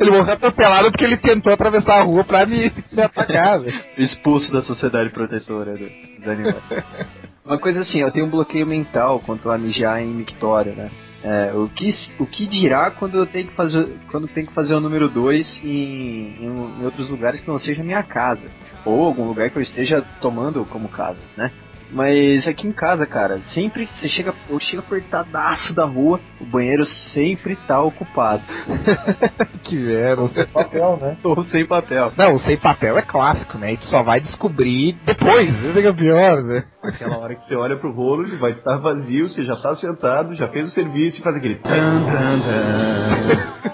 Ele 0.00 0.10
morreu 0.10 0.34
atropelado 0.34 0.90
porque 0.90 1.04
ele 1.04 1.16
tentou 1.18 1.52
atravessar 1.52 2.00
a 2.00 2.02
rua 2.04 2.24
pra 2.24 2.44
me, 2.46 2.70
me 2.92 3.02
atacar, 3.02 3.60
velho. 3.60 3.80
Expulso 3.96 4.52
da 4.52 4.62
sociedade 4.62 5.10
protetora 5.10 5.72
do- 5.72 5.88
dos 6.18 6.28
animais. 6.28 6.62
Uma 7.44 7.58
coisa 7.58 7.80
assim, 7.80 8.00
eu 8.00 8.10
tenho 8.12 8.26
um 8.26 8.30
bloqueio 8.30 8.66
mental 8.66 9.20
quanto 9.20 9.50
a 9.50 9.56
mijar 9.56 10.02
em 10.02 10.12
mictório, 10.12 10.74
né? 10.74 10.90
É, 11.24 11.52
o, 11.54 11.66
que, 11.68 11.94
o 12.20 12.26
que 12.26 12.46
dirá 12.46 12.90
quando 12.92 13.16
eu 13.16 13.26
tenho 13.26 13.48
que 13.48 13.54
fazer, 13.56 13.88
quando 14.10 14.28
tenho 14.28 14.46
que 14.46 14.54
fazer 14.54 14.74
o 14.74 14.80
número 14.80 15.08
2 15.08 15.46
em, 15.64 16.36
em, 16.44 16.46
em 16.80 16.84
outros 16.84 17.08
lugares 17.10 17.40
que 17.40 17.48
não 17.48 17.58
seja 17.60 17.82
minha 17.82 18.02
casa? 18.02 18.42
Ou 18.88 19.04
algum 19.04 19.26
lugar 19.26 19.50
que 19.50 19.58
eu 19.58 19.62
esteja 19.62 20.02
tomando 20.18 20.64
como 20.64 20.88
casa, 20.88 21.18
né? 21.36 21.52
Mas 21.90 22.46
aqui 22.46 22.66
em 22.66 22.72
casa, 22.72 23.06
cara, 23.06 23.38
sempre 23.54 23.86
que 23.86 24.00
você 24.00 24.08
chega, 24.08 24.34
eu 24.48 24.60
chego 24.60 24.82
apertadaço 24.82 25.72
da 25.72 25.84
rua, 25.84 26.20
o 26.40 26.44
banheiro 26.44 26.86
sempre 27.12 27.56
tá 27.66 27.80
ocupado. 27.82 28.42
Que 29.68 29.76
merda. 29.76 30.46
Papel, 30.50 30.98
né? 31.00 31.16
Ou 31.24 31.44
sem 31.44 31.66
papel. 31.66 32.10
Não, 32.16 32.36
o 32.36 32.40
sem 32.40 32.56
papel 32.56 32.96
é 32.96 33.02
clássico, 33.02 33.58
né? 33.58 33.74
E 33.74 33.76
tu 33.76 33.86
só 33.88 34.02
vai 34.02 34.18
descobrir 34.18 34.96
depois. 35.04 35.50
Isso 35.62 35.78
é 35.78 35.82
que 35.82 35.88
é 35.88 35.92
pior, 35.92 36.42
né? 36.42 36.64
Aquela 36.82 37.18
hora 37.18 37.34
que 37.34 37.46
você 37.46 37.54
olha 37.54 37.76
pro 37.76 37.92
rolo, 37.92 38.24
ele 38.24 38.38
vai 38.38 38.52
estar 38.52 38.78
vazio, 38.78 39.28
você 39.28 39.44
já 39.44 39.56
tá 39.56 39.76
sentado, 39.76 40.34
já 40.36 40.48
fez 40.48 40.68
o 40.68 40.74
serviço 40.74 41.18
e 41.18 41.22
faz 41.22 41.36
aquele 41.36 41.56
tan, 41.56 41.70
tan, 41.70 42.38
tan. 42.40 43.58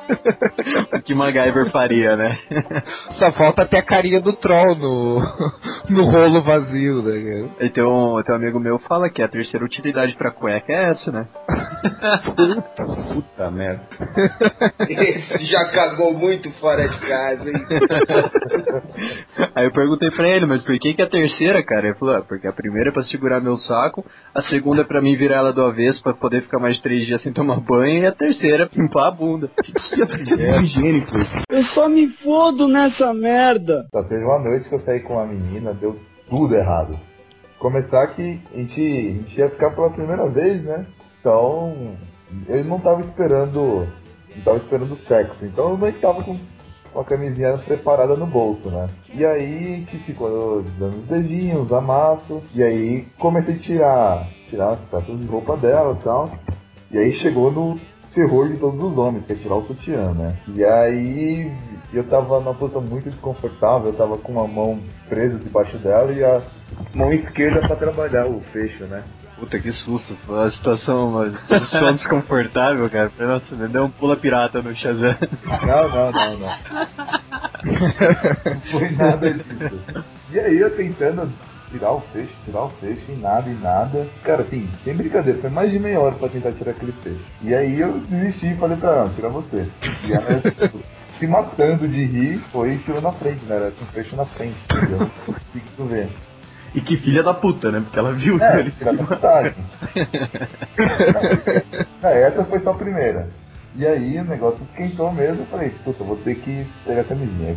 O 0.92 1.02
que 1.02 1.14
MacGyver 1.14 1.70
faria, 1.70 2.16
né? 2.16 2.38
Só 3.18 3.30
falta 3.32 3.62
até 3.62 3.78
a 3.78 3.82
carinha 3.82 4.20
do 4.20 4.32
troll 4.32 4.74
no, 4.74 5.20
no 5.88 6.04
rolo 6.04 6.42
vazio, 6.42 7.02
né? 7.02 7.48
E 7.60 7.68
tem 7.68 7.84
um, 8.04 8.22
tem 8.22 8.34
um 8.34 8.38
amigo 8.38 8.60
meu 8.60 8.78
fala 8.80 9.10
que 9.10 9.22
a 9.22 9.28
terceira 9.28 9.64
utilidade 9.64 10.14
pra 10.16 10.30
cueca 10.30 10.72
é 10.72 10.90
essa, 10.90 11.10
né? 11.10 11.26
Puta 13.12 13.50
merda. 13.50 13.82
Esse 14.88 15.46
já 15.46 15.64
cagou 15.70 16.12
muito 16.14 16.50
fora 16.60 16.88
de 16.88 16.98
casa, 17.00 17.48
hein? 17.48 17.64
Aí 19.54 19.66
eu 19.66 19.72
perguntei 19.72 20.10
pra 20.10 20.28
ele, 20.28 20.46
mas 20.46 20.62
por 20.62 20.76
que 20.78 20.94
que 20.94 21.02
a 21.02 21.08
terceira, 21.08 21.62
cara? 21.64 21.86
Ele 21.86 21.98
falou, 21.98 22.16
ah, 22.16 22.22
porque 22.22 22.46
a 22.46 22.52
primeira 22.52 22.90
é 22.90 22.92
pra 22.92 23.04
segurar 23.04 23.40
meu 23.40 23.56
saco, 23.58 24.04
a 24.34 24.42
segunda 24.44 24.82
é 24.82 24.84
pra 24.84 25.00
mim 25.00 25.16
virar 25.16 25.36
ela 25.36 25.52
do 25.52 25.62
avesso 25.62 26.02
pra 26.02 26.14
poder 26.14 26.42
ficar 26.42 26.58
mais 26.58 26.76
de 26.76 26.82
três 26.82 27.06
dias 27.06 27.22
sem 27.22 27.32
tomar 27.32 27.60
banho, 27.60 28.02
e 28.02 28.06
a 28.06 28.12
terceira 28.12 28.64
é 28.64 28.66
pra 28.66 28.82
limpar 28.82 29.08
a 29.08 29.10
bunda. 29.10 29.50
É 30.44 30.60
higiênico. 30.62 31.12
Eu 31.50 31.62
só 31.62 31.88
me 31.88 32.06
fodo 32.06 32.66
nessa 32.68 33.14
merda. 33.14 33.84
Só 33.90 34.02
teve 34.02 34.24
uma 34.24 34.38
noite 34.38 34.68
que 34.68 34.74
eu 34.74 34.80
saí 34.80 35.00
com 35.00 35.14
uma 35.14 35.26
menina, 35.26 35.72
deu 35.74 35.98
tudo 36.28 36.54
errado. 36.54 36.96
Começar 37.64 38.08
que 38.08 38.20
a 38.52 38.58
gente, 38.58 38.78
a 38.78 39.22
gente 39.22 39.38
ia 39.38 39.48
ficar 39.48 39.70
pela 39.70 39.88
primeira 39.88 40.28
vez, 40.28 40.62
né? 40.64 40.84
Então, 41.18 41.96
eu 42.46 42.62
não 42.62 42.78
tava 42.78 43.00
esperando. 43.00 43.88
Não 44.36 44.42
tava 44.44 44.58
esperando 44.58 44.98
sexo. 45.08 45.46
Então 45.46 45.70
eu 45.70 45.78
não 45.78 45.92
tava 45.92 46.22
com, 46.22 46.38
com 46.92 47.00
a 47.00 47.04
camisinha 47.06 47.56
preparada 47.56 48.16
no 48.16 48.26
bolso, 48.26 48.68
né? 48.68 48.86
E 49.14 49.24
aí 49.24 49.76
gente 49.76 49.96
ficou 50.00 50.62
dando 50.78 50.98
os 50.98 51.06
dedinhos, 51.06 51.72
amasso. 51.72 52.42
E 52.54 52.62
aí 52.62 53.02
comecei 53.18 53.54
a 53.54 53.58
tirar, 53.58 54.28
tirar 54.50 54.68
as 54.72 54.90
peças 54.90 55.18
de 55.18 55.26
roupa 55.26 55.56
dela 55.56 55.96
e 55.98 56.04
tal. 56.04 56.30
E 56.90 56.98
aí 56.98 57.18
chegou 57.20 57.50
no 57.50 57.76
terror 58.14 58.48
de 58.48 58.58
todos 58.58 58.78
os 58.78 58.96
homens, 58.96 59.26
que 59.26 59.32
é 59.32 59.36
tirar 59.36 59.56
o 59.56 59.66
sutiã, 59.66 60.12
né? 60.14 60.36
E 60.54 60.64
aí 60.64 61.52
eu 61.92 62.04
tava 62.04 62.38
numa 62.40 62.54
posição 62.54 62.80
muito 62.80 63.10
desconfortável, 63.10 63.88
eu 63.88 63.96
tava 63.96 64.16
com 64.16 64.32
uma 64.32 64.46
mão 64.46 64.78
presa 65.08 65.38
debaixo 65.38 65.76
dela 65.78 66.12
e 66.12 66.24
a 66.24 66.40
mão 66.94 67.12
esquerda 67.12 67.60
pra 67.66 67.76
trabalhar 67.76 68.26
o 68.26 68.40
fecho, 68.40 68.84
né? 68.84 69.02
Puta 69.38 69.58
que 69.58 69.72
susto, 69.72 70.16
uma 70.28 70.48
situação, 70.50 71.08
uma 71.10 71.30
situação 71.30 71.94
desconfortável, 71.96 72.88
cara. 72.88 73.10
Falei, 73.10 73.32
Nossa, 73.32 73.54
me 73.56 73.68
deu 73.68 73.84
um 73.84 73.90
pula 73.90 74.16
pirata 74.16 74.62
no 74.62 74.74
Shazam. 74.74 75.16
Não, 75.44 75.88
não, 75.88 76.10
não, 76.12 76.38
não. 76.38 76.54
Não 77.64 78.60
foi 78.70 78.90
nada 78.90 79.32
disso. 79.32 80.04
E 80.30 80.38
aí 80.38 80.58
eu 80.58 80.76
tentando 80.76 81.32
tirar 81.74 81.92
o 81.92 82.00
fecho, 82.12 82.32
tirar 82.44 82.62
o 82.64 82.68
fecho, 82.70 83.02
e 83.08 83.16
nada, 83.20 83.50
e 83.50 83.54
nada. 83.54 84.06
Cara, 84.22 84.42
assim, 84.42 84.68
sem 84.84 84.94
brincadeira, 84.94 85.40
foi 85.40 85.50
mais 85.50 85.70
de 85.72 85.78
meia 85.80 85.98
hora 86.00 86.14
pra 86.14 86.28
tentar 86.28 86.52
tirar 86.52 86.70
aquele 86.70 86.92
fecho. 86.92 87.24
E 87.42 87.52
aí 87.54 87.80
eu 87.80 87.98
desisti 88.08 88.52
e 88.52 88.56
falei 88.56 88.76
pra 88.76 88.90
ela, 88.90 89.10
tira 89.14 89.28
você. 89.28 89.66
E 90.06 90.12
ela, 90.12 90.40
tipo, 90.40 90.80
se 91.18 91.26
matando 91.26 91.88
de 91.88 92.04
rir, 92.04 92.38
foi 92.52 92.74
e 92.74 92.78
tirou 92.78 93.00
na 93.00 93.10
frente, 93.12 93.44
né? 93.46 93.56
Era 93.56 93.70
com 93.72 93.84
o 93.84 93.88
fecho 93.88 94.14
na 94.16 94.24
frente, 94.24 94.56
entendeu? 94.72 95.10
Tu 95.76 95.84
ver. 95.84 96.08
E 96.74 96.80
que 96.80 96.96
filha 96.96 97.22
da 97.22 97.32
puta, 97.34 97.70
né? 97.70 97.80
Porque 97.80 97.98
ela 97.98 98.12
viu 98.12 98.40
É, 98.42 98.60
ele. 98.60 98.70
tira 98.72 98.92
da 98.92 99.04
putagem. 99.04 99.54
Não, 102.02 102.10
essa 102.10 102.44
foi 102.44 102.60
só 102.60 102.70
a 102.70 102.74
primeira. 102.74 103.28
E 103.76 103.86
aí 103.86 104.18
o 104.18 104.24
negócio 104.24 104.60
esquentou 104.70 105.12
mesmo, 105.12 105.42
eu 105.42 105.46
falei, 105.46 105.70
puta, 105.84 106.02
eu 106.02 106.06
vou 106.06 106.16
ter 106.18 106.36
que 106.36 106.64
pegar 106.84 107.00
a 107.00 107.04
camisinha. 107.04 107.56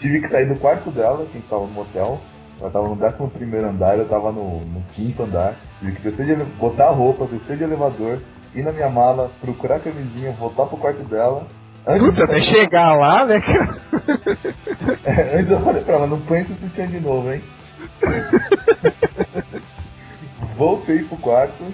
Tive 0.00 0.20
que 0.20 0.28
sair 0.28 0.46
do 0.48 0.58
quarto 0.60 0.90
dela, 0.90 1.26
que 1.32 1.40
tava 1.42 1.62
no 1.62 1.68
motel. 1.72 2.20
Ela 2.60 2.70
tava 2.70 2.86
no 2.88 2.94
11 2.94 3.30
primeiro 3.34 3.68
andar, 3.68 3.98
eu 3.98 4.08
tava 4.08 4.32
no, 4.32 4.60
no 4.60 4.82
quinto 4.94 5.22
andar. 5.22 5.56
Tive 5.78 5.92
que 5.96 6.02
descer 6.02 6.24
de, 6.26 6.32
ele- 6.32 6.44
botar 6.58 6.88
a 6.88 6.92
roupa, 6.94 7.26
descer 7.26 7.58
de 7.58 7.64
elevador, 7.64 8.18
ir 8.54 8.62
na 8.62 8.72
minha 8.72 8.88
mala, 8.88 9.30
procurar 9.40 9.76
a 9.76 9.80
camisinha, 9.80 10.32
voltar 10.32 10.66
pro 10.66 10.78
quarto 10.78 11.04
dela. 11.04 11.46
Antes 11.86 12.06
Puta, 12.06 12.16
de 12.16 12.22
até 12.24 12.40
chegar 12.50 12.96
lá, 12.96 13.26
né, 13.26 13.40
cara? 13.40 13.76
É, 15.04 15.38
Antes 15.38 15.50
eu 15.50 15.60
falei 15.60 15.82
pra 15.84 15.96
ela, 15.96 16.06
não 16.06 16.20
põe 16.22 16.40
esse 16.40 16.54
sutiã 16.54 16.86
de 16.88 17.00
novo, 17.00 17.30
hein? 17.32 17.42
Voltei 20.56 21.02
pro 21.04 21.16
quarto 21.18 21.64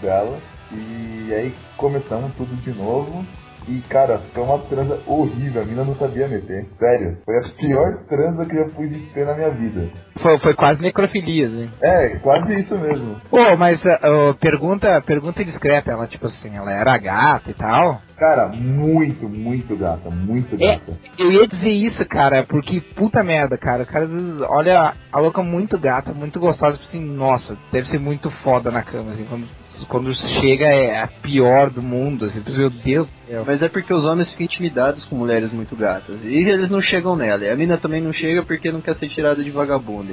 dela 0.00 0.38
e 0.72 1.32
aí 1.34 1.54
começamos 1.76 2.34
tudo 2.36 2.54
de 2.56 2.72
novo. 2.74 3.24
E 3.68 3.80
cara, 3.82 4.18
foi 4.34 4.42
uma 4.42 4.58
transa 4.66 5.00
horrível, 5.06 5.62
a 5.62 5.64
mina 5.64 5.84
não 5.84 5.94
sabia 5.96 6.26
meter. 6.28 6.66
Sério, 6.78 7.18
foi 7.24 7.38
a 7.38 7.42
pior 7.58 7.98
transa 8.08 8.44
que 8.46 8.56
eu 8.56 8.68
já 8.68 8.74
pude 8.74 9.00
ter 9.12 9.24
na 9.24 9.36
minha 9.36 9.50
vida. 9.50 9.88
Foi, 10.22 10.38
foi 10.38 10.54
quase 10.54 10.80
necrofilia, 10.80 11.48
né? 11.48 11.68
É, 11.82 12.08
quase 12.18 12.60
isso 12.60 12.76
mesmo. 12.78 13.16
Pô, 13.28 13.56
mas 13.56 13.80
ah, 13.84 14.34
pergunta, 14.40 15.00
pergunta 15.04 15.44
discreta, 15.44 15.90
ela 15.92 16.06
tipo 16.06 16.26
assim, 16.26 16.56
ela 16.56 16.70
era 16.72 16.96
gata 16.98 17.50
e 17.50 17.54
tal. 17.54 18.00
Cara, 18.16 18.48
muito, 18.54 19.28
muito 19.28 19.76
gata, 19.76 20.08
muito 20.10 20.54
É, 20.62 20.76
gata. 20.76 20.92
eu 21.18 21.32
ia 21.32 21.46
dizer 21.46 21.70
isso, 21.70 22.04
cara, 22.06 22.44
porque 22.44 22.80
puta 22.94 23.22
merda, 23.24 23.56
cara. 23.58 23.82
O 23.82 23.86
cara 23.86 24.04
às 24.04 24.12
vezes 24.12 24.40
olha 24.42 24.92
a 25.12 25.20
louca 25.20 25.42
muito 25.42 25.78
gata, 25.78 26.12
muito 26.14 26.38
gostosa, 26.38 26.76
tipo 26.78 26.88
assim, 26.88 27.04
nossa, 27.04 27.56
deve 27.72 27.90
ser 27.90 28.00
muito 28.00 28.30
foda 28.30 28.70
na 28.70 28.82
cama, 28.82 29.12
assim, 29.12 29.24
quando, 29.28 29.46
quando 29.88 30.14
chega 30.40 30.66
é 30.66 31.02
a 31.02 31.08
pior 31.08 31.68
do 31.70 31.82
mundo, 31.82 32.26
assim, 32.26 32.42
meu 32.46 32.70
Deus 32.70 33.06
do 33.06 33.12
céu. 33.26 33.44
mas 33.46 33.60
é 33.60 33.68
porque 33.68 33.92
os 33.92 34.04
homens 34.04 34.28
ficam 34.30 34.44
intimidados 34.46 35.04
com 35.04 35.16
mulheres 35.16 35.52
muito 35.52 35.74
gatas. 35.74 36.24
E 36.24 36.36
eles 36.36 36.70
não 36.70 36.80
chegam 36.80 37.16
nela. 37.16 37.42
E 37.44 37.50
a 37.50 37.56
mina 37.56 37.76
também 37.76 38.00
não 38.00 38.12
chega 38.12 38.42
porque 38.42 38.70
não 38.70 38.80
quer 38.80 38.94
ser 38.94 39.08
tirada 39.08 39.42
de 39.42 39.50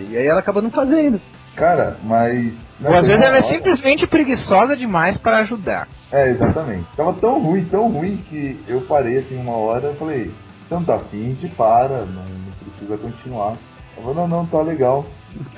E 0.10 0.18
aí 0.18 0.28
ela 0.28 0.40
acaba 0.40 0.62
não 0.62 0.72
fazendo. 0.72 1.20
Cara, 1.56 1.98
mas. 2.04 2.54
Ou 2.84 2.96
às 2.96 3.06
vezes 3.06 3.22
ela 3.22 3.38
é 3.38 3.44
simplesmente 3.44 4.08
preguiçosa 4.08 4.76
demais 4.78 5.18
para 5.18 5.40
ajudar. 5.40 5.88
É, 6.12 6.30
exatamente. 6.30 6.86
Tava 6.96 7.14
tão 7.14 7.42
ruim, 7.42 7.66
tão 7.66 7.90
ruim 7.92 8.18
que 8.18 8.60
eu 8.68 8.82
parei 8.82 9.18
assim 9.20 9.38
uma 9.38 9.58
hora 9.58 9.92
e 9.92 9.98
falei, 9.98 10.32
então 10.66 10.84
tá 10.84 10.96
afim, 10.96 11.36
para, 11.58 12.06
não, 12.06 12.24
não 12.24 12.52
precisa 12.64 12.98
continuar. 12.98 13.56
Eu 13.98 14.04
falei, 14.04 14.16
não, 14.16 14.28
não, 14.28 14.46
tá 14.46 14.62
legal. 14.62 15.06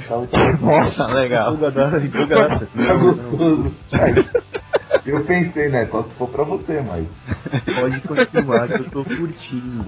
Tava, 0.07 0.25
tava, 0.27 0.57
Nossa, 0.57 1.07
legal. 1.07 1.53
Empolgadaça. 1.53 2.67
tá 2.75 2.93
gostoso. 2.95 3.71
Eu 5.05 5.23
pensei, 5.25 5.69
né, 5.69 5.85
só 5.85 6.03
se 6.03 6.09
for 6.15 6.29
pra 6.29 6.43
você, 6.43 6.81
mas. 6.81 7.07
Pode 7.79 8.01
continuar 8.01 8.67
que 8.67 8.81
eu 8.81 8.89
tô 8.89 9.03
curtindo. 9.05 9.85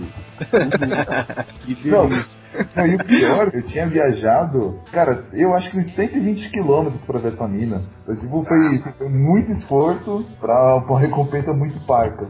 Que 1.65 1.89
Não. 1.89 2.07
delícia. 2.07 2.27
Não, 2.27 2.42
e 2.87 2.95
o 2.95 3.05
pior, 3.05 3.51
eu 3.53 3.61
tinha 3.63 3.87
viajado, 3.87 4.79
cara, 4.91 5.25
eu 5.33 5.53
acho 5.53 5.71
que 5.71 5.77
uns 5.79 5.93
120 5.95 6.49
quilômetros 6.49 7.01
pra 7.03 7.19
ver 7.19 7.33
essa 7.33 7.47
mina. 7.47 7.81
Eu, 8.07 8.15
tipo, 8.15 8.43
foi, 8.43 8.93
foi 8.97 9.09
muito 9.09 9.51
esforço 9.53 10.25
pra 10.39 10.75
uma 10.77 10.99
recompensa 10.99 11.53
muito 11.53 11.79
parca. 11.85 12.27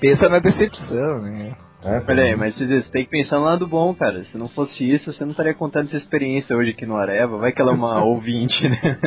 Pensa 0.00 0.28
na 0.28 0.38
decepção, 0.38 1.22
né? 1.22 1.54
É, 1.84 2.02
Olha 2.08 2.24
aí, 2.24 2.36
mas 2.36 2.54
você 2.54 2.66
você 2.66 2.90
tem 2.90 3.04
que 3.04 3.10
pensar 3.10 3.36
no 3.36 3.44
lado 3.44 3.66
bom, 3.66 3.94
cara. 3.94 4.24
Se 4.24 4.36
não 4.36 4.48
fosse 4.48 4.82
isso, 4.82 5.12
você 5.12 5.24
não 5.24 5.30
estaria 5.30 5.54
contando 5.54 5.86
essa 5.86 5.96
experiência 5.96 6.56
hoje 6.56 6.70
aqui 6.70 6.84
no 6.84 6.96
Areva. 6.96 7.38
Vai 7.38 7.52
que 7.52 7.62
ela 7.62 7.70
é 7.70 7.74
uma 7.74 8.02
ouvinte, 8.04 8.68
né? 8.68 8.98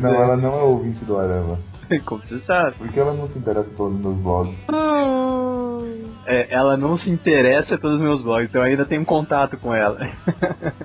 Não, 0.00 0.14
é. 0.14 0.22
ela 0.22 0.36
não 0.36 0.54
é 0.54 0.62
ouvinte 0.62 1.04
do 1.04 1.18
Areva. 1.18 1.58
Como 2.04 2.22
você 2.22 2.38
sabe. 2.40 2.76
Porque 2.78 2.98
ela 2.98 3.12
não 3.14 3.26
se 3.26 3.38
interessa 3.38 3.68
pelos 3.76 4.00
meus 4.00 4.16
blogs. 4.18 4.56
É, 6.24 6.46
ela 6.50 6.76
não 6.76 6.96
se 6.98 7.10
interessa 7.10 7.76
pelos 7.76 8.00
meus 8.00 8.22
blogs, 8.22 8.48
então 8.48 8.62
eu 8.62 8.68
ainda 8.68 8.86
tenho 8.86 9.04
contato 9.04 9.58
com 9.58 9.74
ela. 9.74 9.98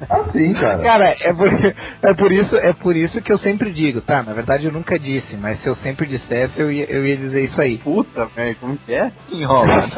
Ah, 0.09 0.23
sim, 0.31 0.53
cara. 0.53 0.79
Cara, 0.79 1.15
é 1.19 1.33
por, 1.33 1.47
é, 2.01 2.13
por 2.13 2.31
isso, 2.31 2.55
é 2.55 2.73
por 2.73 2.95
isso 2.95 3.21
que 3.21 3.31
eu 3.31 3.37
sempre 3.37 3.71
digo, 3.71 4.01
tá? 4.01 4.23
Na 4.23 4.33
verdade 4.33 4.65
eu 4.65 4.71
nunca 4.71 4.97
disse, 4.97 5.37
mas 5.37 5.61
se 5.61 5.67
eu 5.67 5.75
sempre 5.75 6.07
dissesse, 6.07 6.59
eu 6.59 6.71
ia, 6.71 6.85
eu 6.85 7.05
ia 7.05 7.15
dizer 7.15 7.45
isso 7.45 7.61
aí. 7.61 7.77
Puta, 7.77 8.25
velho, 8.25 8.55
como 8.59 8.77
que 8.77 8.93
é? 8.93 9.11
Enrola. 9.31 9.89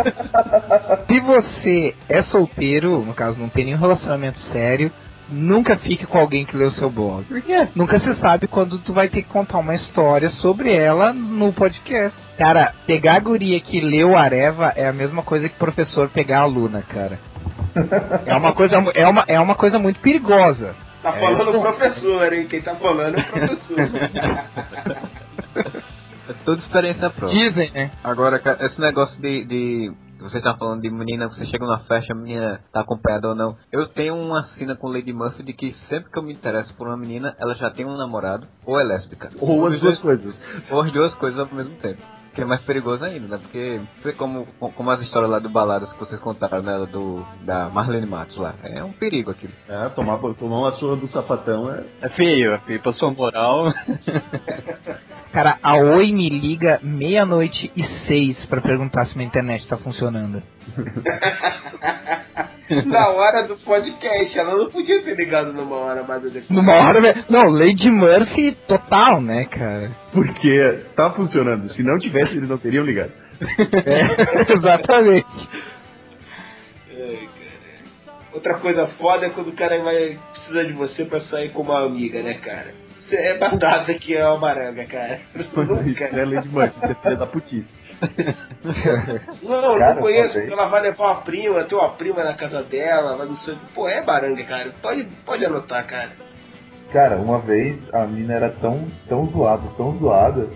Se 1.08 1.20
você 1.22 1.96
é 2.10 2.24
solteiro, 2.24 3.04
no 3.06 3.14
caso 3.14 3.40
não 3.40 3.50
tem 3.50 3.66
nenhum 3.66 3.80
relacionamento 3.80 4.40
sério, 4.52 4.92
nunca 5.32 5.78
fique 5.78 6.06
com 6.06 6.18
alguém 6.18 6.46
que 6.46 6.58
lê 6.58 6.66
o 6.66 6.74
seu 6.74 6.90
blog. 6.90 7.24
Por 7.24 7.42
quê? 7.42 7.68
Nunca 7.76 8.00
se 8.00 8.14
sabe 8.16 8.48
quando 8.48 8.78
tu 8.80 8.94
vai 8.94 9.08
ter 9.10 9.22
que 9.22 9.30
contar 9.30 9.58
uma 9.60 9.76
história 9.76 10.30
sobre 10.32 10.74
ela 10.74 11.14
no 11.14 11.54
podcast. 11.54 12.18
Cara, 12.38 12.74
pegar 12.86 13.16
a 13.16 13.20
guria 13.20 13.60
que 13.60 13.82
leu 13.82 14.18
Areva 14.18 14.74
é 14.76 14.88
a 14.88 14.94
mesma 14.94 15.24
coisa 15.24 15.50
que 15.50 15.56
professor 15.56 16.10
pegar 16.10 16.40
a 16.40 16.44
aluna, 16.44 16.82
cara. 16.82 17.20
É 18.26 18.36
uma 18.36 18.54
coisa, 18.54 18.78
é 18.94 19.08
uma, 19.08 19.24
é 19.28 19.40
uma 19.40 19.56
coisa 19.56 19.78
muito 19.78 20.00
perigosa. 20.00 20.74
Tá 21.02 21.12
falando 21.14 21.58
o 21.58 21.62
professor, 21.62 22.34
hein? 22.34 22.48
Quem 22.50 22.62
tá 22.62 22.76
falando 22.76 23.18
é 23.18 23.22
o 23.22 23.26
professor. 23.26 23.90
É 26.30 26.34
tudo 26.46 26.62
experiência 26.62 27.10
própria. 27.10 27.40
Dizem, 27.40 27.72
né? 27.74 27.90
Agora, 28.04 28.38
cara, 28.38 28.64
esse 28.64 28.80
negócio 28.80 29.20
de. 29.20 29.44
de 29.46 29.92
você 30.20 30.42
tá 30.42 30.56
falando 30.58 30.82
de 30.82 30.90
menina, 30.90 31.30
você 31.30 31.46
chega 31.46 31.66
numa 31.66 31.80
festa, 31.80 32.14
a 32.14 32.16
menina 32.16 32.62
tá 32.72 32.82
acompanhada 32.82 33.30
ou 33.30 33.36
não. 33.36 33.58
Eu 33.72 33.88
tenho 33.88 34.16
uma 34.16 34.44
cena 34.58 34.76
com 34.76 34.90
Lady 34.90 35.14
Murphy 35.14 35.44
de 35.44 35.54
que 35.54 35.76
sempre 35.88 36.12
que 36.12 36.20
eu 36.20 36.24
me 36.24 36.34
interesso 36.34 36.74
por 36.76 36.88
uma 36.88 36.98
menina, 36.98 37.36
ela 37.40 37.56
já 37.56 37.72
tem 37.72 37.86
um 37.86 37.98
namorado 37.98 38.46
ou 38.66 38.80
é 38.80 38.84
lésbica. 38.84 39.30
Ou 39.40 39.66
as 39.68 39.80
duas 39.80 39.98
coisas. 40.00 40.70
Ou 40.70 40.82
as 40.82 40.92
duas 40.92 41.14
coisas 41.16 41.40
ao 41.40 41.56
mesmo 41.56 41.76
tempo. 41.78 42.19
Que 42.34 42.42
é 42.42 42.46
mais 42.46 42.64
perigoso 42.64 43.04
ainda, 43.04 43.28
né? 43.28 43.38
Porque, 43.42 43.82
foi 44.02 44.14
como, 44.14 44.46
como 44.60 44.92
as 44.92 45.02
histórias 45.02 45.30
lá 45.30 45.40
do 45.40 45.50
Baladas 45.50 45.92
que 45.92 46.00
vocês 46.00 46.20
contaram, 46.20 46.62
né? 46.62 46.86
Do, 46.92 47.26
da 47.42 47.70
Marlene 47.70 48.06
Matos 48.06 48.38
lá. 48.38 48.54
É 48.64 48.84
um 48.84 48.92
perigo 48.92 49.32
aquilo. 49.32 49.54
É, 49.68 49.90
tomar, 49.90 50.18
tomar 50.18 50.58
uma 50.60 50.72
surra 50.74 50.96
do 50.96 51.08
sapatão 51.08 51.70
é. 51.72 51.86
É 52.02 52.10
feio, 52.10 52.54
é 52.54 52.60
feio. 52.60 52.80
Pra 52.80 52.94
sua 52.94 53.12
moral. 53.12 53.74
Cara, 55.34 55.58
a 55.62 55.76
Oi 55.76 56.12
me 56.12 56.30
liga 56.30 56.80
meia-noite 56.82 57.72
e 57.76 57.84
seis 58.08 58.38
pra 58.48 58.62
perguntar 58.62 59.08
se 59.08 59.16
minha 59.16 59.28
internet 59.28 59.68
tá 59.68 59.78
funcionando. 59.78 60.42
Na 62.86 63.10
hora 63.10 63.48
do 63.48 63.56
podcast, 63.56 64.38
ela 64.38 64.56
não 64.56 64.70
podia 64.70 65.02
ter 65.02 65.16
ligado 65.16 65.52
numa 65.54 65.78
hora 65.78 66.04
mais 66.04 66.24
adequada. 66.24 66.54
Numa 66.54 66.74
hora, 66.74 67.02
velho. 67.02 67.26
Não, 67.30 67.50
Lady 67.50 67.90
Murphy 67.90 68.52
total, 68.68 69.22
né, 69.22 69.46
cara? 69.46 69.90
Porque 70.12 70.82
tá 70.96 71.10
funcionando. 71.12 71.74
Se 71.74 71.82
não 71.82 71.98
tivesse, 71.98 72.38
eles 72.38 72.48
não 72.48 72.58
teriam 72.58 72.86
ligado. 72.86 73.12
É, 73.42 74.02
exatamente. 74.54 75.26
Ai. 76.92 77.30
Outra 78.32 78.54
coisa 78.60 78.86
foda 79.00 79.26
é 79.26 79.30
quando 79.30 79.48
o 79.48 79.56
cara 79.56 79.82
vai 79.82 80.20
precisar 80.34 80.64
de 80.64 80.74
você 80.74 81.06
pra 81.06 81.22
sair 81.22 81.50
com 81.50 81.64
uma 81.64 81.84
amiga, 81.86 82.22
né, 82.22 82.36
cara? 82.36 82.76
Você 83.08 83.16
é 83.16 83.38
batata 83.40 83.92
que 83.96 84.16
é 84.16 84.24
uma 84.28 84.38
maranga, 84.38 84.86
cara. 84.86 85.16
Isso 85.34 85.60
é 85.60 85.64
Nunca. 85.64 86.10
Lady 86.26 86.50
Murphy, 86.50 86.76
isso 86.76 86.86
é 86.86 86.94
filha 86.96 87.16
da 87.16 87.26
putice. 87.26 87.79
Não, 89.44 89.78
Cara, 89.78 89.96
não 89.96 90.02
conheço. 90.02 90.38
Ela 90.38 90.68
vai 90.68 90.82
levar 90.82 91.06
uma 91.06 91.22
prima, 91.22 91.64
tem 91.64 91.78
uma 91.78 91.90
prima 91.90 92.24
na 92.24 92.34
casa 92.34 92.64
dela, 92.64 93.18
mas 93.18 93.30
não 93.30 93.38
sei. 93.40 93.58
Pô, 93.74 93.88
é 93.88 94.04
baranga, 94.04 94.44
cara. 94.44 94.72
Pode, 94.82 95.06
pode 95.26 95.46
anotar, 95.46 95.86
cara. 95.86 96.10
Cara, 96.92 97.18
uma 97.18 97.40
vez 97.40 97.78
a 97.94 98.06
mina 98.06 98.34
era 98.34 98.50
tão, 98.50 98.88
tão 99.08 99.28
zoada, 99.28 99.64
tão 99.78 99.98
zoada, 99.98 100.48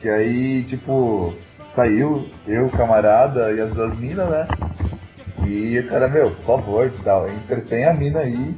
que 0.00 0.08
aí, 0.08 0.62
tipo, 0.64 1.34
saiu 1.74 2.28
eu, 2.46 2.70
camarada 2.70 3.52
e 3.52 3.60
as 3.60 3.72
duas 3.72 3.96
minas, 3.98 4.28
né? 4.28 4.46
E 5.44 5.78
o 5.78 5.88
cara, 5.88 6.08
meu, 6.08 6.30
por 6.30 6.44
favor, 6.58 6.92
tal, 7.02 7.28
entretém 7.28 7.84
a 7.84 7.92
mina 7.92 8.20
aí 8.20 8.54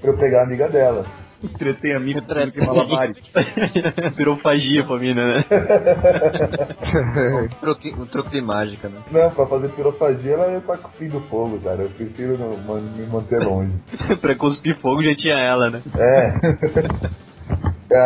pra 0.00 0.10
eu 0.10 0.18
pegar 0.18 0.40
a 0.40 0.44
amiga 0.44 0.68
dela. 0.68 1.06
Entretém 1.42 1.94
amigo 1.94 2.20
fazendo 2.26 2.52
que 2.52 2.60
malabares. 2.60 3.16
Virou 4.16 4.36
fagia 4.38 4.84
pra 4.84 4.96
mina, 4.98 5.26
né? 5.36 5.44
Um 6.86 7.48
truque, 7.60 7.94
um 7.98 8.06
truque 8.06 8.30
de 8.30 8.40
mágica, 8.40 8.88
né? 8.88 9.00
Não, 9.10 9.30
pra 9.30 9.46
fazer 9.46 9.68
pirofagia 9.70 10.32
ela 10.32 10.52
ia 10.52 10.60
tá 10.60 10.76
cuspindo 10.78 11.20
fogo, 11.28 11.58
cara. 11.60 11.82
Eu 11.82 11.90
prefiro 11.90 12.38
não- 12.38 12.56
man- 12.58 12.80
me 12.80 13.06
manter 13.06 13.38
longe. 13.40 13.72
pra 14.20 14.34
cuspir 14.34 14.78
fogo 14.80 15.02
já 15.02 15.14
tinha 15.16 15.34
ela, 15.38 15.70
né? 15.70 15.82
É. 15.96 16.32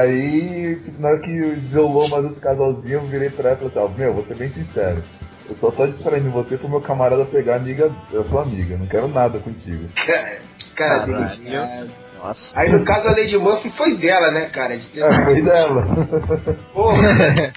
Aí, 0.00 0.80
na 0.98 1.08
hora 1.08 1.20
que 1.20 1.40
desolou 1.68 2.08
mais 2.08 2.24
outro 2.24 2.40
casalzinho, 2.40 2.94
eu 2.94 3.06
virei 3.06 3.30
pra 3.30 3.50
ela 3.50 3.58
e 3.66 3.70
falei 3.70 3.86
assim, 3.86 3.94
ó, 3.94 3.98
meu, 3.98 4.14
vou 4.14 4.24
ser 4.26 4.34
bem 4.36 4.50
sincero. 4.52 5.02
Eu 5.48 5.56
só 5.56 5.70
tô 5.70 5.86
distraindo 5.86 6.30
você 6.30 6.56
pro 6.56 6.68
meu 6.68 6.80
camarada 6.80 7.24
pegar 7.26 7.54
a 7.54 7.56
amiga, 7.56 7.86
a 7.86 8.24
sua 8.24 8.42
amiga, 8.42 8.76
não 8.76 8.86
quero 8.86 9.08
nada 9.08 9.38
contigo. 9.38 9.88
Cara, 10.06 10.38
cara 10.76 11.06
Caralho. 11.06 11.90
Nossa. 12.22 12.40
Aí 12.54 12.70
no 12.70 12.84
caso 12.84 13.08
a 13.08 13.12
Lady 13.12 13.36
Murphy 13.36 13.70
foi 13.76 13.96
dela, 13.96 14.30
né, 14.30 14.50
cara? 14.50 14.76
De 14.76 14.86
ter... 14.88 15.00
É, 15.00 15.24
foi 15.24 15.42
dela. 15.42 15.86
Porra, 16.74 17.52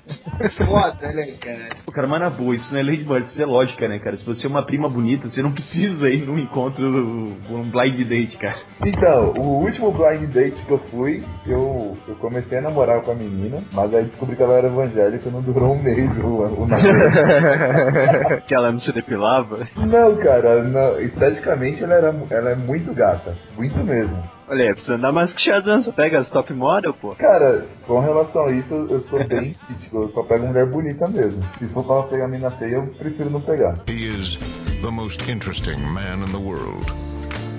foda, 0.66 1.12
né, 1.14 1.34
cara? 1.40 1.70
Pô, 1.86 1.92
cara, 1.92 2.08
mas 2.08 2.22
na 2.22 2.30
boa, 2.30 2.56
isso 2.56 2.68
não 2.72 2.80
é 2.80 2.84
Lady 2.84 3.04
Murphy, 3.04 3.28
isso 3.32 3.42
é 3.42 3.46
lógica, 3.46 3.88
né, 3.88 4.00
cara? 4.00 4.18
Se 4.18 4.26
você 4.26 4.46
é 4.48 4.50
uma 4.50 4.66
prima 4.66 4.88
bonita, 4.90 5.28
você 5.28 5.42
não 5.42 5.52
precisa 5.52 6.10
ir 6.10 6.26
num 6.26 6.40
encontro, 6.40 6.86
um 6.86 7.70
blind 7.70 8.08
date, 8.08 8.38
cara. 8.38 8.58
Então, 8.86 9.34
o 9.38 9.64
último 9.64 9.92
blind 9.92 10.30
date 10.32 10.56
que 10.66 10.72
eu 10.72 10.80
fui, 10.90 11.24
eu, 11.46 11.98
eu 12.08 12.16
comecei 12.16 12.58
a 12.58 12.62
namorar 12.62 13.02
com 13.02 13.12
a 13.12 13.16
menina, 13.16 13.62
mas 13.74 13.94
aí 13.94 14.06
descobri 14.06 14.36
que 14.36 14.44
ela 14.44 14.58
era 14.58 14.68
evangélica 14.68 15.28
e 15.28 15.32
não 15.32 15.42
durou 15.42 15.74
um 15.74 15.82
mês 15.84 16.10
o, 16.24 16.62
o 16.62 16.66
namoro. 16.68 16.94
Que 18.48 18.56
ela 18.56 18.72
não 18.72 18.80
se 18.82 18.92
depilava. 18.92 19.68
não, 19.76 20.16
cara, 20.18 20.64
não, 20.64 21.00
esteticamente 21.00 21.84
ela, 21.84 21.94
era, 21.96 22.16
ela 22.30 22.52
é 22.52 22.56
muito 22.56 22.94
gata, 22.94 23.36
muito 23.58 23.78
mesmo. 23.84 24.24
Olha 24.54 24.66
aí, 24.66 24.74
precisa 24.76 24.94
andar 24.94 25.12
mais 25.12 25.34
que 25.34 25.42
Shazam, 25.42 25.82
pega 25.96 26.20
as 26.20 26.30
top 26.30 26.54
model, 26.54 26.94
pô. 26.94 27.16
Cara, 27.16 27.66
com 27.88 28.00
relação 28.00 28.46
a 28.46 28.52
isso, 28.52 28.72
eu 28.72 29.04
sou 29.10 29.18
bem 29.28 29.56
crítico, 29.66 30.04
eu 30.04 30.12
só 30.14 30.22
pego 30.22 30.46
mulher 30.46 30.68
bonita 30.68 31.08
mesmo. 31.08 31.44
Se 31.58 31.68
for 31.70 31.84
pra 31.84 32.04
pegar 32.04 32.28
mina 32.28 32.52
feia, 32.52 32.76
eu 32.76 32.86
prefiro 32.86 33.32
não 33.32 33.42
pegar. 33.42 33.80
He 33.88 34.06
is 34.06 34.38
the 34.84 34.92
most 34.92 35.28
interesting 35.28 35.80
man 35.80 36.24
in 36.24 36.32
the 36.32 36.38
world. 36.38 36.86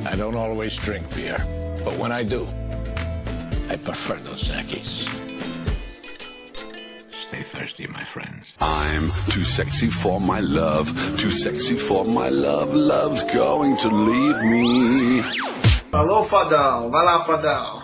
I 0.07 0.15
don't 0.17 0.37
always 0.37 0.77
drink 0.77 1.05
beer, 1.17 1.39
but 1.85 1.99
when 1.99 2.13
I 2.13 2.23
do, 2.23 2.47
I 3.69 3.77
prefer 3.77 4.15
those. 4.21 4.53
Stay 7.11 7.43
thirsty, 7.43 7.89
my 7.89 8.05
friends. 8.05 8.55
I'm 8.61 9.11
too 9.33 9.43
sexy 9.43 9.91
for 9.91 10.21
my 10.21 10.39
love, 10.39 10.87
too 11.19 11.33
sexy 11.33 11.75
for 11.75 12.05
my 12.05 12.29
love. 12.29 12.73
Love's 12.73 13.25
going 13.25 13.79
to 13.79 13.89
leave 13.89 14.45
me. 14.45 15.74
Falou, 15.95 16.25
fadão. 16.25 16.91
Vai 16.91 17.05
lá, 17.05 17.25
fadão. 17.25 17.83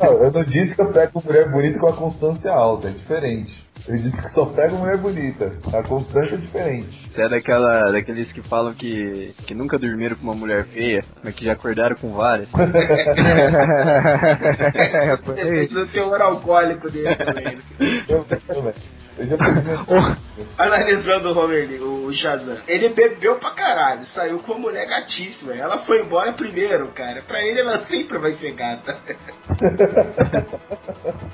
Não, 0.00 0.22
eu 0.22 0.30
não 0.30 0.44
disse 0.44 0.72
que 0.72 0.80
eu 0.80 0.92
pego 0.92 1.20
mulher 1.26 1.50
bonita 1.50 1.80
com 1.80 1.88
a 1.88 1.92
constância 1.92 2.52
alta, 2.52 2.86
é 2.86 2.92
diferente. 2.92 3.68
Eu 3.88 3.96
disse 3.96 4.16
que 4.16 4.32
só 4.32 4.46
pego 4.46 4.76
mulher 4.76 4.98
bonita. 4.98 5.56
A 5.76 5.82
constância 5.82 6.36
é 6.36 6.38
diferente. 6.38 7.10
Você 7.12 7.22
é 7.22 7.28
daquela, 7.28 7.90
daqueles 7.90 8.30
que 8.30 8.40
falam 8.40 8.72
que, 8.72 9.34
que 9.44 9.52
nunca 9.52 9.80
dormiram 9.80 10.14
com 10.14 10.22
uma 10.22 10.34
mulher 10.36 10.64
feia, 10.64 11.02
mas 11.24 11.34
que 11.34 11.46
já 11.46 11.54
acordaram 11.54 11.96
com 11.96 12.12
várias. 12.12 12.48
Depende 15.34 15.74
do 15.74 15.88
teor 15.88 16.22
alcoólico 16.22 16.88
dele 16.88 17.16
também. 17.16 17.58
Eu 18.08 18.22
também. 18.22 18.40
Eu 18.48 18.99
Analisando 20.58 21.32
o 21.32 21.38
Homer, 21.38 21.82
o 21.82 22.12
Shazam. 22.12 22.56
Ele 22.66 22.88
bebeu 22.88 23.36
pra 23.36 23.50
caralho, 23.50 24.06
saiu 24.14 24.38
com 24.38 24.52
uma 24.52 24.60
mulher 24.60 24.86
gatíssima. 24.86 25.54
Ela 25.54 25.84
foi 25.84 26.00
embora 26.00 26.32
primeiro, 26.32 26.88
cara. 26.88 27.20
Pra 27.22 27.44
ele, 27.44 27.60
ela 27.60 27.84
sempre 27.86 28.18
vai 28.18 28.36
ser 28.36 28.52
gata. 28.52 28.94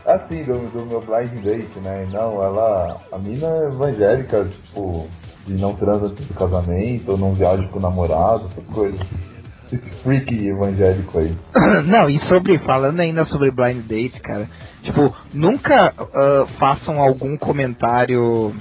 assim, 0.07 0.43
do, 0.43 0.59
do 0.71 0.87
meu 0.87 1.01
blind 1.01 1.43
date, 1.43 1.79
né? 1.81 2.07
Não, 2.11 2.43
ela. 2.43 3.01
A 3.13 3.19
mina 3.19 3.47
é 3.47 3.69
evangélica, 3.69 4.45
tipo, 4.45 5.09
de 5.47 5.55
não 5.55 5.75
transa 5.75 6.07
antes 6.07 6.27
do 6.27 6.35
casamento, 6.35 7.13
ou 7.13 7.19
não 7.19 7.35
viaja 7.35 7.67
com 7.69 7.79
o 7.79 7.83
namorado, 7.83 8.51
essas 8.51 8.75
coisas. 8.75 9.01
Esse 9.73 9.91
freak 10.03 10.47
evangélico 10.49 11.19
aí. 11.19 11.35
Não, 11.87 12.09
e 12.09 12.19
sobre, 12.21 12.59
falando 12.59 13.01
ainda 13.01 13.27
sobre 13.27 13.51
blind 13.51 13.85
date, 13.85 14.21
cara, 14.21 14.49
tipo, 14.83 15.15
nunca 15.33 15.93
ah, 15.99 16.47
façam 16.59 17.01
algum 17.01 17.37
comentário 17.37 18.55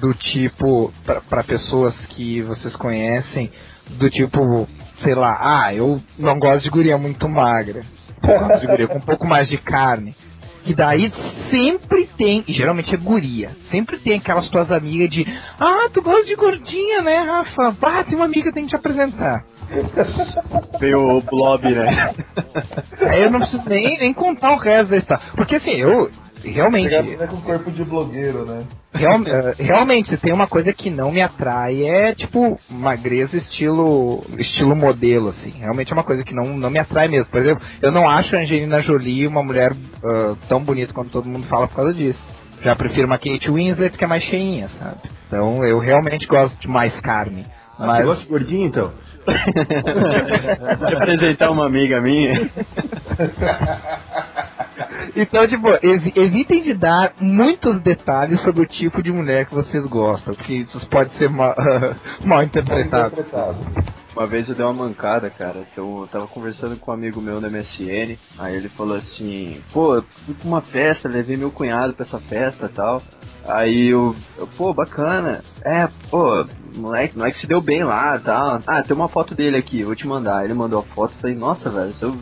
do 0.00 0.14
tipo, 0.14 0.92
pra 1.28 1.42
pessoas 1.42 1.94
que 2.10 2.40
vocês 2.42 2.74
conhecem, 2.74 3.50
do 3.90 4.08
tipo, 4.08 4.68
sei 5.02 5.14
lá, 5.14 5.36
ah, 5.40 5.74
eu 5.74 6.00
não 6.18 6.38
gosto 6.38 6.62
de 6.62 6.70
guria 6.70 6.98
muito 6.98 7.28
magra. 7.28 7.82
Eu 8.22 8.40
gosto 8.40 8.60
de 8.60 8.66
guria 8.66 8.88
com 8.88 8.98
um 8.98 9.02
pouco 9.02 9.26
mais 9.26 9.48
de 9.48 9.56
carne. 9.56 10.14
Que 10.68 10.74
daí 10.74 11.10
sempre 11.50 12.06
tem, 12.06 12.44
e 12.46 12.52
geralmente 12.52 12.94
é 12.94 12.98
guria, 12.98 13.48
sempre 13.70 13.96
tem 13.96 14.18
aquelas 14.18 14.50
tuas 14.50 14.70
amigas 14.70 15.08
de, 15.08 15.26
ah, 15.58 15.88
tu 15.90 16.02
gosta 16.02 16.26
de 16.26 16.34
gordinha, 16.34 17.00
né, 17.00 17.20
Rafa? 17.20 17.74
Ah, 17.80 18.04
tem 18.04 18.16
uma 18.16 18.26
amiga 18.26 18.50
que 18.50 18.52
tem 18.52 18.64
que 18.64 18.68
te 18.68 18.76
apresentar. 18.76 19.46
Veio 20.78 21.16
o 21.16 21.22
blob, 21.22 21.70
né? 21.70 22.14
Aí 23.00 23.22
eu 23.22 23.30
não 23.30 23.40
preciso 23.40 23.66
nem, 23.66 23.98
nem 23.98 24.12
contar 24.12 24.52
o 24.52 24.58
resto 24.58 24.90
da 24.90 24.98
história. 24.98 25.24
Porque 25.34 25.56
assim, 25.56 25.76
eu 25.76 26.10
realmente. 26.44 26.94
Até 26.94 27.26
com 27.26 27.40
corpo 27.40 27.70
de 27.70 27.84
blogueiro, 27.84 28.44
né? 28.44 28.64
Real- 28.94 29.20
eh, 29.26 29.54
realmente, 29.58 30.16
tem 30.18 30.32
uma 30.32 30.46
coisa 30.46 30.72
que 30.72 30.90
não 30.90 31.10
me 31.12 31.20
atrai 31.20 31.84
é 31.84 32.14
tipo 32.14 32.58
magreza 32.70 33.36
estilo 33.36 34.24
estilo 34.38 34.74
modelo, 34.74 35.30
assim. 35.30 35.50
Realmente 35.58 35.92
é 35.92 35.94
uma 35.94 36.04
coisa 36.04 36.22
que 36.24 36.34
não, 36.34 36.56
não 36.56 36.70
me 36.70 36.78
atrai 36.78 37.08
mesmo. 37.08 37.26
Por 37.26 37.40
exemplo, 37.40 37.62
eu 37.82 37.90
não 37.92 38.08
acho 38.08 38.34
a 38.34 38.40
Angelina 38.40 38.80
Jolie 38.80 39.26
uma 39.26 39.42
mulher 39.42 39.72
ah, 40.04 40.34
tão 40.48 40.60
bonita 40.62 40.92
quanto 40.92 41.10
todo 41.10 41.28
mundo 41.28 41.46
fala 41.46 41.68
por 41.68 41.76
causa 41.76 41.92
disso. 41.94 42.18
Já 42.62 42.74
prefiro 42.74 43.06
uma 43.06 43.18
Kate 43.18 43.50
Winslet 43.50 43.96
que 43.96 44.04
é 44.04 44.06
mais 44.08 44.22
cheinha, 44.24 44.68
sabe? 44.80 44.96
Então 45.26 45.64
eu 45.64 45.78
realmente 45.78 46.26
gosto 46.26 46.58
de 46.60 46.66
mais 46.68 46.98
carne. 47.00 47.44
Ah, 47.78 47.86
Mas 47.86 47.98
Você 47.98 48.04
gosta 48.04 48.24
de 48.24 48.30
gordinho, 48.30 48.66
então? 48.66 48.90
Vou 50.80 50.88
apresentar 50.96 51.50
uma 51.50 51.66
amiga 51.66 52.00
minha. 52.00 52.32
Então, 55.16 55.46
tipo, 55.46 55.68
evi- 55.82 56.12
evitem 56.16 56.62
de 56.62 56.74
dar 56.74 57.12
muitos 57.20 57.80
detalhes 57.82 58.40
sobre 58.42 58.62
o 58.62 58.66
tipo 58.66 59.02
de 59.02 59.12
mulher 59.12 59.46
que 59.46 59.54
vocês 59.54 59.84
gostam, 59.86 60.34
porque 60.34 60.54
isso 60.54 60.86
pode 60.88 61.16
ser 61.16 61.28
ma- 61.30 61.54
mal 62.24 62.42
interpretado. 62.42 63.14
Uma 64.16 64.26
vez 64.26 64.48
eu 64.48 64.54
dei 64.54 64.64
uma 64.64 64.72
mancada, 64.74 65.30
cara. 65.30 65.64
Então 65.70 66.00
eu 66.02 66.08
tava 66.08 66.26
conversando 66.26 66.76
com 66.76 66.90
um 66.90 66.94
amigo 66.94 67.20
meu 67.20 67.40
na 67.40 67.48
MSN. 67.48 68.16
Aí 68.38 68.56
ele 68.56 68.68
falou 68.68 68.96
assim: 68.96 69.60
pô, 69.72 69.94
eu 69.94 70.02
fui 70.02 70.34
pra 70.34 70.48
uma 70.48 70.60
festa, 70.60 71.08
levei 71.08 71.36
meu 71.36 71.50
cunhado 71.52 71.94
pra 71.94 72.04
essa 72.04 72.18
festa 72.18 72.66
e 72.66 72.68
tal. 72.70 73.00
Aí 73.46 73.88
eu, 73.92 74.16
eu, 74.36 74.46
pô, 74.56 74.74
bacana. 74.74 75.40
É, 75.64 75.88
pô, 76.10 76.44
moleque, 76.74 77.16
moleque 77.16 77.38
se 77.38 77.46
deu 77.46 77.60
bem 77.60 77.84
lá 77.84 78.16
e 78.16 78.20
tal. 78.20 78.60
Ah, 78.66 78.82
tem 78.82 78.96
uma 78.96 79.08
foto 79.08 79.34
dele 79.36 79.56
aqui, 79.56 79.84
vou 79.84 79.94
te 79.94 80.06
mandar. 80.06 80.44
Ele 80.44 80.54
mandou 80.54 80.80
a 80.80 80.82
foto 80.82 81.14
e 81.16 81.20
falei: 81.20 81.36
nossa, 81.36 81.70
velho, 81.70 81.92
seu, 81.94 82.16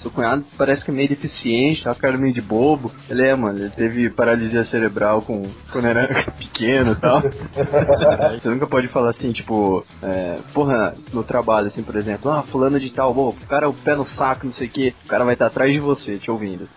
seu 0.00 0.10
cunhado 0.10 0.44
parece 0.56 0.84
que 0.84 0.90
é 0.90 0.94
meio 0.94 1.08
deficiente, 1.08 1.82
tá? 1.84 1.92
O 1.92 1.96
cara 1.96 2.16
meio 2.16 2.32
de 2.32 2.42
bobo. 2.42 2.90
Ele 3.08 3.26
é, 3.26 3.34
mano, 3.34 3.58
ele 3.58 3.70
teve 3.70 4.10
paralisia 4.10 4.64
cerebral 4.64 5.22
com, 5.22 5.42
quando 5.70 5.86
era 5.86 6.06
pequeno 6.38 6.92
e 6.92 6.96
tal. 6.96 7.20
Você 8.40 8.48
nunca 8.48 8.66
pode 8.66 8.88
falar 8.88 9.10
assim, 9.10 9.32
tipo, 9.32 9.84
é, 10.02 10.38
porra, 10.52 10.94
no 11.12 11.22
trabalho, 11.22 11.66
assim, 11.66 11.82
por 11.82 11.96
exemplo, 11.96 12.30
ah, 12.30 12.42
fulano 12.42 12.78
de 12.78 12.90
tal, 12.90 13.12
bom, 13.12 13.28
o 13.28 13.46
cara 13.46 13.68
o 13.68 13.74
pé 13.74 13.94
no 13.94 14.06
saco, 14.06 14.46
não 14.46 14.52
sei 14.52 14.66
o 14.66 14.70
que, 14.70 14.94
o 15.04 15.08
cara 15.08 15.24
vai 15.24 15.34
estar 15.34 15.46
atrás 15.46 15.72
de 15.72 15.78
você, 15.78 16.18
te 16.18 16.30
ouvindo. 16.30 16.68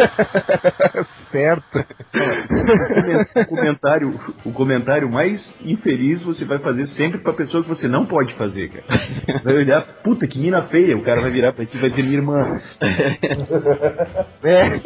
certo. 1.30 1.84
O 3.36 3.46
comentário, 3.46 4.20
o 4.44 4.52
comentário 4.52 5.10
mais 5.10 5.40
infeliz 5.64 6.22
você 6.22 6.44
vai 6.44 6.58
fazer 6.58 6.88
sempre 6.88 7.20
pra 7.20 7.32
pessoa 7.32 7.62
que 7.62 7.68
você 7.68 7.88
não 7.88 8.06
pode 8.06 8.34
fazer, 8.34 8.70
cara. 8.70 9.42
Vai 9.44 9.54
olhar, 9.54 9.82
puta, 10.02 10.26
que 10.26 10.38
mina 10.38 10.62
feia, 10.62 10.96
o 10.96 11.02
cara 11.02 11.20
vai 11.20 11.30
virar 11.30 11.52
pra 11.52 11.64
ti 11.64 11.76
e 11.76 11.80
vai 11.80 11.90
dizer, 11.90 12.02
minha 12.02 12.16
irmã. 12.16 12.39
É. 14.42 14.80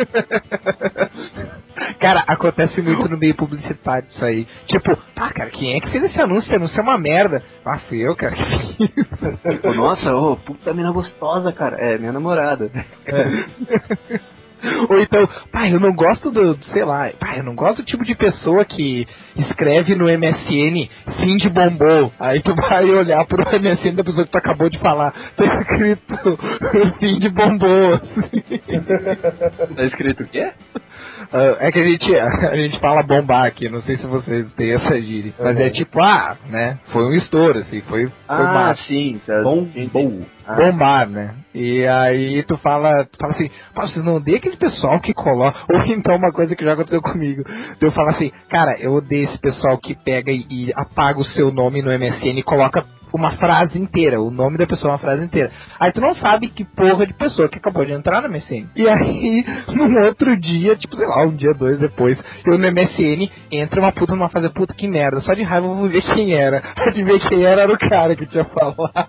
Cara, 2.01 2.25
acontece 2.27 2.83
muito 2.83 3.09
no 3.09 3.17
meio 3.17 3.35
publicitário 3.35 4.09
isso 4.11 4.25
aí. 4.25 4.47
Tipo, 4.67 4.99
ah, 5.17 5.33
cara, 5.33 5.51
quem 5.51 5.77
é 5.77 5.81
que 5.81 5.91
fez 5.91 6.05
esse 6.05 6.21
anúncio? 6.21 6.49
Esse 6.49 6.57
anúncio 6.57 6.79
é 6.79 6.83
uma 6.83 6.99
merda. 6.99 7.43
Ah, 7.65 7.79
fui 7.79 7.99
eu, 7.99 8.17
cara. 8.17 8.35
Tipo, 8.37 9.75
nossa, 9.75 10.15
ô, 10.15 10.37
puta 10.37 10.75
mina 10.75 10.91
gostosa, 10.93 11.53
cara. 11.53 11.77
É, 11.79 11.99
minha 11.99 12.13
namorada. 12.13 12.71
Ou 14.89 15.01
então, 15.01 15.29
pai, 15.53 15.73
eu 15.73 15.81
não 15.81 15.95
gosto 15.95 16.31
do, 16.31 16.59
sei 16.73 16.85
lá, 16.85 17.11
pai, 17.19 17.41
eu 17.41 17.45
não 17.45 17.55
gosto 17.55 17.79
do 17.79 17.85
tipo 17.85 18.05
de 18.05 18.15
pessoa 18.15 18.65
que 18.65 19.07
escreve 19.37 19.95
no 19.95 20.07
MSN 20.07 20.89
fim 21.21 21.37
de 21.37 21.49
bombom. 21.49 22.11
Aí 22.19 22.43
tu 22.43 22.55
vai 22.55 22.85
olhar 22.85 23.25
pro 23.27 23.45
MSN 23.45 23.97
da 23.97 24.05
pessoa 24.05 24.25
que 24.25 24.33
tu 24.33 24.39
acabou 24.39 24.69
de 24.69 24.79
falar, 24.79 25.13
tá 25.37 25.45
escrito 25.61 26.15
fim 26.99 27.19
de 27.19 27.29
bombom. 27.29 27.95
assim. 27.95 29.75
Tá 29.75 29.85
escrito 29.85 30.23
o 30.23 30.27
quê? 30.27 30.51
Ah, 31.33 31.57
é 31.61 31.73
que 31.73 31.79
a 31.79 31.85
gente, 31.85 32.15
a 32.17 32.57
gente 32.57 32.79
fala 32.81 33.03
bombar 33.03 33.45
aqui, 33.47 33.69
não 33.69 33.83
sei 33.83 33.97
se 33.97 34.07
vocês 34.07 34.47
têm 34.55 34.73
essa 34.75 35.01
gíria. 35.01 35.33
Mas 35.39 35.59
é 35.59 35.71
tipo, 35.71 36.01
ah, 36.03 36.37
né? 36.49 36.79
Foi 36.93 37.05
um 37.05 37.15
estouro, 37.15 37.59
assim, 37.61 37.81
foi, 37.83 38.07
foi 38.07 38.13
Ah, 38.29 38.43
massa. 38.53 38.83
sim. 38.87 39.21
Tá, 39.27 39.43
Bom, 39.43 39.67
sim, 39.73 39.89
bom. 39.93 40.21
Ah. 40.47 40.55
bombar, 40.57 41.09
né? 41.09 41.35
E 41.55 41.87
aí 41.87 42.43
tu 42.45 42.57
fala, 42.59 43.05
tu 43.07 43.17
fala 43.19 43.33
assim, 43.33 43.51
pá, 43.75 43.83
vocês 43.87 44.05
não 44.05 44.17
odeiam 44.17 44.37
aquele 44.39 44.57
pessoal 44.57 45.01
que 45.01 45.15
coloca. 45.15 45.59
Ou 45.73 45.81
então 45.87 46.17
uma 46.17 46.33
coisa 46.33 46.55
que 46.55 46.65
já 46.65 46.73
aconteceu 46.75 47.01
comigo. 47.01 47.43
Eu 47.81 47.93
falo 47.93 48.11
assim, 48.11 48.31
cara, 48.51 48.77
eu 48.79 48.93
odeio 48.93 49.25
esse 49.29 49.39
pessoal 49.39 49.79
que 49.79 49.95
pega 50.05 50.31
e, 50.31 50.45
e 50.51 50.73
apaga 50.75 51.21
o 51.21 51.25
seu 51.25 51.51
nome 51.53 51.81
no 51.81 51.91
MSN 51.91 52.39
e 52.39 52.43
coloca 52.43 52.85
uma 53.15 53.33
frase 53.33 53.79
inteira, 53.79 54.21
o 54.21 54.31
nome 54.31 54.59
da 54.59 54.67
pessoa 54.67 54.91
é 54.91 54.93
uma 54.93 54.99
frase 54.99 55.25
inteira. 55.25 55.51
Aí 55.79 55.93
tu 55.93 56.01
não 56.01 56.15
sabe 56.17 56.49
que 56.49 56.65
porra 56.65 57.07
de 57.07 57.15
pessoa 57.15 57.49
que 57.49 57.59
acabou 57.59 57.85
de 57.85 57.93
entrar 57.93 58.23
no 58.23 58.29
MSN. 58.29 58.67
E 58.75 58.89
aí, 58.89 59.45
num 59.73 60.05
outro 60.05 60.37
dia, 60.37 60.75
tipo, 60.75 60.97
sei 60.97 61.07
lá, 61.07 61.25
um 61.25 61.35
dia, 61.35 61.55
dois 61.55 61.79
depois, 61.79 62.19
eu 62.45 62.59
no 62.59 62.73
MSN 62.73 63.31
entra 63.53 63.81
uma 63.81 63.93
puta 63.93 64.15
numa 64.15 64.29
fase, 64.29 64.49
puta 64.49 64.75
que 64.75 64.89
merda, 64.89 65.21
só 65.21 65.33
de 65.33 65.43
raiva 65.43 65.67
eu 65.67 65.75
vou 65.75 65.89
ver 65.89 66.03
quem 66.03 66.35
era. 66.35 66.63
Adivinha 66.77 67.21
quem 67.21 67.45
era, 67.45 67.63
era 67.63 67.73
o 67.73 67.79
cara 67.79 68.17
que 68.17 68.27
tinha 68.27 68.45
falado. 68.45 68.95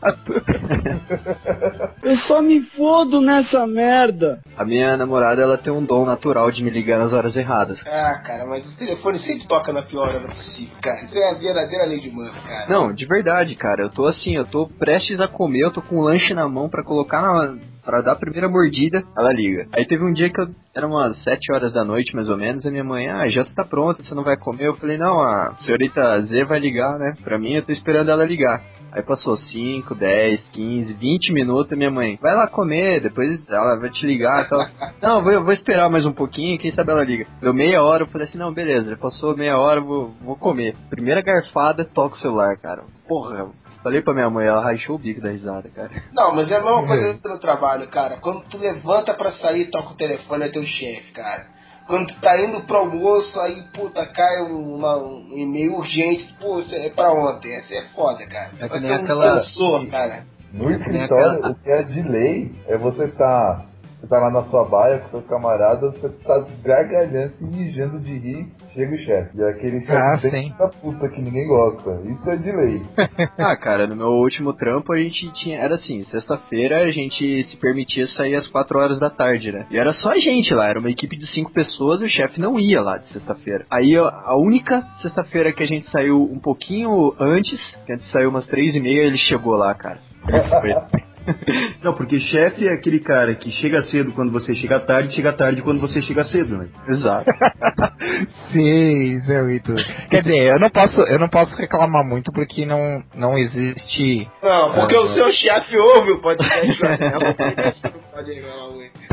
Eu 2.03 2.15
só 2.15 2.39
me 2.39 2.59
fodo 2.59 3.19
nessa 3.19 3.65
merda. 3.65 4.39
A 4.55 4.63
minha 4.63 4.95
namorada, 4.95 5.41
ela 5.41 5.57
tem 5.57 5.73
um 5.73 5.83
dom 5.83 6.05
natural 6.05 6.51
de 6.51 6.63
me 6.63 6.69
ligar 6.69 6.99
nas 6.99 7.11
horas 7.11 7.35
erradas. 7.35 7.79
Ah, 7.85 8.21
cara, 8.23 8.45
mas 8.45 8.63
o 8.65 8.77
telefone 8.77 9.17
sempre 9.19 9.47
toca 9.47 9.73
na 9.73 9.81
pior 9.81 10.09
hora 10.09 10.27
possível, 10.27 10.75
cara. 10.83 11.03
Isso 11.03 11.17
é 11.17 11.31
a 11.31 11.33
verdadeira 11.33 11.85
lei 11.85 11.99
de 11.99 12.11
Murphy, 12.11 12.39
cara. 12.41 12.69
Não, 12.69 12.93
de 12.93 13.05
verdade, 13.07 13.55
cara. 13.55 13.81
Eu 13.81 13.89
tô 13.95 14.05
assim, 14.07 14.35
eu 14.35 14.45
tô 14.45 14.67
prestes 14.77 15.19
a 15.19 15.27
comer, 15.27 15.61
eu 15.61 15.71
tô 15.71 15.81
com 15.81 15.97
um 15.97 16.01
lanche 16.01 16.33
na 16.33 16.47
mão 16.47 16.69
pra 16.69 16.83
colocar 16.83 17.21
na. 17.21 17.57
Pra 17.83 18.01
dar 18.01 18.13
a 18.13 18.19
primeira 18.19 18.49
mordida, 18.49 19.03
ela 19.15 19.31
liga. 19.31 19.67
Aí 19.71 19.85
teve 19.85 20.03
um 20.03 20.11
dia 20.11 20.29
que 20.29 20.41
eu. 20.41 20.47
Era 20.75 20.87
umas 20.87 21.15
7 21.23 21.53
horas 21.53 21.71
da 21.71 21.85
noite, 21.85 22.15
mais 22.15 22.27
ou 22.27 22.35
menos, 22.35 22.65
a 22.65 22.71
minha 22.71 22.83
mãe, 22.83 23.07
ah, 23.07 23.29
janta 23.29 23.51
tá 23.55 23.63
pronta, 23.63 24.03
você 24.03 24.13
não 24.13 24.23
vai 24.23 24.35
comer? 24.35 24.67
Eu 24.67 24.75
falei, 24.75 24.97
não, 24.97 25.21
a 25.21 25.53
senhorita 25.63 26.21
Z 26.23 26.45
vai 26.45 26.59
ligar, 26.59 26.97
né? 26.97 27.13
Pra 27.23 27.37
mim, 27.37 27.53
eu 27.53 27.63
tô 27.63 27.71
esperando 27.71 28.09
ela 28.09 28.25
ligar. 28.25 28.59
Aí 28.91 29.03
passou 29.03 29.37
5, 29.37 29.93
10, 29.93 30.41
15, 30.53 30.93
20 30.93 31.33
minutos, 31.33 31.77
minha 31.77 31.91
mãe, 31.91 32.17
vai 32.21 32.33
lá 32.33 32.47
comer, 32.47 33.01
depois 33.01 33.39
ela 33.49 33.75
vai 33.75 33.89
te 33.89 34.05
ligar 34.05 34.45
e. 34.45 34.47
Não, 35.05 35.21
vou, 35.21 35.43
vou 35.43 35.53
esperar 35.53 35.89
mais 35.89 36.05
um 36.05 36.13
pouquinho, 36.13 36.57
quem 36.57 36.71
sabe 36.71 36.91
ela 36.91 37.03
liga. 37.03 37.27
Deu 37.39 37.53
meia 37.53 37.83
hora, 37.83 38.03
eu 38.03 38.07
falei 38.07 38.27
assim, 38.27 38.37
não, 38.37 38.53
beleza, 38.53 38.91
já 38.91 38.97
passou 38.97 39.35
meia 39.35 39.57
hora, 39.57 39.79
vou, 39.81 40.11
vou 40.21 40.35
comer. 40.35 40.75
Primeira 40.89 41.21
garfada, 41.21 41.85
toca 41.85 42.15
o 42.15 42.19
celular, 42.19 42.57
cara. 42.57 42.83
Porra, 43.07 43.49
falei 43.85 44.01
pra 44.01 44.15
minha 44.15 44.29
mãe, 44.31 44.47
ela 44.47 44.63
rachou 44.63 44.95
o 44.95 44.99
bico 44.99 45.21
da 45.21 45.29
risada, 45.29 45.69
cara. 45.69 45.91
Não, 46.11 46.33
mas 46.35 46.49
é 46.49 46.55
a 46.55 46.59
mesma 46.63 46.87
coisa 46.87 47.19
no 47.23 47.39
trabalho, 47.39 47.87
cara. 47.87 48.17
Quando 48.17 48.41
tu 48.49 48.57
levanta 48.57 49.13
pra 49.13 49.31
sair, 49.33 49.65
toca 49.69 49.91
o 49.91 49.95
telefone, 49.95 50.43
é 50.45 50.49
teu 50.49 50.63
chefe, 50.65 51.11
cara. 51.13 51.45
Quando 51.85 52.07
tu 52.07 52.19
tá 52.19 52.41
indo 52.41 52.61
pro 52.61 52.77
almoço, 52.77 53.39
aí, 53.39 53.61
puta, 53.71 54.03
cai 54.07 54.41
uma- 54.41 54.97
um 54.97 55.37
e-mail 55.37 55.75
urgente, 55.75 56.33
pô, 56.41 56.59
isso 56.61 56.73
é 56.73 56.89
pra 56.89 57.13
ontem. 57.13 57.53
Essa 57.53 57.75
é 57.75 57.83
foda, 57.95 58.25
cara. 58.25 58.49
É 58.59 58.67
que 58.67 58.79
nem 58.79 58.91
aquela- 58.91 59.43
sensor, 59.43 59.87
cara. 59.91 60.23
No 60.51 60.71
escritório, 60.71 61.51
o 61.51 61.55
que 61.55 61.69
é 61.69 61.83
de 61.83 62.01
lei 62.01 62.51
é 62.67 62.75
você 62.77 63.03
estar 63.05 63.65
você 64.05 64.07
tá 64.07 64.19
lá 64.19 64.29
na 64.29 64.43
sua 64.43 64.63
baia 64.65 64.99
com 64.99 65.09
seus 65.09 65.25
camaradas, 65.25 65.97
você 65.97 66.09
tá 66.23 66.45
gargalhando 66.63 67.33
e 67.41 67.57
mijando 67.57 67.99
de 67.99 68.17
rir, 68.17 68.47
chega 68.71 68.95
o 68.95 68.99
chefe. 68.99 69.37
E 69.37 69.41
é 69.41 69.49
aquele 69.49 69.79
chefe 69.81 70.27
Ah, 70.27 70.29
bem 70.29 70.53
da 70.57 70.67
puta 70.67 71.09
que 71.09 71.21
ninguém 71.21 71.47
gosta. 71.47 71.99
Isso 72.05 72.29
é 72.29 72.35
de 72.37 72.51
lei. 72.51 72.81
Ah, 73.37 73.55
cara, 73.57 73.87
no 73.87 73.95
meu 73.95 74.07
último 74.07 74.53
trampo 74.53 74.93
a 74.93 74.97
gente 74.97 75.31
tinha. 75.43 75.59
Era 75.59 75.75
assim, 75.75 76.03
sexta-feira 76.03 76.83
a 76.83 76.91
gente 76.91 77.47
se 77.49 77.57
permitia 77.57 78.07
sair 78.09 78.35
às 78.35 78.47
4 78.47 78.77
horas 78.79 78.99
da 78.99 79.09
tarde, 79.09 79.51
né? 79.51 79.65
E 79.69 79.77
era 79.77 79.93
só 79.95 80.09
a 80.09 80.19
gente 80.19 80.53
lá, 80.53 80.67
era 80.67 80.79
uma 80.79 80.89
equipe 80.89 81.17
de 81.17 81.27
cinco 81.33 81.51
pessoas 81.51 82.01
e 82.01 82.05
o 82.05 82.09
chefe 82.09 82.39
não 82.39 82.59
ia 82.59 82.81
lá 82.81 82.97
de 82.97 83.11
sexta-feira. 83.13 83.65
Aí 83.69 83.97
ó, 83.97 84.07
a 84.07 84.37
única 84.37 84.81
sexta-feira 85.01 85.51
que 85.51 85.63
a 85.63 85.67
gente 85.67 85.89
saiu 85.91 86.21
um 86.23 86.39
pouquinho 86.39 87.13
antes, 87.19 87.59
que 87.85 87.93
a 87.93 87.95
gente 87.95 88.11
saiu 88.11 88.29
umas 88.29 88.45
três 88.47 88.75
e 88.75 88.79
meia, 88.79 89.03
ele 89.03 89.17
chegou 89.17 89.55
lá, 89.55 89.73
cara. 89.73 89.97
Não, 91.83 91.93
porque 91.93 92.19
chefe 92.19 92.67
é 92.67 92.73
aquele 92.73 92.99
cara 92.99 93.35
que 93.35 93.51
chega 93.51 93.83
cedo 93.85 94.11
quando 94.13 94.31
você 94.31 94.53
chega 94.55 94.79
tarde, 94.79 95.15
chega 95.15 95.33
tarde 95.33 95.61
quando 95.61 95.79
você 95.81 96.01
chega 96.01 96.23
cedo, 96.25 96.57
né? 96.57 96.67
Exato. 96.87 97.29
Sim, 98.51 99.19
Zé 99.21 99.43
Vitor. 99.45 99.75
Quer 100.09 100.23
dizer, 100.23 100.47
eu 100.53 100.59
não 100.59 100.69
posso, 100.69 101.01
eu 101.01 101.19
não 101.19 101.29
posso 101.29 101.55
reclamar 101.55 102.03
muito 102.05 102.31
porque 102.31 102.65
não, 102.65 103.03
não 103.15 103.37
existe. 103.37 104.27
Não, 104.41 104.71
porque 104.71 104.95
Ah, 104.95 105.01
o 105.01 105.13
seu 105.13 105.31
chefe 105.33 105.77
ouve 105.77 106.11
o 106.11 106.21
podcast, 106.21 106.81
né? 106.83 106.97
O 107.15 107.33
podcast 107.35 107.83
não 107.83 108.01
pode 108.13 108.33
reclamar 108.33 108.69
muito. 108.71 109.05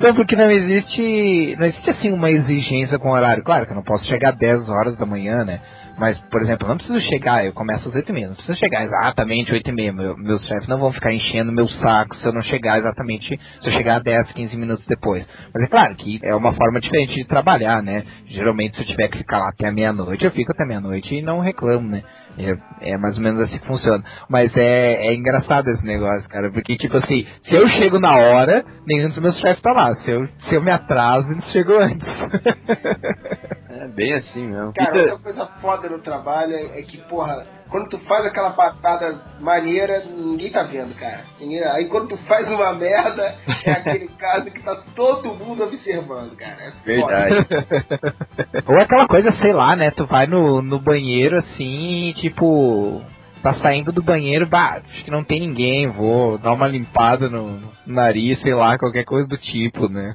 não, 0.00 0.14
porque 0.14 0.36
não 0.36 0.50
existe. 0.50 1.56
Não 1.58 1.66
existe 1.66 1.90
assim 1.90 2.12
uma 2.12 2.30
exigência 2.30 2.98
com 2.98 3.10
horário. 3.10 3.42
Claro 3.44 3.66
que 3.66 3.72
eu 3.72 3.76
não 3.76 3.82
posso 3.82 4.04
chegar 4.06 4.30
às 4.30 4.38
10 4.38 4.68
horas 4.68 4.96
da 4.98 5.06
manhã, 5.06 5.44
né? 5.44 5.60
Mas, 6.02 6.18
por 6.32 6.42
exemplo, 6.42 6.66
eu 6.66 6.70
não 6.70 6.78
preciso 6.78 7.00
chegar, 7.02 7.46
eu 7.46 7.52
começo 7.52 7.88
às 7.88 7.94
8 7.94 8.08
e 8.08 8.12
meia, 8.12 8.26
não 8.26 8.34
preciso 8.34 8.58
chegar 8.58 8.82
exatamente 8.84 9.52
8 9.52 9.68
e 9.68 9.72
meia. 9.72 9.92
Meu, 9.92 10.16
meus 10.16 10.44
chefes 10.48 10.66
não 10.66 10.80
vão 10.80 10.92
ficar 10.92 11.12
enchendo 11.12 11.52
meu 11.52 11.68
saco 11.68 12.16
se 12.16 12.26
eu 12.26 12.32
não 12.32 12.42
chegar 12.42 12.80
exatamente, 12.80 13.38
se 13.38 13.68
eu 13.68 13.72
chegar 13.72 14.02
10, 14.02 14.32
15 14.32 14.56
minutos 14.56 14.84
depois. 14.88 15.24
Mas 15.54 15.62
é 15.62 15.68
claro 15.68 15.94
que 15.94 16.18
é 16.24 16.34
uma 16.34 16.54
forma 16.54 16.80
diferente 16.80 17.14
de 17.14 17.24
trabalhar, 17.24 17.80
né? 17.84 18.02
Geralmente, 18.26 18.74
se 18.74 18.82
eu 18.82 18.86
tiver 18.88 19.06
que 19.10 19.18
ficar 19.18 19.38
lá 19.38 19.50
até 19.50 19.70
meia-noite, 19.70 20.24
eu 20.24 20.32
fico 20.32 20.50
até 20.50 20.66
meia-noite 20.66 21.14
e 21.14 21.22
não 21.22 21.38
reclamo, 21.38 21.88
né? 21.88 22.02
É, 22.38 22.92
é 22.92 22.96
mais 22.96 23.16
ou 23.16 23.22
menos 23.22 23.40
assim 23.40 23.58
que 23.58 23.66
funciona. 23.66 24.02
Mas 24.28 24.50
é, 24.56 25.08
é 25.08 25.14
engraçado 25.14 25.68
esse 25.70 25.84
negócio, 25.84 26.28
cara. 26.28 26.50
Porque, 26.50 26.76
tipo 26.76 26.96
assim, 26.96 27.26
se 27.48 27.54
eu 27.54 27.68
chego 27.70 27.98
na 27.98 28.16
hora, 28.16 28.64
nenhum 28.86 29.08
dos 29.08 29.18
meus 29.18 29.38
chefes 29.40 29.62
tá 29.62 29.72
lá. 29.72 29.94
Se 29.96 30.10
eu, 30.10 30.26
se 30.48 30.54
eu 30.54 30.62
me 30.62 30.70
atraso, 30.70 31.30
eles 31.30 31.44
chegam 31.46 31.78
antes. 31.78 32.08
É 33.68 33.88
bem 33.88 34.14
assim 34.14 34.46
mesmo. 34.46 34.72
Cara, 34.74 34.96
outra 34.96 35.18
coisa 35.18 35.46
foda 35.60 35.88
no 35.88 35.98
trabalho 35.98 36.54
é 36.54 36.78
é 36.78 36.82
que, 36.82 36.98
porra, 37.08 37.44
quando 37.72 37.88
tu 37.88 37.98
faz 38.00 38.26
aquela 38.26 38.50
patada 38.50 39.18
maneira, 39.40 40.04
ninguém 40.06 40.52
tá 40.52 40.62
vendo, 40.62 40.94
cara. 40.94 41.20
Aí 41.72 41.86
quando 41.88 42.08
tu 42.08 42.16
faz 42.18 42.46
uma 42.46 42.74
merda, 42.74 43.34
é 43.64 43.72
aquele 43.72 44.08
caso 44.08 44.50
que 44.50 44.62
tá 44.62 44.76
todo 44.94 45.34
mundo 45.34 45.64
observando, 45.64 46.36
cara. 46.36 46.56
É. 46.60 46.72
Verdade. 46.84 47.34
Ou 48.68 48.78
aquela 48.78 49.08
coisa, 49.08 49.34
sei 49.40 49.54
lá, 49.54 49.74
né? 49.74 49.90
Tu 49.90 50.04
vai 50.06 50.26
no, 50.26 50.60
no 50.60 50.78
banheiro 50.78 51.38
assim 51.38 52.10
e 52.10 52.14
tipo. 52.14 53.02
Tá 53.42 53.54
saindo 53.54 53.90
do 53.90 54.00
banheiro, 54.00 54.46
bah, 54.46 54.80
acho 54.88 55.04
que 55.04 55.10
não 55.10 55.24
tem 55.24 55.40
ninguém, 55.40 55.88
vou 55.88 56.38
dar 56.38 56.52
uma 56.52 56.68
limpada 56.68 57.28
no, 57.28 57.58
no 57.58 57.72
nariz, 57.84 58.40
sei 58.40 58.54
lá, 58.54 58.78
qualquer 58.78 59.04
coisa 59.04 59.26
do 59.26 59.36
tipo, 59.36 59.88
né? 59.88 60.14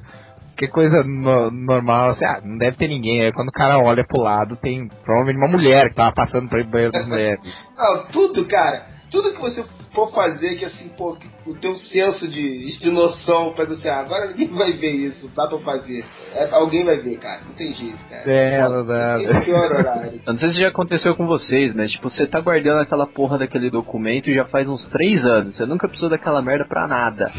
Qualquer 0.58 0.72
coisa 0.72 1.04
no- 1.04 1.52
normal, 1.52 2.10
assim, 2.10 2.24
ah, 2.24 2.40
não 2.44 2.58
deve 2.58 2.76
ter 2.76 2.88
ninguém. 2.88 3.22
Aí 3.22 3.32
quando 3.32 3.48
o 3.48 3.52
cara 3.52 3.78
olha 3.78 4.04
pro 4.04 4.20
lado, 4.20 4.56
tem 4.56 4.88
provavelmente 5.04 5.38
uma 5.38 5.46
mulher 5.56 5.88
que 5.88 5.94
tava 5.94 6.12
passando 6.12 6.48
pra 6.48 6.58
ir 6.58 6.64
banheiro 6.64 6.92
das 6.92 7.06
mulheres. 7.06 7.40
Não, 7.78 8.06
tudo, 8.06 8.44
cara. 8.46 8.86
Tudo 9.08 9.32
que 9.34 9.40
você 9.40 9.64
for 9.98 10.12
fazer, 10.12 10.56
que 10.56 10.64
assim, 10.64 10.88
pô, 10.96 11.16
que 11.16 11.26
o 11.50 11.54
teu 11.54 11.74
senso 11.76 12.28
de, 12.28 12.78
de 12.78 12.90
noção 12.90 13.52
faz 13.56 13.70
assim, 13.70 13.88
ah, 13.88 14.00
agora 14.00 14.28
ninguém 14.28 14.46
vai 14.54 14.72
ver 14.72 14.90
isso, 14.90 15.28
dá 15.34 15.46
pra 15.48 15.58
fazer. 15.58 16.04
É, 16.34 16.48
alguém 16.52 16.84
vai 16.84 16.96
ver, 16.98 17.16
cara. 17.18 17.40
Não 17.44 17.54
tem 17.54 17.74
jeito, 17.74 17.98
cara. 18.08 18.30
É, 18.30 18.68
não 18.68 18.86
dá. 18.86 19.18
É. 19.20 20.20
Eu 20.26 20.32
não 20.32 20.38
sei 20.38 20.50
se 20.50 20.60
já 20.60 20.68
aconteceu 20.68 21.16
com 21.16 21.26
vocês, 21.26 21.74
mas 21.74 21.90
tipo, 21.90 22.10
você 22.10 22.26
tá 22.26 22.40
guardando 22.40 22.80
aquela 22.80 23.06
porra 23.06 23.38
daquele 23.38 23.70
documento 23.70 24.32
já 24.32 24.44
faz 24.44 24.68
uns 24.68 24.86
três 24.88 25.24
anos. 25.24 25.56
Você 25.56 25.66
nunca 25.66 25.88
precisou 25.88 26.10
daquela 26.10 26.40
merda 26.42 26.64
pra 26.64 26.86
nada. 26.86 27.32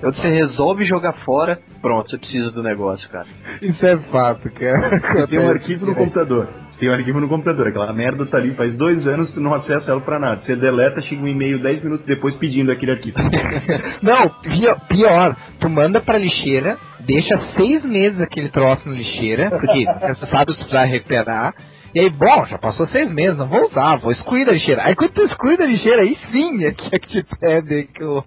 Quando 0.00 0.16
você 0.16 0.28
resolve 0.28 0.84
jogar 0.86 1.12
fora, 1.24 1.60
pronto, 1.80 2.10
você 2.10 2.18
precisa 2.18 2.50
do 2.50 2.62
negócio, 2.62 3.08
cara. 3.10 3.26
Isso 3.62 3.86
é 3.86 3.96
fato, 3.96 4.50
cara. 4.50 5.26
Tem 5.28 5.38
um 5.38 5.50
arquivo 5.50 5.86
no 5.86 5.94
computador. 5.94 6.48
Tem 6.80 6.88
um 6.88 6.94
arquivo 6.94 7.20
no 7.20 7.28
computador. 7.28 7.68
Aquela 7.68 7.92
merda 7.92 8.24
tá 8.24 8.38
ali 8.38 8.54
faz 8.54 8.74
dois 8.74 9.06
anos, 9.06 9.30
tu 9.32 9.40
não 9.40 9.52
acessa 9.52 9.90
ela 9.90 10.00
pra 10.00 10.18
nada. 10.18 10.40
Você 10.40 10.56
deleta, 10.56 11.02
chega 11.02 11.22
um 11.22 11.28
e-mail 11.28 11.58
10 11.58 11.84
minutos 11.84 12.06
depois 12.06 12.34
pedindo 12.36 12.72
aquele 12.72 12.92
arquivo. 12.92 13.18
Não, 14.00 14.28
pior, 14.40 14.80
pior, 14.88 15.36
tu 15.60 15.68
manda 15.68 16.00
pra 16.00 16.16
lixeira, 16.16 16.78
deixa 17.00 17.38
seis 17.54 17.84
meses 17.84 18.18
aquele 18.18 18.48
troço 18.48 18.88
na 18.88 18.94
lixeira, 18.94 19.50
porque 19.50 19.84
você 20.16 20.26
sabe 20.26 20.52
se 20.52 20.58
precisar 20.58 20.84
recuperar. 20.84 21.54
E 21.94 22.00
aí, 22.00 22.08
bom, 22.08 22.46
já 22.46 22.56
passou 22.56 22.86
seis 22.86 23.10
meses, 23.12 23.36
não 23.36 23.46
vou 23.46 23.66
usar, 23.66 23.96
vou 23.96 24.12
excluir 24.12 24.46
da 24.46 24.52
lixeira. 24.52 24.82
Aí 24.84 24.94
quando 24.94 25.10
tu 25.10 25.22
exclui 25.22 25.58
da 25.58 25.66
lixeira, 25.66 26.00
aí 26.00 26.16
sim 26.32 26.64
é 26.64 26.70
que, 26.70 26.96
é 26.96 26.98
que 26.98 27.08
te 27.08 27.26
pede 27.38 27.88
que 27.92 28.02
eu... 28.02 28.24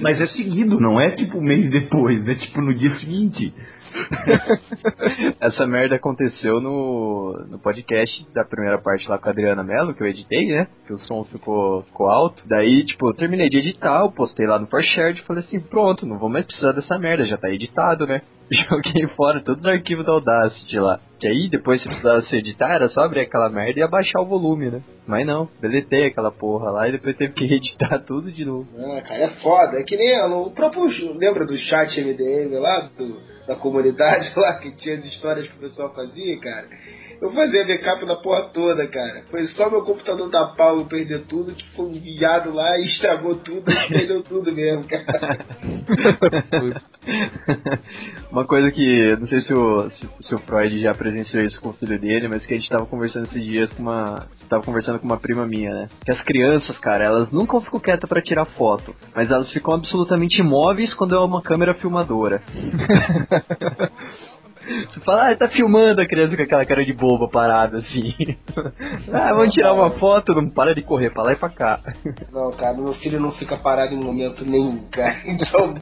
Mas 0.00 0.20
é 0.20 0.26
seguido, 0.28 0.78
não 0.78 1.00
é 1.00 1.10
tipo 1.10 1.38
um 1.38 1.42
mês 1.42 1.68
depois, 1.68 2.28
é 2.28 2.34
tipo 2.36 2.60
no 2.60 2.72
dia 2.74 2.94
seguinte. 3.00 3.52
Essa 5.40 5.66
merda 5.66 5.96
aconteceu 5.96 6.60
no, 6.60 7.32
no 7.48 7.58
podcast 7.58 8.26
da 8.32 8.44
primeira 8.44 8.78
parte 8.78 9.08
lá 9.08 9.18
com 9.18 9.28
a 9.28 9.32
Adriana 9.32 9.62
Mello, 9.62 9.94
que 9.94 10.02
eu 10.02 10.06
editei, 10.06 10.48
né? 10.48 10.66
Que 10.86 10.92
o 10.92 10.98
som 11.00 11.24
ficou, 11.24 11.82
ficou 11.84 12.08
alto. 12.08 12.42
Daí, 12.46 12.84
tipo, 12.84 13.08
eu 13.08 13.14
terminei 13.14 13.48
de 13.48 13.58
editar, 13.58 14.00
eu 14.00 14.12
postei 14.12 14.46
lá 14.46 14.58
no 14.58 14.66
ForShared 14.66 15.20
e 15.20 15.24
falei 15.24 15.44
assim, 15.44 15.60
pronto, 15.60 16.06
não 16.06 16.18
vou 16.18 16.28
mais 16.28 16.46
precisar 16.46 16.72
dessa 16.72 16.98
merda, 16.98 17.26
já 17.26 17.36
tá 17.36 17.50
editado, 17.50 18.06
né? 18.06 18.22
Joguei 18.68 19.06
fora 19.16 19.42
todos 19.42 19.62
os 19.62 19.68
arquivos 19.68 20.04
da 20.04 20.12
Audacity 20.12 20.78
lá. 20.78 21.00
Que 21.18 21.26
aí, 21.26 21.48
depois 21.48 21.80
se 21.80 21.88
precisasse 21.88 22.34
editar, 22.34 22.74
era 22.74 22.88
só 22.88 23.02
abrir 23.02 23.20
aquela 23.20 23.48
merda 23.48 23.78
e 23.78 23.82
abaixar 23.82 24.22
o 24.22 24.26
volume, 24.26 24.70
né? 24.70 24.82
Mas 25.06 25.26
não, 25.26 25.48
deletei 25.60 26.06
aquela 26.06 26.30
porra 26.30 26.70
lá 26.70 26.88
e 26.88 26.92
depois 26.92 27.16
teve 27.16 27.32
que 27.32 27.44
editar 27.54 28.00
tudo 28.00 28.30
de 28.30 28.44
novo. 28.44 28.66
Ah, 28.76 29.00
cara, 29.02 29.24
é 29.24 29.30
foda. 29.42 29.78
É 29.78 29.82
que 29.84 29.96
nem 29.96 30.20
o 30.32 30.50
próprio. 30.50 30.82
Lembra 31.16 31.46
do 31.46 31.56
chat 31.56 31.98
MDM 32.00 32.58
lá, 32.58 32.80
do, 32.98 33.31
da 33.46 33.56
comunidade 33.56 34.32
lá, 34.38 34.58
que 34.58 34.70
tinha 34.76 34.98
as 34.98 35.04
histórias 35.04 35.48
que 35.48 35.56
o 35.56 35.68
pessoal 35.68 35.94
fazia, 35.94 36.40
cara? 36.40 36.68
Eu 37.22 37.30
fazia 37.32 37.64
backup 37.64 38.04
da 38.04 38.16
porra 38.16 38.50
toda, 38.52 38.84
cara. 38.88 39.22
Foi 39.30 39.46
só 39.54 39.70
meu 39.70 39.82
computador 39.82 40.28
dar 40.28 40.56
pau 40.56 40.78
e 40.78 40.84
perder 40.86 41.20
tudo, 41.20 41.54
que 41.54 41.64
foi 41.70 41.86
enviado 41.90 42.52
lá 42.52 42.76
e 42.76 42.86
estragou 42.86 43.36
tudo, 43.36 43.70
e 43.70 43.88
perdeu 43.88 44.24
tudo 44.24 44.52
mesmo, 44.52 44.82
cara. 44.88 45.38
Uma 48.28 48.44
coisa 48.44 48.72
que, 48.72 49.14
não 49.20 49.28
sei 49.28 49.40
se 49.42 49.52
o, 49.52 49.88
se, 49.90 50.08
se 50.26 50.34
o 50.34 50.38
Freud 50.38 50.76
já 50.80 50.92
presenciou 50.92 51.44
isso 51.44 51.60
com 51.60 51.68
o 51.68 51.72
filho 51.74 51.96
dele, 51.96 52.26
mas 52.26 52.44
que 52.44 52.54
a 52.54 52.56
gente 52.56 52.68
tava 52.68 52.86
conversando 52.86 53.28
esses 53.28 53.46
dias 53.46 53.72
com 53.72 53.82
uma. 53.82 54.26
Tava 54.48 54.64
conversando 54.64 54.98
com 54.98 55.06
uma 55.06 55.20
prima 55.20 55.46
minha, 55.46 55.70
né? 55.70 55.84
Que 56.04 56.10
as 56.10 56.20
crianças, 56.22 56.76
cara, 56.78 57.04
elas 57.04 57.30
nunca 57.30 57.60
ficam 57.60 57.78
quietas 57.78 58.08
pra 58.08 58.20
tirar 58.20 58.46
foto, 58.46 58.92
mas 59.14 59.30
elas 59.30 59.48
ficam 59.52 59.74
absolutamente 59.74 60.40
imóveis 60.40 60.92
quando 60.92 61.14
é 61.14 61.20
uma 61.20 61.40
câmera 61.40 61.72
filmadora. 61.72 62.42
Você 64.62 65.00
fala, 65.00 65.30
ah, 65.30 65.36
tá 65.36 65.48
filmando 65.48 66.00
a 66.00 66.06
criança 66.06 66.36
com 66.36 66.42
aquela 66.42 66.64
cara 66.64 66.84
de 66.84 66.92
boba 66.92 67.28
parada 67.28 67.78
assim. 67.78 68.14
ah, 69.12 69.34
vamos 69.34 69.52
tirar 69.54 69.72
uma 69.72 69.90
foto, 69.98 70.32
não 70.32 70.48
para 70.48 70.74
de 70.74 70.82
correr 70.82 71.10
pra 71.10 71.24
lá 71.24 71.32
e 71.32 71.36
pra 71.36 71.48
cá. 71.48 71.80
Não, 72.32 72.50
cara, 72.50 72.76
meu 72.76 72.94
filho 72.94 73.20
não 73.20 73.32
fica 73.32 73.56
parado 73.56 73.94
em 73.94 74.02
momento 74.02 74.44
nenhum, 74.44 74.78
cara. 74.90 75.22
Então, 75.32 75.74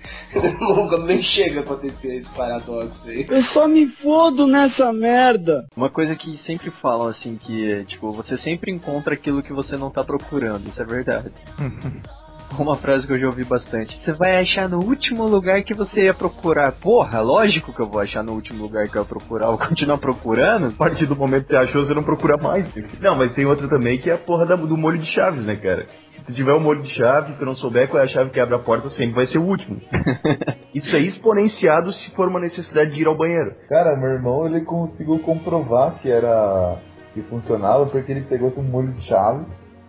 nunca 0.61 1.03
nem 1.03 1.23
chega 1.23 1.61
a 1.61 1.63
acontecer 1.63 2.17
esse 2.17 2.31
paradoxo 2.31 3.01
aí. 3.05 3.27
Eu 3.29 3.43
só 3.43 3.69
me 3.69 3.87
fodo 3.87 4.47
nessa 4.47 4.93
merda. 4.93 5.67
Uma 5.77 5.91
coisa 5.91 6.15
que 6.15 6.39
sempre 6.47 6.71
falam 6.71 7.09
assim, 7.09 7.37
que 7.37 7.85
tipo, 7.87 8.11
você 8.11 8.37
sempre 8.37 8.71
encontra 8.71 9.15
aquilo 9.15 9.43
que 9.43 9.53
você 9.53 9.77
não 9.77 9.91
tá 9.91 10.05
procurando, 10.05 10.69
isso 10.69 10.81
é 10.81 10.85
verdade. 10.85 11.31
Uma 12.59 12.77
frase 12.79 13.07
que 13.07 13.13
eu 13.13 13.19
já 13.19 13.27
ouvi 13.29 13.45
bastante. 13.45 13.97
Você 14.05 14.13
vai 14.15 14.39
achar 14.41 14.69
no 14.69 14.79
último 14.79 15.27
lugar 15.27 15.63
que 15.63 15.75
você 15.75 16.05
ia 16.05 16.15
procurar. 16.15 16.73
Porra, 16.81 17.21
lógico 17.21 17.73
que 17.73 17.81
eu 17.81 17.89
vou 17.89 18.01
achar 18.01 18.23
no 18.25 18.33
último 18.33 18.63
lugar 18.63 18.89
que 18.89 18.99
eu 18.99 19.03
ia 19.03 19.09
procurar. 19.09 19.47
Eu 19.47 19.57
vou 19.57 19.69
continuar 19.69 19.99
procurando. 19.99 20.67
A 20.69 20.73
partir 20.77 21.07
do 21.07 21.17
momento 21.17 21.47
que 21.47 21.53
você 21.53 21.57
achou, 21.59 21.87
você 21.87 21.95
não 21.95 22.03
procura 22.05 22.37
mais. 22.37 22.67
Não, 23.01 23.17
mas 23.17 23.33
tem 23.35 23.47
outra 23.47 23.69
também 23.69 23.99
que 23.99 24.11
é 24.11 24.15
a 24.15 24.19
porra 24.19 24.47
da- 24.47 24.57
do 24.57 24.77
molho 24.77 24.99
de 24.99 25.07
chaves, 25.13 25.45
né, 25.45 25.57
cara? 25.57 25.87
Se 26.27 26.33
tiver 26.35 26.53
um 26.53 26.61
molho 26.61 26.83
de 26.83 26.91
chave, 26.95 27.35
tu 27.39 27.45
não 27.45 27.57
souber 27.57 27.89
qual 27.89 28.03
é 28.03 28.07
a 28.07 28.09
chave 28.09 28.31
que 28.31 28.41
abre 28.41 28.55
a 28.55 28.59
porta, 28.59 28.91
sempre 28.91 29.15
vai 29.15 29.27
ser 29.29 29.39
o 29.39 29.45
último. 29.45 29.81
Isso 30.75 30.95
é 30.95 31.01
exponenciado 31.01 31.93
se 31.93 32.11
for 32.15 32.29
uma 32.29 32.41
necessidade 32.41 32.93
de 32.93 33.01
ir 33.03 33.07
ao 33.07 33.17
banheiro. 33.17 33.55
Cara, 33.69 33.97
meu 33.97 34.11
irmão 34.11 34.47
ele 34.47 34.61
conseguiu 34.65 35.19
comprovar 35.21 35.95
que 36.01 36.11
era 36.11 36.77
que 37.15 37.23
funcionava 37.23 37.87
porque 37.87 38.13
ele 38.13 38.23
pegou 38.23 38.53
um 38.57 38.63
molho 38.63 38.93
de 38.93 39.03
chave. 39.07 39.45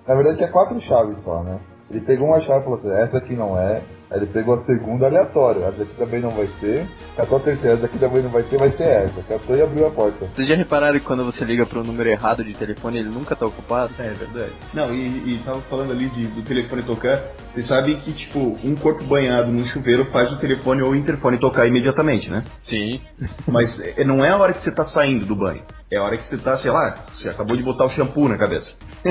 Na 0.08 0.16
verdade 0.16 0.38
tinha 0.38 0.52
quatro 0.52 0.80
chaves 0.82 1.18
só, 1.24 1.44
né? 1.44 1.60
Ele 1.92 2.02
pegou 2.02 2.28
uma 2.28 2.40
chave 2.42 2.62
e 2.62 2.64
falou 2.64 2.80
assim, 2.80 2.90
essa 2.90 3.18
aqui 3.18 3.36
não 3.36 3.60
é, 3.60 3.84
Aí 4.12 4.18
ele 4.18 4.26
pegou 4.26 4.56
a 4.56 4.66
segunda 4.66 5.06
aleatória. 5.06 5.68
A 5.68 5.72
daqui 5.72 5.94
também 5.98 6.20
não 6.20 6.32
vai 6.32 6.48
ser. 6.60 6.86
Catou 7.16 7.38
a 7.38 7.42
terceira, 7.42 7.78
a 7.78 7.80
daqui 7.80 7.98
também 7.98 8.22
não 8.22 8.30
vai 8.30 8.44
ter, 8.44 8.58
vai 8.58 8.70
ser 8.72 8.84
essa. 8.84 9.24
Catou 9.24 9.56
e 9.56 9.62
abriu 9.62 9.88
a 9.88 9.92
porta. 9.92 10.26
Vocês 10.26 10.48
já 10.48 10.56
repararam 10.56 11.00
que 11.00 11.06
quando 11.06 11.24
você 11.24 11.46
liga 11.46 11.66
pro 11.66 11.82
número 11.82 12.10
errado 12.10 12.44
de 12.44 12.54
telefone, 12.54 13.00
ele 13.00 13.10
nunca 13.10 13.38
tá 13.38 13.46
ocupado? 13.46 13.94
É 13.98 14.10
verdade. 14.10 14.52
Não, 14.74 14.94
e, 14.94 15.36
e 15.36 15.42
tava 15.46 15.62
falando 15.62 15.92
ali 15.92 16.10
de, 16.10 16.28
do 16.28 16.42
telefone 16.42 16.84
tocar. 16.84 17.22
Vocês 17.54 17.66
sabem 17.68 17.96
que, 18.00 18.12
tipo, 18.12 18.58
um 18.64 18.76
corpo 18.76 19.04
banhado 19.06 19.50
num 19.50 19.66
chuveiro 19.68 20.04
faz 20.12 20.30
o 20.34 20.38
telefone 20.38 20.82
ou 20.82 20.90
o 20.92 20.96
interfone 20.96 21.38
tocar 21.38 21.66
imediatamente, 21.66 22.30
né? 22.30 22.44
Sim. 22.68 23.00
Mas 23.48 23.70
é, 23.96 24.04
não 24.04 24.26
é 24.26 24.32
a 24.32 24.38
hora 24.38 24.52
que 24.52 24.60
você 24.60 24.72
tá 24.72 24.88
saindo 24.90 25.26
do 25.26 25.36
banho. 25.38 25.64
É 25.90 25.98
a 25.98 26.04
hora 26.04 26.18
que 26.18 26.30
você 26.30 26.42
tá, 26.42 26.58
sei 26.60 26.72
lá, 26.72 26.96
você 27.18 27.30
acabou 27.30 27.56
de 27.56 27.64
botar 27.64 27.86
o 27.86 27.90
shampoo 27.90 28.28
na 28.28 28.38
cabeça. 28.38 28.68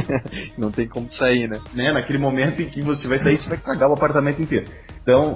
não 0.57 0.71
tem 0.71 0.89
como 0.89 1.11
sair, 1.19 1.49
né? 1.49 1.59
né? 1.75 1.93
Naquele 1.93 2.19
momento 2.19 2.61
em 2.63 2.69
que 2.69 2.81
você 2.81 3.07
vai 3.07 3.19
sair, 3.23 3.41
você 3.41 3.49
vai 3.49 3.59
cagar 3.59 3.91
o 3.91 3.95
apartamento 3.95 4.41
inteiro. 4.41 4.67
Então, 5.03 5.35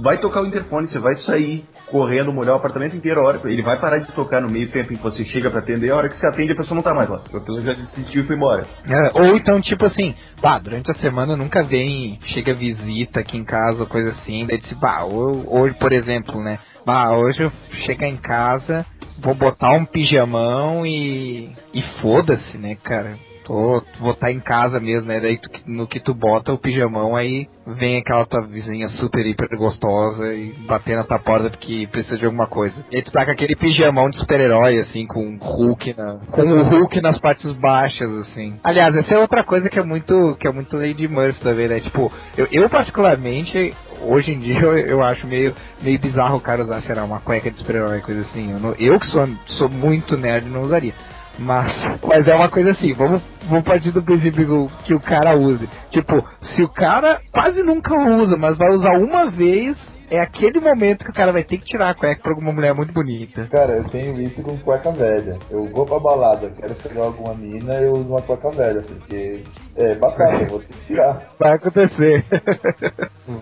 vai 0.00 0.18
tocar 0.18 0.42
o 0.42 0.46
interfone, 0.46 0.88
você 0.88 0.98
vai 0.98 1.16
sair 1.22 1.64
correndo, 1.86 2.32
molhar 2.32 2.54
o 2.54 2.58
apartamento 2.58 2.96
inteiro, 2.96 3.20
a 3.20 3.24
hora, 3.24 3.40
ele 3.44 3.62
vai 3.62 3.78
parar 3.78 3.98
de 3.98 4.10
tocar 4.12 4.40
no 4.40 4.50
meio 4.50 4.68
tempo 4.70 4.92
em 4.92 4.96
que 4.96 5.02
você 5.02 5.24
chega 5.26 5.50
pra 5.50 5.60
atender, 5.60 5.90
a 5.90 5.96
hora 5.96 6.08
que 6.08 6.18
você 6.18 6.26
atende 6.26 6.52
a 6.52 6.56
pessoa 6.56 6.74
não 6.74 6.82
tá 6.82 6.92
mais 6.92 7.08
lá. 7.08 7.18
A 7.18 7.40
pessoa 7.40 7.60
já 7.60 7.72
desistiu 7.72 8.24
e 8.24 8.26
foi 8.26 8.36
embora. 8.36 8.66
É, 8.88 9.20
ou 9.20 9.36
então, 9.36 9.60
tipo 9.60 9.86
assim, 9.86 10.14
pá, 10.40 10.58
durante 10.58 10.90
a 10.90 10.94
semana 10.94 11.36
nunca 11.36 11.62
vem, 11.62 12.18
chega 12.26 12.54
visita 12.54 13.20
aqui 13.20 13.36
em 13.36 13.44
casa, 13.44 13.86
coisa 13.86 14.10
assim, 14.10 14.46
daí 14.46 14.60
tipo, 14.60 14.80
pá, 14.80 15.04
hoje, 15.04 15.74
por 15.78 15.92
exemplo, 15.92 16.42
né, 16.42 16.58
bah, 16.84 17.16
hoje 17.16 17.42
eu 17.42 17.52
chegar 17.84 18.08
em 18.08 18.16
casa, 18.16 18.84
vou 19.20 19.34
botar 19.34 19.72
um 19.72 19.84
pijamão 19.84 20.86
e. 20.86 21.52
e 21.72 21.82
foda-se, 22.00 22.58
né, 22.58 22.76
cara? 22.82 23.14
Tô, 23.46 23.80
vou 24.00 24.10
estar 24.10 24.26
tá 24.26 24.32
em 24.32 24.40
casa 24.40 24.80
mesmo, 24.80 25.06
né? 25.06 25.20
Daí 25.20 25.38
tu, 25.38 25.48
no 25.66 25.86
que 25.86 26.00
tu 26.00 26.12
bota 26.12 26.52
o 26.52 26.58
pijamão, 26.58 27.14
aí 27.14 27.46
vem 27.64 27.98
aquela 27.98 28.26
tua 28.26 28.42
vizinha 28.42 28.88
super 28.98 29.24
hiper 29.24 29.48
gostosa 29.56 30.34
e 30.34 30.52
bater 30.66 30.96
na 30.96 31.04
tua 31.04 31.20
porta 31.20 31.50
porque 31.50 31.86
precisa 31.86 32.18
de 32.18 32.24
alguma 32.24 32.48
coisa. 32.48 32.74
E 32.90 32.96
aí 32.96 33.02
tu 33.02 33.12
tá 33.12 33.24
com 33.24 33.30
aquele 33.30 33.54
pijamão 33.54 34.10
de 34.10 34.18
super-herói, 34.18 34.80
assim, 34.80 35.06
com 35.06 35.38
Hulk 35.40 35.94
na. 35.96 36.18
com 36.28 36.42
o 36.42 36.62
Hulk 36.64 37.00
nas 37.00 37.20
partes 37.20 37.52
baixas, 37.52 38.10
assim. 38.22 38.58
Aliás, 38.64 38.94
essa 38.96 39.14
é 39.14 39.18
outra 39.18 39.44
coisa 39.44 39.68
que 39.68 39.78
é 39.78 39.84
muito. 39.84 40.36
que 40.40 40.48
é 40.48 40.50
muito 40.50 40.76
Lady 40.76 41.06
Murphy 41.06 41.40
também, 41.40 41.68
né? 41.68 41.78
Tipo, 41.78 42.12
eu, 42.36 42.48
eu 42.50 42.68
particularmente 42.68 43.72
hoje 44.02 44.32
em 44.32 44.40
dia 44.40 44.58
eu, 44.60 44.76
eu, 44.76 45.02
acho 45.04 45.24
meio, 45.26 45.54
meio 45.82 46.00
bizarro 46.00 46.36
o 46.36 46.40
cara 46.40 46.64
usar, 46.64 46.82
sei 46.82 46.96
lá, 46.96 47.04
uma 47.04 47.20
cueca 47.20 47.48
de 47.48 47.58
super-herói, 47.58 48.00
coisa 48.00 48.22
assim. 48.22 48.50
Eu, 48.50 48.58
não, 48.58 48.74
eu 48.74 48.98
que 48.98 49.06
sou, 49.06 49.28
sou 49.46 49.68
muito 49.68 50.16
nerd 50.16 50.48
não 50.48 50.62
usaria. 50.62 50.92
Mas, 51.38 51.72
mas 52.02 52.26
é 52.26 52.34
uma 52.34 52.50
coisa 52.50 52.70
assim, 52.70 52.94
vamos, 52.94 53.22
vamos 53.48 53.64
partir 53.64 53.90
do 53.92 54.02
princípio 54.02 54.68
que 54.84 54.94
o 54.94 55.00
cara 55.00 55.36
use. 55.36 55.68
Tipo, 55.90 56.24
se 56.54 56.62
o 56.62 56.68
cara 56.68 57.20
quase 57.32 57.62
nunca 57.62 57.94
usa, 57.94 58.36
mas 58.36 58.56
vai 58.56 58.68
usar 58.68 58.98
uma 58.98 59.30
vez, 59.30 59.76
é 60.10 60.20
aquele 60.20 60.60
momento 60.60 61.04
que 61.04 61.10
o 61.10 61.14
cara 61.14 61.32
vai 61.32 61.44
ter 61.44 61.58
que 61.58 61.64
tirar 61.64 61.90
a 61.90 61.94
cueca 61.94 62.22
pra 62.22 62.32
alguma 62.32 62.52
mulher 62.52 62.74
muito 62.74 62.92
bonita. 62.92 63.48
Cara, 63.50 63.72
eu 63.72 63.84
tenho 63.90 64.20
isso 64.20 64.42
com 64.42 64.56
cueca 64.58 64.90
velha. 64.92 65.38
Eu 65.50 65.66
vou 65.66 65.86
pra 65.86 65.98
balada, 65.98 66.50
quero 66.58 66.74
pegar 66.76 67.04
alguma 67.04 67.34
mina, 67.34 67.74
eu 67.80 67.92
uso 67.92 68.08
uma 68.10 68.22
cueca 68.22 68.50
velha, 68.50 68.82
porque 68.82 69.42
é 69.76 69.94
batata, 69.96 70.42
eu 70.42 70.50
vou 70.50 70.60
ter 70.60 70.72
que 70.72 70.86
tirar. 70.86 71.22
Vai 71.38 71.52
acontecer. 71.52 72.24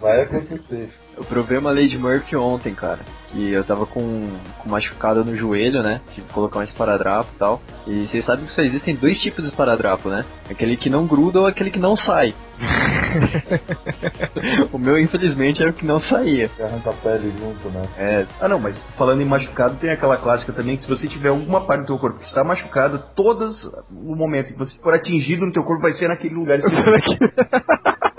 Vai 0.00 0.22
acontecer. 0.22 0.90
Eu 1.16 1.24
provei 1.24 1.58
uma 1.58 1.70
Lady 1.70 1.96
Murphy 1.96 2.36
ontem, 2.36 2.74
cara. 2.74 2.98
Que 3.30 3.52
eu 3.52 3.64
tava 3.64 3.86
com, 3.86 4.30
com 4.58 4.68
machucado 4.68 5.24
no 5.24 5.36
joelho, 5.36 5.82
né? 5.82 6.00
Tive 6.14 6.26
que 6.26 6.32
colocar 6.32 6.60
um 6.60 6.64
esparadrapo 6.64 7.30
e 7.34 7.38
tal. 7.38 7.62
E 7.86 8.04
vocês 8.04 8.24
sabem 8.24 8.46
que 8.46 8.52
só 8.52 8.62
existem 8.62 8.94
dois 8.94 9.18
tipos 9.18 9.44
de 9.44 9.50
esparadrapo, 9.50 10.08
né? 10.08 10.24
Aquele 10.50 10.76
que 10.76 10.90
não 10.90 11.06
gruda 11.06 11.40
ou 11.40 11.46
aquele 11.46 11.70
que 11.70 11.78
não 11.78 11.96
sai. 11.96 12.34
o 14.72 14.78
meu, 14.78 14.98
infelizmente, 14.98 15.62
era 15.62 15.70
o 15.70 15.74
que 15.74 15.86
não 15.86 15.98
saía. 15.98 16.50
Arranca 16.60 16.90
a 16.90 16.92
pele 16.92 17.32
junto, 17.38 17.68
né? 17.70 17.82
É. 17.96 18.26
Ah, 18.40 18.48
não, 18.48 18.60
mas 18.60 18.76
falando 18.96 19.20
em 19.20 19.26
machucado, 19.26 19.76
tem 19.76 19.90
aquela 19.90 20.16
clássica 20.16 20.52
também 20.52 20.76
que 20.76 20.84
se 20.84 20.90
você 20.90 21.08
tiver 21.08 21.30
alguma 21.30 21.66
parte 21.66 21.82
do 21.82 21.86
teu 21.86 21.98
corpo 21.98 22.18
que 22.18 22.26
está 22.26 22.44
machucado, 22.44 23.02
todas 23.16 23.56
o 23.90 24.14
momento 24.14 24.52
que 24.52 24.58
você 24.58 24.72
for 24.82 24.94
atingido 24.94 25.46
no 25.46 25.52
teu 25.52 25.64
corpo 25.64 25.82
vai 25.82 25.94
ser 25.94 26.08
naquele 26.08 26.34
lugar. 26.34 26.60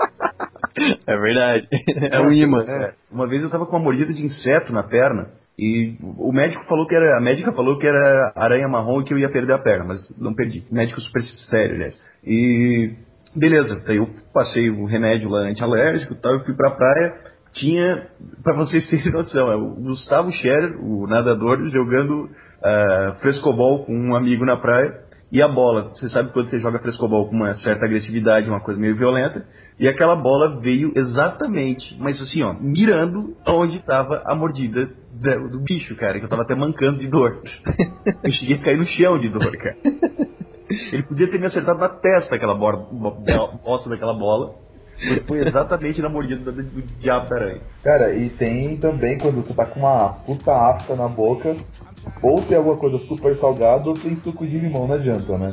É 1.06 1.16
verdade. 1.16 1.68
É 2.10 2.20
o 2.20 2.32
imã. 2.32 2.64
É. 2.66 2.92
Uma 3.10 3.26
vez 3.26 3.42
eu 3.42 3.50
tava 3.50 3.66
com 3.66 3.76
uma 3.76 3.84
mordida 3.84 4.12
de 4.12 4.24
inseto 4.24 4.72
na 4.72 4.82
perna 4.82 5.28
e 5.58 5.96
o 6.18 6.32
médico 6.32 6.64
falou 6.66 6.86
que 6.86 6.94
era. 6.94 7.16
A 7.16 7.20
médica 7.20 7.52
falou 7.52 7.78
que 7.78 7.86
era 7.86 8.32
aranha 8.36 8.68
marrom 8.68 9.00
e 9.00 9.04
que 9.04 9.14
eu 9.14 9.18
ia 9.18 9.30
perder 9.30 9.54
a 9.54 9.58
perna, 9.58 9.84
mas 9.84 10.18
não 10.18 10.34
perdi. 10.34 10.62
Médico 10.70 11.00
super 11.00 11.24
sério, 11.48 11.76
aliás. 11.76 11.94
E 12.24 12.92
beleza, 13.34 13.82
aí 13.86 13.96
eu 13.96 14.08
passei 14.34 14.70
o 14.70 14.84
remédio 14.84 15.28
lá 15.28 15.40
anti-alérgico 15.40 16.14
e 16.14 16.16
tal, 16.16 16.34
eu 16.34 16.44
fui 16.44 16.54
pra 16.54 16.72
praia. 16.72 17.14
Tinha, 17.54 18.08
pra 18.42 18.54
vocês 18.54 18.86
terem 18.90 19.12
noção, 19.12 19.50
é 19.50 19.56
o 19.56 19.76
Gustavo 19.76 20.30
Scherer, 20.30 20.76
o 20.78 21.06
nadador, 21.06 21.58
jogando 21.70 22.24
uh, 22.24 23.14
frescobol 23.20 23.84
com 23.86 23.96
um 23.96 24.14
amigo 24.14 24.44
na 24.44 24.58
praia. 24.58 25.06
E 25.32 25.42
a 25.42 25.48
bola, 25.48 25.90
você 25.94 26.08
sabe 26.10 26.32
quando 26.32 26.50
você 26.50 26.60
joga 26.60 26.78
frescobol 26.78 27.28
com 27.28 27.34
uma 27.34 27.54
certa 27.56 27.84
agressividade, 27.84 28.48
uma 28.48 28.60
coisa 28.60 28.78
meio 28.78 28.94
violenta, 28.94 29.44
e 29.78 29.86
aquela 29.86 30.16
bola 30.16 30.58
veio 30.60 30.92
exatamente, 30.96 31.96
mas 31.98 32.20
assim, 32.20 32.42
ó, 32.42 32.54
mirando 32.54 33.36
onde 33.46 33.76
estava 33.76 34.22
a 34.24 34.34
mordida 34.34 34.88
do, 35.12 35.48
do, 35.50 35.60
bicho, 35.60 35.94
cara, 35.96 36.18
que 36.18 36.24
eu 36.24 36.28
tava 36.28 36.42
até 36.42 36.54
mancando 36.54 36.98
de 36.98 37.08
dor. 37.08 37.42
eu 38.24 38.32
cheguei 38.32 38.56
a 38.56 38.62
cair 38.62 38.78
no 38.78 38.86
chão 38.86 39.18
de 39.18 39.28
dor, 39.28 39.54
cara. 39.56 39.76
Ele 40.92 41.02
podia 41.02 41.30
ter 41.30 41.38
me 41.38 41.46
acertado 41.46 41.78
na 41.78 41.88
testa 41.88 42.34
aquela 42.34 42.54
bola, 42.54 42.88
bosta 43.62 43.90
daquela 43.90 44.14
bola. 44.14 44.54
Foi 45.28 45.46
exatamente 45.46 46.00
na 46.00 46.08
mordida 46.08 46.50
do, 46.50 46.62
do 46.62 46.82
diabo 46.98 47.28
da 47.28 47.36
aranha. 47.36 47.60
Cara, 47.84 48.14
e 48.14 48.30
tem 48.30 48.78
também 48.78 49.18
quando 49.18 49.46
tu 49.46 49.54
tá 49.54 49.66
com 49.66 49.80
uma 49.80 50.14
puta 50.24 50.52
afta 50.52 50.96
na 50.96 51.06
boca 51.06 51.54
ou 52.22 52.40
tem 52.42 52.56
alguma 52.56 52.76
coisa 52.76 52.98
super 53.06 53.36
salgada 53.38 53.88
ou 53.88 53.94
tem 53.94 54.16
suco 54.22 54.46
de 54.46 54.58
limão, 54.58 54.86
não 54.86 54.94
adianta, 54.94 55.38
né? 55.38 55.52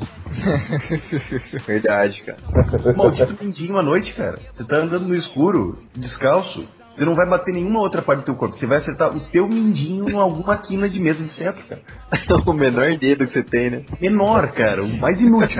Verdade, 1.65 2.21
cara. 2.23 2.93
Maldito 2.95 3.43
mindinho 3.43 3.77
à 3.77 3.83
noite, 3.83 4.13
cara. 4.13 4.37
Você 4.55 4.63
tá 4.63 4.77
andando 4.77 5.07
no 5.07 5.15
escuro, 5.15 5.79
descalço, 5.95 6.65
você 6.95 7.05
não 7.05 7.13
vai 7.13 7.27
bater 7.27 7.53
nenhuma 7.53 7.79
outra 7.79 8.01
parte 8.01 8.19
do 8.19 8.25
teu 8.25 8.35
corpo. 8.35 8.55
Você 8.55 8.67
vai 8.67 8.77
acertar 8.77 9.15
o 9.15 9.19
teu 9.19 9.47
mindinho 9.47 10.09
em 10.09 10.15
alguma 10.15 10.57
quina 10.57 10.87
de 10.87 10.99
mesa 10.99 11.23
de 11.23 11.35
centro, 11.35 11.63
cara. 11.67 11.81
o 12.45 12.53
menor 12.53 12.97
dedo 12.97 13.25
que 13.25 13.33
você 13.33 13.43
tem, 13.43 13.69
né? 13.71 13.83
Menor, 13.99 14.47
cara. 14.51 14.83
O 14.83 14.97
mais 14.97 15.19
inútil. 15.19 15.59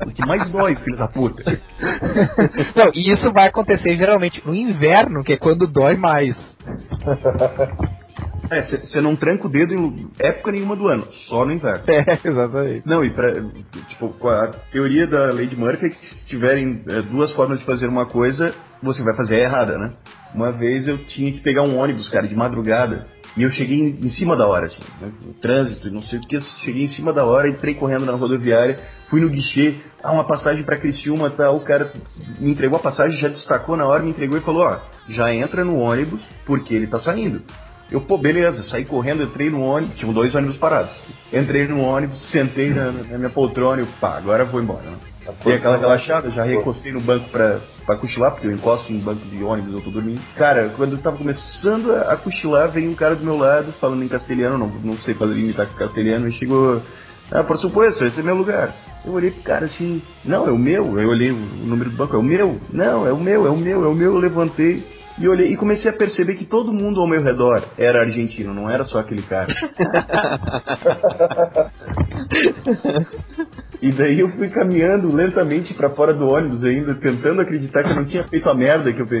O 0.00 0.10
que 0.10 0.26
mais 0.26 0.50
dói, 0.50 0.74
filho 0.76 0.96
da 0.96 1.08
puta. 1.08 1.42
Não, 2.74 2.90
e 2.94 3.12
isso 3.12 3.32
vai 3.32 3.48
acontecer 3.48 3.96
geralmente 3.96 4.42
no 4.46 4.54
inverno, 4.54 5.22
que 5.22 5.34
é 5.34 5.38
quando 5.38 5.66
dói 5.66 5.96
mais. 5.96 6.34
É, 8.50 8.62
você 8.62 9.00
não 9.00 9.16
tranca 9.16 9.46
o 9.46 9.50
dedo 9.50 9.74
em 9.74 10.08
época 10.20 10.52
nenhuma 10.52 10.76
do 10.76 10.86
ano, 10.88 11.06
só 11.28 11.44
no 11.44 11.52
inverno. 11.52 11.84
É, 11.88 12.28
exatamente. 12.28 12.86
Não, 12.86 13.04
e 13.04 13.10
pra, 13.10 13.32
tipo, 13.88 14.28
a 14.28 14.48
teoria 14.70 15.06
da 15.06 15.26
Lady 15.32 15.56
Murphy 15.56 15.86
é 15.86 15.88
que 15.90 15.96
se 15.96 16.26
tiverem 16.26 16.82
é, 16.88 17.02
duas 17.02 17.32
formas 17.32 17.58
de 17.58 17.64
fazer 17.64 17.86
uma 17.86 18.06
coisa, 18.06 18.54
você 18.82 19.02
vai 19.02 19.16
fazer 19.16 19.36
a 19.36 19.40
errada, 19.40 19.78
né? 19.78 19.94
Uma 20.34 20.52
vez 20.52 20.86
eu 20.86 20.98
tinha 20.98 21.32
que 21.32 21.40
pegar 21.40 21.62
um 21.62 21.78
ônibus, 21.78 22.08
cara, 22.10 22.28
de 22.28 22.34
madrugada, 22.34 23.06
e 23.36 23.42
eu 23.42 23.50
cheguei 23.50 23.78
em, 23.78 24.06
em 24.06 24.10
cima 24.12 24.36
da 24.36 24.46
hora, 24.46 24.66
assim, 24.66 24.82
né? 25.00 25.12
no 25.24 25.34
trânsito, 25.34 25.90
não 25.90 26.02
sei 26.02 26.18
o 26.18 26.22
que, 26.22 26.40
cheguei 26.64 26.84
em 26.84 26.92
cima 26.94 27.12
da 27.12 27.24
hora, 27.24 27.48
entrei 27.48 27.74
correndo 27.74 28.06
na 28.06 28.12
rodoviária, 28.12 28.76
fui 29.10 29.20
no 29.20 29.28
guichê, 29.28 29.74
ah, 30.02 30.12
uma 30.12 30.26
passagem 30.26 30.64
pra 30.64 30.78
Criciúma, 30.78 31.30
tá, 31.30 31.50
o 31.50 31.60
cara 31.60 31.92
me 32.38 32.50
entregou 32.50 32.78
a 32.78 32.82
passagem, 32.82 33.20
já 33.20 33.28
destacou 33.28 33.76
na 33.76 33.86
hora, 33.86 34.02
me 34.02 34.10
entregou 34.10 34.38
e 34.38 34.42
falou, 34.42 34.62
ó, 34.62 34.78
já 35.08 35.34
entra 35.34 35.64
no 35.64 35.78
ônibus, 35.78 36.22
porque 36.46 36.74
ele 36.74 36.86
tá 36.86 37.00
saindo. 37.00 37.42
Eu, 37.90 38.00
pô, 38.00 38.18
beleza, 38.18 38.64
saí 38.64 38.84
correndo, 38.84 39.22
entrei 39.22 39.48
no 39.48 39.60
ônibus, 39.60 39.96
tinha 39.96 40.12
dois 40.12 40.34
ônibus 40.34 40.56
parados. 40.56 40.92
Entrei 41.32 41.66
no 41.68 41.80
ônibus, 41.80 42.20
sentei 42.30 42.70
na, 42.70 42.90
na 42.90 43.18
minha 43.18 43.30
poltrona 43.30 43.82
e 43.82 43.86
pá, 44.00 44.16
agora 44.16 44.44
vou 44.44 44.60
embora. 44.60 44.82
Né? 44.82 44.96
Dei 45.44 45.54
aquela 45.54 45.76
relaxada, 45.76 46.30
já 46.30 46.44
recostei 46.44 46.92
no 46.92 47.00
banco 47.00 47.28
pra, 47.30 47.60
pra 47.84 47.96
cochilar, 47.96 48.32
porque 48.32 48.46
eu 48.46 48.52
encosto 48.52 48.92
em 48.92 48.98
banco 48.98 49.24
de 49.26 49.42
ônibus, 49.42 49.74
eu 49.74 49.80
tô 49.80 49.90
dormindo. 49.90 50.20
Cara, 50.36 50.68
quando 50.76 50.92
eu 50.92 50.98
tava 50.98 51.16
começando 51.16 51.92
a 51.92 52.16
cochilar, 52.16 52.70
veio 52.72 52.90
um 52.90 52.94
cara 52.94 53.16
do 53.16 53.24
meu 53.24 53.36
lado, 53.36 53.72
falando 53.80 54.02
em 54.02 54.08
castelhano, 54.08 54.58
não, 54.58 54.68
não 54.68 54.96
sei 54.98 55.14
fazer 55.14 55.34
imitar 55.34 55.66
castelhano, 55.74 56.28
e 56.28 56.32
chegou, 56.32 56.80
ah, 57.30 57.42
por 57.42 57.58
suposto, 57.58 58.04
esse 58.04 58.20
é 58.20 58.22
meu 58.22 58.36
lugar. 58.36 58.74
Eu 59.04 59.12
olhei 59.12 59.30
pro 59.30 59.42
cara 59.42 59.66
assim, 59.66 60.02
não, 60.24 60.46
é 60.46 60.50
o 60.50 60.58
meu. 60.58 60.98
Eu 60.98 61.08
olhei 61.08 61.30
o 61.30 61.36
número 61.36 61.90
do 61.90 61.96
banco, 61.96 62.16
é 62.16 62.18
o 62.18 62.22
meu. 62.22 62.60
Não, 62.70 63.06
é 63.06 63.12
o 63.12 63.18
meu, 63.18 63.46
é 63.46 63.50
o 63.50 63.56
meu, 63.56 63.84
é 63.84 63.88
o 63.88 63.94
meu. 63.94 64.12
Eu 64.14 64.18
levantei, 64.18 64.84
e 65.18 65.28
olhei 65.28 65.52
e 65.52 65.56
comecei 65.56 65.90
a 65.90 65.94
perceber 65.94 66.36
que 66.36 66.44
todo 66.44 66.72
mundo 66.72 67.00
ao 67.00 67.08
meu 67.08 67.22
redor 67.22 67.62
era 67.78 68.02
argentino, 68.02 68.52
não 68.52 68.68
era 68.70 68.84
só 68.84 68.98
aquele 68.98 69.22
cara. 69.22 69.52
e 73.80 73.90
daí 73.92 74.20
eu 74.20 74.28
fui 74.28 74.48
caminhando 74.48 75.14
lentamente 75.14 75.72
para 75.74 75.90
fora 75.90 76.12
do 76.12 76.26
ônibus 76.26 76.64
ainda, 76.64 76.94
tentando 76.94 77.40
acreditar 77.40 77.84
que 77.84 77.90
eu 77.90 77.96
não 77.96 78.04
tinha 78.04 78.24
feito 78.24 78.48
a 78.48 78.54
merda 78.54 78.92
que 78.92 79.00
eu, 79.00 79.06
que 79.06 79.14
eu 79.14 79.20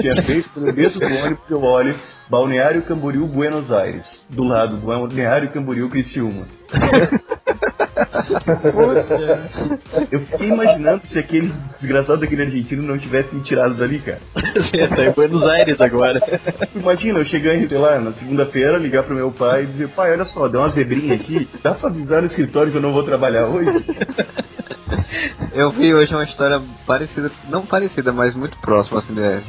tinha 0.00 0.22
feito. 0.24 0.48
Quando 0.54 0.68
eu 0.68 0.72
desço 0.72 0.98
do 0.98 1.06
ônibus, 1.06 1.50
eu 1.50 1.62
olho 1.62 1.94
Balneário 2.30 2.82
Camboriú, 2.82 3.26
Buenos 3.26 3.72
Aires. 3.72 4.04
Do 4.30 4.44
lado 4.44 4.76
do 4.76 4.86
Balneário 4.86 5.50
Camboriú, 5.50 5.88
Criciúma. 5.88 6.46
Eu 10.12 10.20
fiquei 10.20 10.48
imaginando 10.48 11.02
se 11.06 11.18
aquele 11.18 11.52
desgraçado 11.80 12.20
daquele 12.20 12.42
argentino 12.42 12.82
não 12.82 12.98
tivesse 12.98 13.34
me 13.34 13.42
tirado 13.42 13.74
dali, 13.74 13.98
cara. 13.98 14.20
Você 14.34 14.88
tá 14.88 15.04
em 15.04 15.12
Buenos 15.12 15.42
Aires 15.42 15.80
agora. 15.80 16.20
Imagina, 16.74 17.20
eu 17.20 17.24
chegando, 17.24 17.68
sei 17.68 17.78
lá, 17.78 17.98
na 17.98 18.12
segunda-feira, 18.12 18.78
ligar 18.78 19.02
pro 19.02 19.14
meu 19.14 19.30
pai 19.30 19.62
e 19.62 19.66
dizer, 19.66 19.88
pai, 19.88 20.12
olha 20.12 20.24
só, 20.26 20.48
deu 20.48 20.60
uma 20.60 20.70
zebrinha 20.70 21.14
aqui, 21.14 21.48
dá 21.62 21.74
pra 21.74 21.88
avisar 21.88 22.22
no 22.22 22.28
escritório 22.28 22.70
que 22.70 22.78
eu 22.78 22.82
não 22.82 22.92
vou 22.92 23.02
trabalhar 23.02 23.46
hoje? 23.46 23.70
Eu 25.54 25.70
vi 25.70 25.94
hoje 25.94 26.14
uma 26.14 26.24
história 26.24 26.60
parecida, 26.86 27.30
não 27.48 27.64
parecida, 27.64 28.12
mas 28.12 28.34
muito 28.34 28.56
próxima, 28.58 29.00
assim, 29.00 29.14
de, 29.14 29.40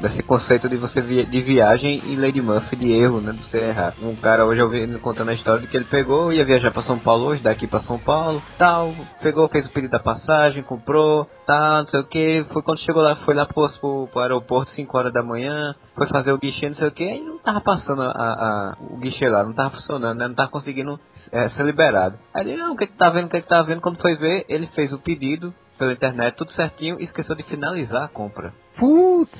desse 0.00 0.22
conceito 0.22 0.68
de 0.68 0.76
você 0.76 1.00
via, 1.00 1.24
de 1.24 1.40
viagem 1.40 2.00
e 2.04 2.16
Lady 2.16 2.40
Murphy 2.40 2.76
de 2.76 2.92
erro, 2.92 3.20
né? 3.20 3.32
De 3.32 3.42
você 3.48 3.58
errar. 3.58 3.94
Um 4.00 4.16
cara 4.16 4.44
hoje 4.44 4.60
ele 4.76 4.98
contando 4.98 5.30
a 5.30 5.34
história 5.34 5.60
de 5.60 5.68
que 5.68 5.76
ele 5.76 5.86
pegou, 5.86 6.32
ia 6.32 6.44
viajar 6.44 6.72
pra 6.72 6.82
São 6.82 6.98
Paulo 6.98 7.26
hoje, 7.26 7.42
daqui 7.42 7.66
pra 7.66 7.82
São 7.82 7.98
Paulo, 7.98 8.42
tal, 8.58 8.94
pegou, 9.22 9.48
fez 9.48 9.66
o 9.66 9.72
pedido 9.72 9.90
da 9.90 9.98
passagem, 9.98 10.62
comprou, 10.62 11.26
tal, 11.46 11.82
não 11.82 11.86
sei 11.88 12.00
o 12.00 12.04
que, 12.04 12.46
foi 12.52 12.62
quando 12.62 12.80
chegou 12.80 13.02
lá, 13.02 13.16
foi 13.24 13.34
lá 13.34 13.46
pro, 13.46 13.68
pro, 13.80 14.08
pro 14.08 14.20
aeroporto 14.20 14.72
5 14.74 14.96
horas 14.96 15.12
da 15.12 15.22
manhã, 15.22 15.74
foi 15.94 16.08
fazer 16.08 16.32
o 16.32 16.38
guichê, 16.38 16.68
não 16.68 16.76
sei 16.76 16.88
o 16.88 16.92
que, 16.92 17.04
aí 17.04 17.22
não 17.22 17.38
tava 17.38 17.60
passando 17.60 18.02
a, 18.02 18.10
a, 18.10 18.76
o 18.80 18.96
guichê 18.98 19.28
lá, 19.28 19.44
não 19.44 19.52
tava 19.52 19.70
funcionando, 19.70 20.18
né? 20.18 20.28
Não 20.28 20.34
tava 20.34 20.50
conseguindo 20.50 20.98
é, 21.30 21.48
ser 21.50 21.64
liberado. 21.64 22.18
Aí 22.34 22.48
ele, 22.48 22.56
não, 22.56 22.72
o 22.72 22.76
que 22.76 22.86
que 22.86 22.96
tá 22.96 23.10
vendo, 23.10 23.26
o 23.26 23.30
que 23.30 23.40
que 23.40 23.48
tá 23.48 23.62
vendo? 23.62 23.80
Quando 23.80 24.00
foi 24.00 24.16
ver, 24.16 24.44
ele 24.48 24.66
fez 24.68 24.92
o 24.92 24.98
pedido 24.98 25.54
pela 25.78 25.92
internet, 25.92 26.36
tudo 26.36 26.52
certinho, 26.52 27.00
e 27.00 27.04
esqueceu 27.04 27.34
de 27.34 27.42
finalizar 27.44 28.04
a 28.04 28.08
compra. 28.08 28.52
Putz! 28.78 29.32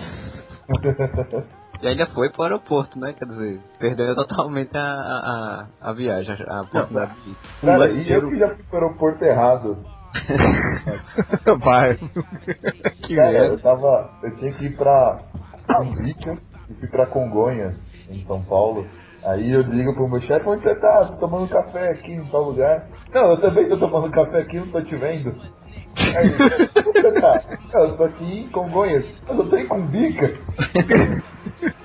E 1.83 1.89
ainda 1.89 2.07
foi 2.15 2.31
pro 2.31 2.45
aeroporto, 2.45 2.99
né? 2.99 3.13
Quer 3.13 3.25
dizer, 3.27 3.61
perdeu 3.79 4.15
totalmente 4.15 4.77
a, 4.77 4.83
a, 4.83 5.67
a, 5.81 5.93
viagem, 5.93 6.33
a, 6.47 6.59
a 6.59 6.63
oportunidade 6.63 7.21
de. 7.23 7.35
Cara, 7.61 7.91
e 7.91 8.13
eu 8.13 8.29
que 8.29 8.39
já 8.39 8.49
fui 8.55 8.65
pro 8.65 8.79
aeroporto 8.79 9.25
errado. 9.25 9.77
Vai. 11.65 11.97
que 13.07 13.17
Cara, 13.17 13.47
eu 13.47 13.61
tava. 13.61 14.11
Eu 14.23 14.37
tinha 14.37 14.53
que 14.53 14.67
ir 14.67 14.77
pra 14.77 15.19
Cumbica 15.77 16.39
e 16.71 16.75
fui 16.75 16.89
pra 16.89 17.07
Congonhas, 17.07 17.75
em 18.09 18.25
São 18.27 18.43
Paulo. 18.45 18.87
Aí 19.25 19.53
eu 19.53 19.63
digo 19.63 19.95
pro 19.95 20.09
meu 20.09 20.21
chefe, 20.23 20.49
onde 20.49 20.63
você 20.63 20.75
tá? 20.77 21.05
Tô 21.07 21.17
tomando 21.17 21.49
café 21.49 21.91
aqui 21.91 22.13
em 22.13 22.25
tal 22.31 22.43
lugar. 22.43 22.89
Não, 23.13 23.31
eu 23.31 23.41
também 23.41 23.69
tô 23.69 23.79
tomando 23.79 24.11
café 24.11 24.41
aqui, 24.41 24.59
não 24.59 24.71
tô 24.71 24.83
te 24.83 24.97
vendo. 24.97 25.33
Aí, 25.99 26.31
tá? 27.21 27.43
Não, 27.73 27.85
eu 27.85 27.97
tô 27.97 28.05
aqui 28.05 28.25
em 28.25 28.49
Congonhas. 28.49 29.05
Mas 29.29 29.39
eu 29.39 29.49
tô 29.49 29.57
em 29.57 29.67
Cumbica. 29.67 30.27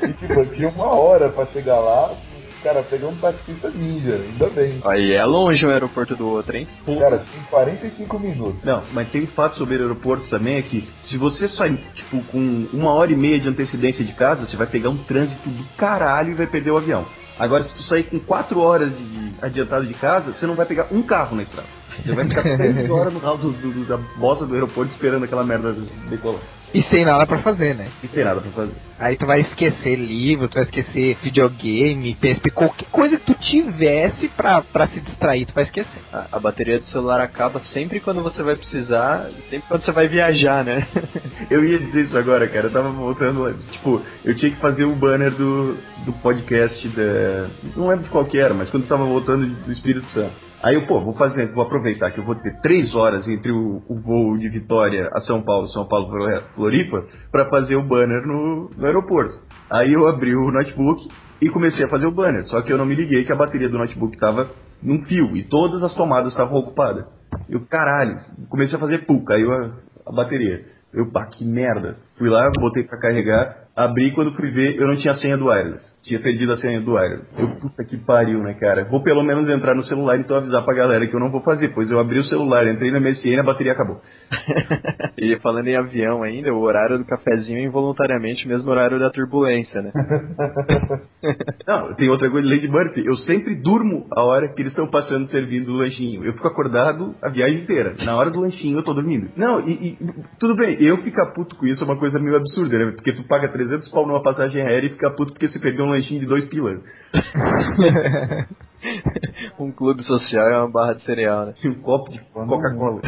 e 0.03 0.13
tipo, 0.13 0.33
eu 0.33 0.55
tinha 0.55 0.69
uma 0.69 0.99
hora 0.99 1.29
pra 1.31 1.45
chegar 1.47 1.79
lá. 1.79 2.15
Cara, 2.63 2.83
peguei 2.83 3.07
um 3.07 3.15
taxista 3.17 3.69
ninja, 3.69 4.15
ainda 4.15 4.49
bem. 4.49 4.81
Aí 4.91 5.13
é 5.13 5.23
longe 5.23 5.65
um 5.65 5.69
aeroporto 5.69 6.15
do 6.15 6.27
outro, 6.27 6.57
hein? 6.57 6.67
Cara, 6.99 7.19
tem 7.19 7.43
45 7.43 8.19
minutos. 8.19 8.63
Não, 8.63 8.83
mas 8.91 9.09
tem 9.11 9.23
um 9.23 9.27
fato 9.27 9.57
sobre 9.57 9.75
aeroportos 9.75 10.27
também 10.29 10.57
é 10.57 10.61
que 10.63 10.81
se 11.07 11.17
você 11.17 11.47
sair, 11.49 11.77
tipo, 11.93 12.23
com 12.25 12.67
uma 12.73 12.93
hora 12.93 13.11
e 13.11 13.15
meia 13.15 13.39
de 13.39 13.47
antecedência 13.47 14.03
de 14.03 14.13
casa, 14.13 14.47
você 14.47 14.57
vai 14.57 14.67
pegar 14.67 14.89
um 14.89 15.03
trânsito 15.03 15.49
do 15.49 15.63
caralho 15.77 16.31
e 16.31 16.35
vai 16.35 16.47
perder 16.47 16.71
o 16.71 16.77
avião. 16.77 17.05
Agora, 17.39 17.63
se 17.63 17.69
tu 17.69 17.83
sair 17.83 18.03
com 18.03 18.19
quatro 18.19 18.59
horas 18.59 18.89
de 18.89 19.33
adiantado 19.41 19.85
de 19.85 19.93
casa, 19.93 20.31
você 20.31 20.45
não 20.47 20.55
vai 20.55 20.65
pegar 20.65 20.87
um 20.91 21.01
carro 21.01 21.35
na 21.35 21.43
estrada. 21.43 21.67
Você 22.03 22.11
vai 22.13 22.25
ficar 22.25 22.41
três 22.43 22.89
horas 22.89 23.13
no 23.13 23.19
do, 23.19 23.51
do, 23.51 23.85
da 23.85 23.97
bosta 24.17 24.45
do 24.45 24.53
aeroporto 24.53 24.91
esperando 24.91 25.23
aquela 25.23 25.43
merda 25.43 25.75
decolar. 26.09 26.41
E 26.73 26.83
sem 26.83 27.05
nada 27.05 27.25
pra 27.25 27.39
fazer, 27.39 27.75
né? 27.75 27.87
E 28.03 28.07
tem 28.07 28.23
nada 28.23 28.41
pra 28.41 28.51
fazer. 28.51 28.73
Aí 28.99 29.15
tu 29.15 29.25
vai 29.25 29.41
esquecer 29.41 29.95
livro, 29.95 30.47
tu 30.47 30.55
vai 30.55 30.63
esquecer 30.63 31.17
videogame, 31.21 32.15
PSP, 32.15 32.49
qualquer 32.49 32.87
coisa 32.89 33.17
que 33.17 33.25
tu 33.25 33.33
tivesse 33.35 34.27
pra, 34.27 34.61
pra 34.61 34.87
se 34.87 34.99
distrair, 34.99 35.45
tu 35.45 35.53
vai 35.53 35.63
esquecer. 35.63 36.01
A, 36.11 36.25
a 36.33 36.39
bateria 36.39 36.79
do 36.79 36.91
celular 36.91 37.21
acaba 37.21 37.61
sempre 37.73 37.99
quando 37.99 38.21
você 38.21 38.43
vai 38.43 38.55
precisar, 38.55 39.29
sempre 39.49 39.67
quando 39.67 39.85
você 39.85 39.91
vai 39.91 40.07
viajar, 40.07 40.63
né? 40.63 40.85
Eu 41.49 41.63
ia 41.63 41.79
dizer 41.79 42.05
isso 42.05 42.17
agora, 42.17 42.47
cara. 42.47 42.67
Eu 42.67 42.71
tava 42.71 42.89
voltando 42.89 43.43
lá. 43.43 43.53
Tipo, 43.71 44.01
eu 44.25 44.35
tinha 44.35 44.51
que 44.51 44.57
fazer 44.57 44.83
o 44.83 44.95
banner 44.95 45.31
do, 45.31 45.77
do 46.05 46.11
podcast 46.21 46.87
da. 46.89 47.47
Não 47.75 47.87
lembro 47.87 48.03
de 48.03 48.09
qual 48.09 48.25
que 48.25 48.37
era, 48.37 48.53
mas 48.53 48.69
quando 48.69 48.83
eu 48.83 48.89
tava 48.89 49.05
voltando 49.05 49.45
do 49.45 49.71
Espírito 49.71 50.05
Santo. 50.13 50.46
Aí 50.63 50.75
eu, 50.75 50.87
pô, 50.87 51.01
vou 51.01 51.15
fazer, 51.15 51.53
vou 51.53 51.63
aproveitar 51.63 52.11
que 52.11 52.19
eu 52.19 52.25
vou 52.25 52.35
ter 52.35 52.59
três 52.61 52.93
horas 52.95 53.27
entre 53.27 53.51
o, 53.51 53.83
o 53.87 54.01
voo 54.01 54.37
de 54.37 54.49
Vitória 54.49 55.09
a 55.13 55.21
São 55.21 55.43
Paulo, 55.43 55.67
São 55.69 55.87
Paulo 55.87 56.07
Floripa, 56.55 57.05
pra 57.31 57.49
fazer 57.49 57.75
o 57.75 57.87
banner 57.87 58.25
no, 58.25 58.69
no 58.75 58.85
aeroporto. 58.85 59.35
Aí 59.71 59.93
eu 59.93 60.07
abri 60.07 60.35
o 60.35 60.51
notebook 60.51 60.99
e 61.41 61.49
comecei 61.49 61.85
a 61.85 61.89
fazer 61.89 62.07
o 62.07 62.11
banner. 62.11 62.45
Só 62.47 62.61
que 62.63 62.73
eu 62.73 62.77
não 62.77 62.85
me 62.85 62.95
liguei 62.95 63.23
que 63.23 63.31
a 63.31 63.35
bateria 63.35 63.69
do 63.69 63.77
notebook 63.77 64.17
tava 64.17 64.49
num 64.81 65.03
fio 65.05 65.35
e 65.37 65.47
todas 65.47 65.83
as 65.83 65.93
tomadas 65.93 66.31
estavam 66.31 66.57
ocupadas. 66.57 67.05
Eu, 67.49 67.65
caralho, 67.67 68.19
comecei 68.49 68.75
a 68.75 68.79
fazer 68.79 69.05
pum, 69.05 69.23
caiu 69.23 69.51
a, 69.51 69.71
a 70.07 70.15
bateria. 70.15 70.65
Eu, 70.93 71.11
pá, 71.11 71.27
que 71.27 71.45
merda. 71.45 71.97
Fui 72.17 72.29
lá, 72.29 72.49
botei 72.59 72.83
pra 72.83 72.99
carregar, 72.99 73.66
abri 73.77 74.11
quando 74.11 74.33
fui 74.33 74.49
ver, 74.49 74.75
eu 74.75 74.87
não 74.87 74.97
tinha 74.97 75.13
a 75.13 75.17
senha 75.17 75.37
do 75.37 75.45
wireless. 75.45 75.85
Tinha 76.07 76.21
perdido 76.21 76.53
a 76.53 76.57
senha 76.57 76.79
do 76.79 76.93
wireless. 76.93 77.27
Eu, 77.37 77.49
puta 77.57 77.83
que 77.83 77.97
pariu, 77.97 78.39
né, 78.41 78.53
cara? 78.53 78.85
Vou 78.85 79.03
pelo 79.03 79.23
menos 79.23 79.47
entrar 79.49 79.75
no 79.75 79.83
celular 79.83 80.17
e 80.17 80.21
então 80.21 80.37
avisar 80.37 80.63
pra 80.63 80.73
galera 80.73 81.05
que 81.05 81.13
eu 81.13 81.19
não 81.19 81.29
vou 81.29 81.41
fazer, 81.41 81.73
pois 81.73 81.91
eu 81.91 81.99
abri 81.99 82.17
o 82.17 82.23
celular, 82.23 82.65
entrei 82.65 82.91
na 82.91 82.99
MSN 82.99 83.27
e 83.27 83.39
a 83.39 83.43
bateria 83.43 83.73
acabou. 83.73 83.99
e 85.17 85.35
falando 85.39 85.67
em 85.67 85.75
avião 85.75 86.23
ainda, 86.23 86.53
o 86.53 86.61
horário 86.61 86.97
do 86.97 87.05
cafezinho 87.05 87.59
é 87.59 87.63
involuntariamente 87.63 88.45
o 88.45 88.49
mesmo 88.49 88.71
horário 88.71 88.97
da 88.99 89.09
turbulência, 89.09 89.81
né? 89.81 89.91
Não, 91.67 91.93
tem 91.95 92.09
outra 92.09 92.29
coisa, 92.29 92.47
Lady 92.47 92.69
Murphy, 92.69 93.05
eu 93.05 93.17
sempre 93.17 93.55
durmo 93.55 94.07
a 94.15 94.23
hora 94.23 94.47
que 94.47 94.61
eles 94.61 94.71
estão 94.71 94.89
passando 94.89 95.29
servindo 95.29 95.73
o 95.73 95.77
lanchinho. 95.77 96.23
Eu 96.23 96.33
fico 96.33 96.47
acordado 96.47 97.15
a 97.21 97.27
viagem 97.27 97.63
inteira. 97.63 97.95
Na 98.05 98.15
hora 98.15 98.31
do 98.31 98.39
lanchinho 98.39 98.77
eu 98.77 98.83
tô 98.83 98.93
dormindo. 98.93 99.29
Não, 99.35 99.59
e, 99.67 99.89
e 99.89 99.97
tudo 100.39 100.55
bem, 100.55 100.77
eu 100.79 100.97
ficar 100.99 101.33
puto 101.33 101.55
com 101.57 101.65
isso 101.65 101.83
é 101.83 101.85
uma 101.85 101.97
coisa 101.97 102.17
meio 102.17 102.37
absurda, 102.37 102.77
né? 102.77 102.91
Porque 102.91 103.11
tu 103.11 103.27
paga 103.27 103.49
300 103.67 103.89
pau 103.89 104.07
numa 104.07 104.23
passagem 104.23 104.61
aérea 104.61 104.87
e 104.87 104.91
fica 104.91 105.11
puto 105.11 105.33
porque 105.33 105.47
você 105.49 105.59
perdeu 105.59 105.85
um 105.85 105.89
lanchinho 105.89 106.19
de 106.21 106.25
dois 106.25 106.45
pilas. 106.45 106.79
um 109.59 109.71
clube 109.71 110.03
social 110.03 110.47
é 110.47 110.57
uma 110.59 110.71
barra 110.71 110.93
de 110.93 111.03
cereal, 111.03 111.47
né? 111.47 111.53
Um 111.65 111.75
copo 111.81 112.11
de 112.11 112.19
Coca-Cola. 112.33 113.01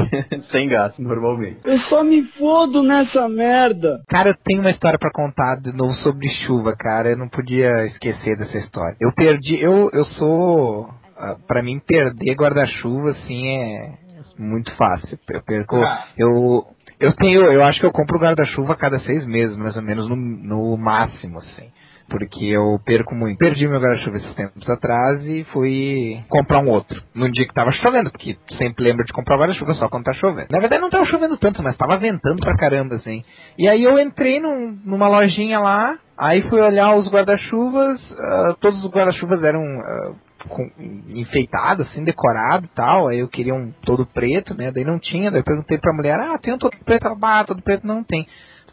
Sem 0.51 0.67
gasto. 0.67 1.01
Normalmente. 1.01 1.59
Eu 1.65 1.77
só 1.77 2.03
me 2.03 2.21
fodo 2.21 2.83
nessa 2.83 3.29
merda. 3.29 3.99
Cara, 4.09 4.29
eu 4.29 4.35
tenho 4.43 4.61
uma 4.61 4.71
história 4.71 4.99
pra 4.99 5.11
contar 5.11 5.55
de 5.61 5.71
novo 5.71 5.93
sobre 5.95 6.27
chuva, 6.45 6.75
cara. 6.75 7.09
Eu 7.11 7.17
não 7.17 7.29
podia 7.29 7.85
esquecer 7.87 8.37
dessa 8.37 8.57
história. 8.57 8.95
Eu 8.99 9.11
perdi, 9.13 9.61
eu, 9.61 9.89
eu 9.93 10.05
sou. 10.17 10.89
ah, 11.17 11.35
Pra 11.47 11.63
mim, 11.63 11.79
perder 11.79 12.35
guarda-chuva, 12.35 13.11
assim, 13.11 13.47
é 13.47 13.93
muito 14.37 14.73
fácil. 14.75 15.17
Eu 15.29 15.43
perco. 15.43 15.75
Eu. 16.17 16.65
Eu 16.99 17.13
tenho, 17.13 17.41
eu 17.51 17.63
acho 17.63 17.79
que 17.79 17.85
eu 17.85 17.91
compro 17.91 18.19
guarda-chuva 18.19 18.73
a 18.73 18.77
cada 18.77 18.99
seis 19.01 19.25
meses, 19.25 19.55
mais 19.57 19.75
ou 19.75 19.81
menos, 19.81 20.07
no, 20.09 20.15
no 20.15 20.77
máximo, 20.77 21.39
assim. 21.39 21.69
Porque 22.09 22.43
eu 22.43 22.79
perco 22.83 23.13
muito. 23.13 23.37
Perdi 23.37 23.67
meu 23.67 23.79
guarda-chuva 23.79 24.17
esses 24.17 24.33
tempos 24.33 24.67
atrás 24.67 25.23
e 25.25 25.43
fui 25.53 26.19
comprar 26.27 26.59
um 26.59 26.67
outro. 26.69 26.99
Num 27.13 27.29
dia 27.31 27.47
que 27.47 27.53
tava 27.53 27.71
chovendo, 27.71 28.09
porque 28.11 28.35
sempre 28.57 28.83
lembro 28.83 29.05
de 29.05 29.13
comprar 29.13 29.37
guarda-chuva 29.37 29.75
só 29.75 29.87
quando 29.87 30.05
tá 30.05 30.13
chovendo. 30.13 30.47
Na 30.51 30.59
verdade 30.59 30.81
não 30.81 30.89
tava 30.89 31.05
chovendo 31.05 31.37
tanto, 31.37 31.61
mas 31.61 31.77
tava 31.77 31.97
ventando 31.97 32.39
pra 32.39 32.57
caramba, 32.57 32.95
assim. 32.95 33.23
E 33.59 33.69
aí 33.69 33.83
eu 33.83 33.99
entrei 33.99 34.39
num- 34.39 34.75
numa 34.83 35.07
lojinha 35.07 35.59
lá, 35.59 35.99
aí 36.17 36.41
fui 36.49 36.59
olhar 36.59 36.95
os 36.95 37.07
guarda-chuvas, 37.11 38.01
ah, 38.19 38.55
todos 38.59 38.83
os 38.83 38.91
guarda-chuvas 38.91 39.43
eram 39.43 39.61
ah, 39.61 40.11
com- 40.47 40.69
enfeitado, 41.09 41.83
assim, 41.83 42.03
decorado 42.03 42.65
e 42.65 42.75
tal. 42.75 43.07
Aí 43.07 43.19
eu 43.19 43.27
queria 43.27 43.53
um 43.53 43.71
todo 43.83 44.05
preto, 44.05 44.55
né? 44.55 44.71
Daí 44.71 44.85
não 44.85 44.99
tinha. 44.99 45.31
Daí 45.31 45.41
eu 45.41 45.45
perguntei 45.45 45.77
pra 45.77 45.93
mulher, 45.93 46.19
ah, 46.19 46.37
tem 46.37 46.53
um 46.53 46.57
todo 46.57 46.77
preto? 46.85 47.05
Ela, 47.07 47.17
ah, 47.21 47.43
todo 47.43 47.61
preto 47.61 47.85
não 47.85 48.03
tem. 48.03 48.25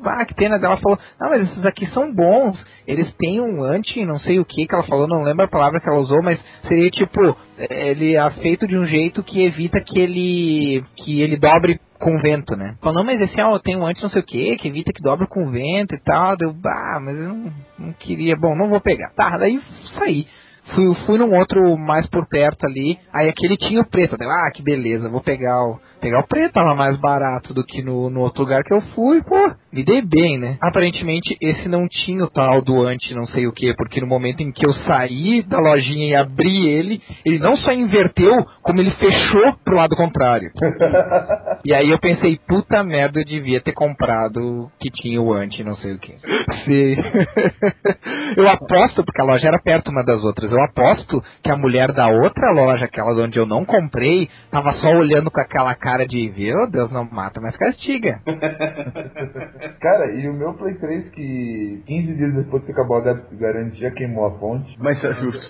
Ah, 0.04 0.24
que 0.24 0.34
pena. 0.34 0.56
Ela 0.56 0.76
falou, 0.76 0.98
não, 1.20 1.30
mas 1.30 1.42
esses 1.50 1.64
aqui 1.64 1.86
são 1.88 2.12
bons. 2.14 2.58
Eles 2.86 3.12
têm 3.16 3.40
um 3.40 3.62
anti, 3.62 4.04
não 4.04 4.18
sei 4.20 4.38
o 4.38 4.44
que 4.44 4.66
que 4.66 4.74
ela 4.74 4.84
falou, 4.84 5.08
não 5.08 5.22
lembro 5.22 5.44
a 5.44 5.48
palavra 5.48 5.80
que 5.80 5.88
ela 5.88 5.98
usou, 5.98 6.22
mas 6.22 6.38
seria 6.68 6.90
tipo, 6.90 7.36
ele 7.58 8.16
é 8.16 8.30
feito 8.42 8.66
de 8.66 8.76
um 8.76 8.86
jeito 8.86 9.22
que 9.22 9.44
evita 9.44 9.80
que 9.80 9.98
ele 9.98 10.84
que 10.96 11.20
ele 11.20 11.36
dobre 11.36 11.80
com 11.98 12.18
vento, 12.20 12.54
né? 12.54 12.76
Falou, 12.80 12.98
não, 12.98 13.04
mas 13.04 13.20
esse 13.20 13.40
ó, 13.40 13.58
tem 13.58 13.76
um 13.76 13.86
anti 13.86 14.02
não 14.02 14.10
sei 14.10 14.20
o 14.20 14.24
que, 14.24 14.56
que 14.56 14.68
evita 14.68 14.92
que 14.92 15.02
dobre 15.02 15.26
com 15.26 15.50
vento 15.50 15.94
e 15.94 16.00
tal. 16.04 16.36
Deu, 16.36 16.54
ah, 16.64 17.00
mas 17.00 17.16
eu 17.16 17.28
não, 17.28 17.52
não 17.78 17.92
queria, 17.94 18.36
bom, 18.36 18.54
não 18.54 18.68
vou 18.68 18.80
pegar. 18.80 19.10
Tá, 19.16 19.36
daí 19.38 19.60
saí. 19.98 20.26
Fui, 20.74 20.94
fui 21.06 21.18
num 21.18 21.34
outro 21.34 21.76
mais 21.76 22.06
por 22.08 22.26
perto 22.28 22.66
ali, 22.66 22.98
aí 23.12 23.28
aquele 23.28 23.56
tinha 23.56 23.80
o 23.80 23.88
preto. 23.88 24.16
Deu, 24.16 24.28
ah, 24.28 24.50
que 24.52 24.62
beleza, 24.62 25.08
vou 25.08 25.20
pegar 25.20 25.62
o, 25.62 25.78
pegar 26.00 26.20
o 26.20 26.26
preto, 26.26 26.52
tava 26.52 26.74
mais 26.74 26.96
barato 26.98 27.54
do 27.54 27.64
que 27.64 27.82
no, 27.82 28.10
no 28.10 28.20
outro 28.20 28.42
lugar 28.42 28.62
que 28.62 28.72
eu 28.72 28.80
fui, 28.94 29.22
pô, 29.22 29.52
me 29.72 29.84
dei 29.84 30.02
bem, 30.02 30.38
né? 30.38 30.56
Aparentemente 30.60 31.36
esse 31.40 31.68
não 31.68 31.86
tinha 31.88 32.24
o 32.24 32.30
tal 32.30 32.62
do 32.62 32.82
anti 32.82 33.14
não 33.14 33.26
sei 33.28 33.46
o 33.46 33.52
que, 33.52 33.74
porque 33.74 34.00
no 34.00 34.06
momento 34.06 34.40
em 34.40 34.52
que 34.52 34.66
eu 34.66 34.72
saí 34.86 35.42
da 35.42 35.58
lojinha 35.58 36.08
e 36.08 36.14
abri 36.14 36.68
ele, 36.68 37.02
ele 37.24 37.38
não 37.38 37.56
só 37.58 37.72
inverteu, 37.72 38.46
como 38.62 38.80
ele 38.80 38.90
fechou 38.92 39.54
pro 39.64 39.76
lado 39.76 39.96
contrário. 39.96 40.50
E 41.64 41.74
aí 41.74 41.90
eu 41.90 41.98
pensei, 41.98 42.38
puta 42.46 42.84
merda, 42.84 43.18
eu 43.18 43.24
devia 43.24 43.60
ter 43.60 43.72
comprado 43.72 44.36
o 44.36 44.70
que 44.78 44.88
tinha 44.88 45.20
o 45.20 45.32
anti 45.32 45.64
não 45.64 45.74
sei 45.78 45.94
o 45.94 45.98
que. 45.98 46.14
eu 48.36 48.48
aposto, 48.48 49.04
porque 49.04 49.20
a 49.20 49.24
loja 49.24 49.48
era 49.48 49.58
perto 49.58 49.90
uma 49.90 50.04
das 50.04 50.22
outras, 50.22 50.52
eu 50.52 50.62
aposto 50.62 51.20
que 51.42 51.50
a 51.50 51.56
mulher 51.56 51.90
da 51.90 52.06
outra 52.06 52.52
loja, 52.52 52.84
aquela 52.84 53.12
de 53.14 53.20
onde 53.20 53.38
eu 53.38 53.46
não 53.46 53.64
comprei, 53.64 54.28
tava 54.48 54.74
só 54.74 54.90
olhando 54.90 55.28
com 55.28 55.40
aquela 55.40 55.74
cara 55.74 55.85
de, 56.06 56.32
meu 56.36 56.68
Deus, 56.70 56.90
não 56.90 57.04
mata, 57.04 57.40
mas 57.40 57.56
castiga. 57.56 58.20
Cara, 59.80 60.10
e 60.12 60.28
o 60.28 60.34
meu 60.34 60.52
Play 60.54 60.74
3 60.74 61.08
que 61.10 61.82
15 61.86 62.14
dias 62.14 62.34
depois 62.34 62.64
que 62.64 62.72
acabou 62.72 62.96
a 62.96 63.00
ga- 63.00 63.22
garantia 63.32 63.90
queimou 63.92 64.26
a 64.26 64.38
fonte. 64.38 64.74
Mas 64.78 64.98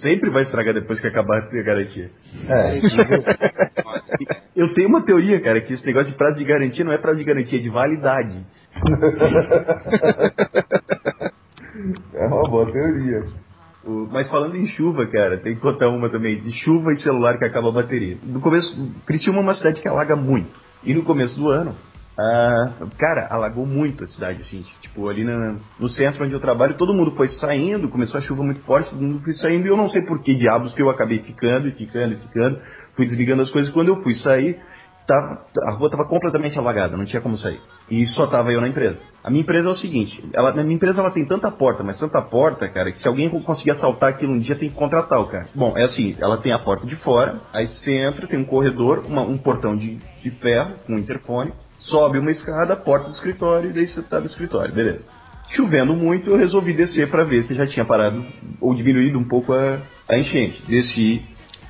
sempre 0.03 0.31
vai 0.31 0.43
estragar 0.43 0.75
depois 0.75 1.01
que 1.01 1.07
acabar 1.07 1.39
a 1.39 1.63
garantia. 1.63 2.11
É, 2.49 2.77
Eu 4.57 4.73
tenho 4.75 4.89
uma 4.89 5.03
teoria, 5.05 5.41
cara, 5.41 5.61
que 5.61 5.75
esse 5.75 5.85
negócio 5.85 6.11
de 6.11 6.17
prazo 6.17 6.37
de 6.39 6.45
garantia 6.45 6.85
não 6.85 6.93
é 6.93 6.99
prazo 6.99 7.19
de 7.19 7.25
garantia, 7.25 7.59
é 7.59 7.63
de 7.63 7.69
validade. 7.69 8.47
é 12.15 12.27
uma 12.27 12.49
boa 12.49 12.71
teoria. 12.73 13.23
Mas 14.11 14.29
falando 14.29 14.57
em 14.57 14.67
chuva, 14.69 15.07
cara, 15.07 15.39
tem 15.39 15.55
que 15.55 15.61
contar 15.61 15.89
uma 15.89 16.09
também, 16.11 16.41
de 16.41 16.53
chuva 16.65 16.93
e 16.93 17.03
celular 17.03 17.39
que 17.39 17.45
acaba 17.45 17.69
a 17.69 17.73
bateria. 17.73 18.17
No 18.25 18.41
começo, 18.41 18.69
Criciúma 19.07 19.39
é 19.39 19.43
uma 19.43 19.57
cidade 19.57 19.81
que 19.81 19.89
alaga 19.89 20.17
muito. 20.17 20.51
E 20.83 20.93
no 20.93 21.05
começo 21.05 21.35
do 21.35 21.49
ano, 21.49 21.75
ah, 22.19 22.73
cara, 22.99 23.29
alagou 23.31 23.67
muito 23.67 24.05
a 24.05 24.09
cidade, 24.09 24.43
assim. 24.43 24.65
Tipo, 24.81 25.09
ali 25.09 25.23
na- 25.23 25.57
no 25.79 25.89
centro 25.91 26.25
onde 26.25 26.33
eu 26.33 26.41
trabalho, 26.41 26.77
todo 26.77 26.95
mundo 26.95 27.13
foi 27.13 27.29
saindo, 27.39 27.89
começou 27.89 28.19
a 28.19 28.23
chuva 28.23 28.43
muito 28.43 28.61
forte, 28.63 28.91
todo 28.91 29.03
mundo 29.03 29.23
foi 29.23 29.35
saindo, 29.35 29.67
e 29.67 29.69
eu 29.69 29.77
não 29.77 29.91
sei 29.91 30.03
por 30.03 30.23
que 30.23 30.35
diabos 30.35 30.73
que 30.75 30.83
eu 30.83 30.91
acabei 30.91 31.19
ficando 31.19 31.69
e 31.69 31.73
ficando 31.73 32.15
e 32.15 32.17
ficando, 32.17 32.59
fui 32.97 33.07
desligando 33.07 33.43
as 33.43 33.51
coisas. 33.51 33.73
Quando 33.73 33.89
eu 33.89 34.03
fui 34.03 34.15
sair, 34.21 34.59
tava, 35.07 35.47
a 35.69 35.73
rua 35.73 35.87
estava 35.87 36.09
completamente 36.09 36.59
alagada, 36.59 36.97
não 36.97 37.05
tinha 37.05 37.23
como 37.23 37.39
sair. 37.39 37.61
E 37.91 38.07
só 38.09 38.27
tava 38.27 38.53
eu 38.53 38.61
na 38.61 38.69
empresa. 38.69 38.99
A 39.25 39.31
minha 39.31 39.43
empresa 39.43 39.69
é 39.69 39.73
o 39.73 39.77
seguinte, 39.79 40.31
ela, 40.35 40.51
a 40.51 40.63
minha 40.65 40.75
empresa 40.77 41.01
ela 41.01 41.11
tem 41.13 41.27
tanta 41.27 41.51
porta, 41.51 41.83
mas 41.83 41.99
tanta 41.99 42.21
porta, 42.23 42.69
cara, 42.69 42.93
que 42.93 43.01
se 43.01 43.09
alguém 43.09 43.31
conseguir 43.43 43.73
assaltar 43.73 44.11
aquilo 44.11 44.33
um 44.33 44.39
dia 44.41 44.57
tem 44.59 44.69
que 44.71 44.77
contratar 44.77 45.21
o 45.21 45.29
cara. 45.29 45.49
Bom, 45.55 45.77
é 45.77 45.85
assim, 45.85 46.17
ela 46.21 46.39
tem 46.39 46.53
a 46.53 46.59
porta 46.59 46.87
de 46.87 46.97
fora, 46.97 47.41
aí 47.53 47.67
você 47.69 47.93
entra, 47.93 48.27
tem 48.29 48.39
um 48.39 48.47
corredor, 48.47 49.05
uma- 49.07 49.23
um 49.23 49.39
portão 49.39 49.77
de, 49.77 49.99
de 50.23 50.31
ferro 50.41 50.77
com 50.87 50.95
um 50.95 50.99
interfone, 50.99 51.53
sobe 51.91 52.19
uma 52.19 52.33
escada, 52.33 52.77
porta 52.77 53.09
do 53.09 53.15
escritório, 53.15 53.71
e 53.71 53.73
daí 53.73 53.89
você 53.89 54.03
tá 54.03 54.21
no 54.21 54.27
escritório, 54.27 54.75
beleza. 54.75 55.05
Chovendo 55.57 55.95
muito, 55.95 56.29
eu 56.31 56.37
resolvi 56.37 56.75
descer 56.75 57.11
para 57.11 57.25
ver 57.25 57.47
se 57.47 57.55
já 57.55 57.67
tinha 57.69 57.85
parado 57.85 58.25
ou 58.61 58.75
diminuído 58.75 59.19
um 59.19 59.29
pouco 59.29 59.53
a, 59.53 59.83
a 60.11 60.19
enchente. 60.19 60.67
Desci, 60.67 61.23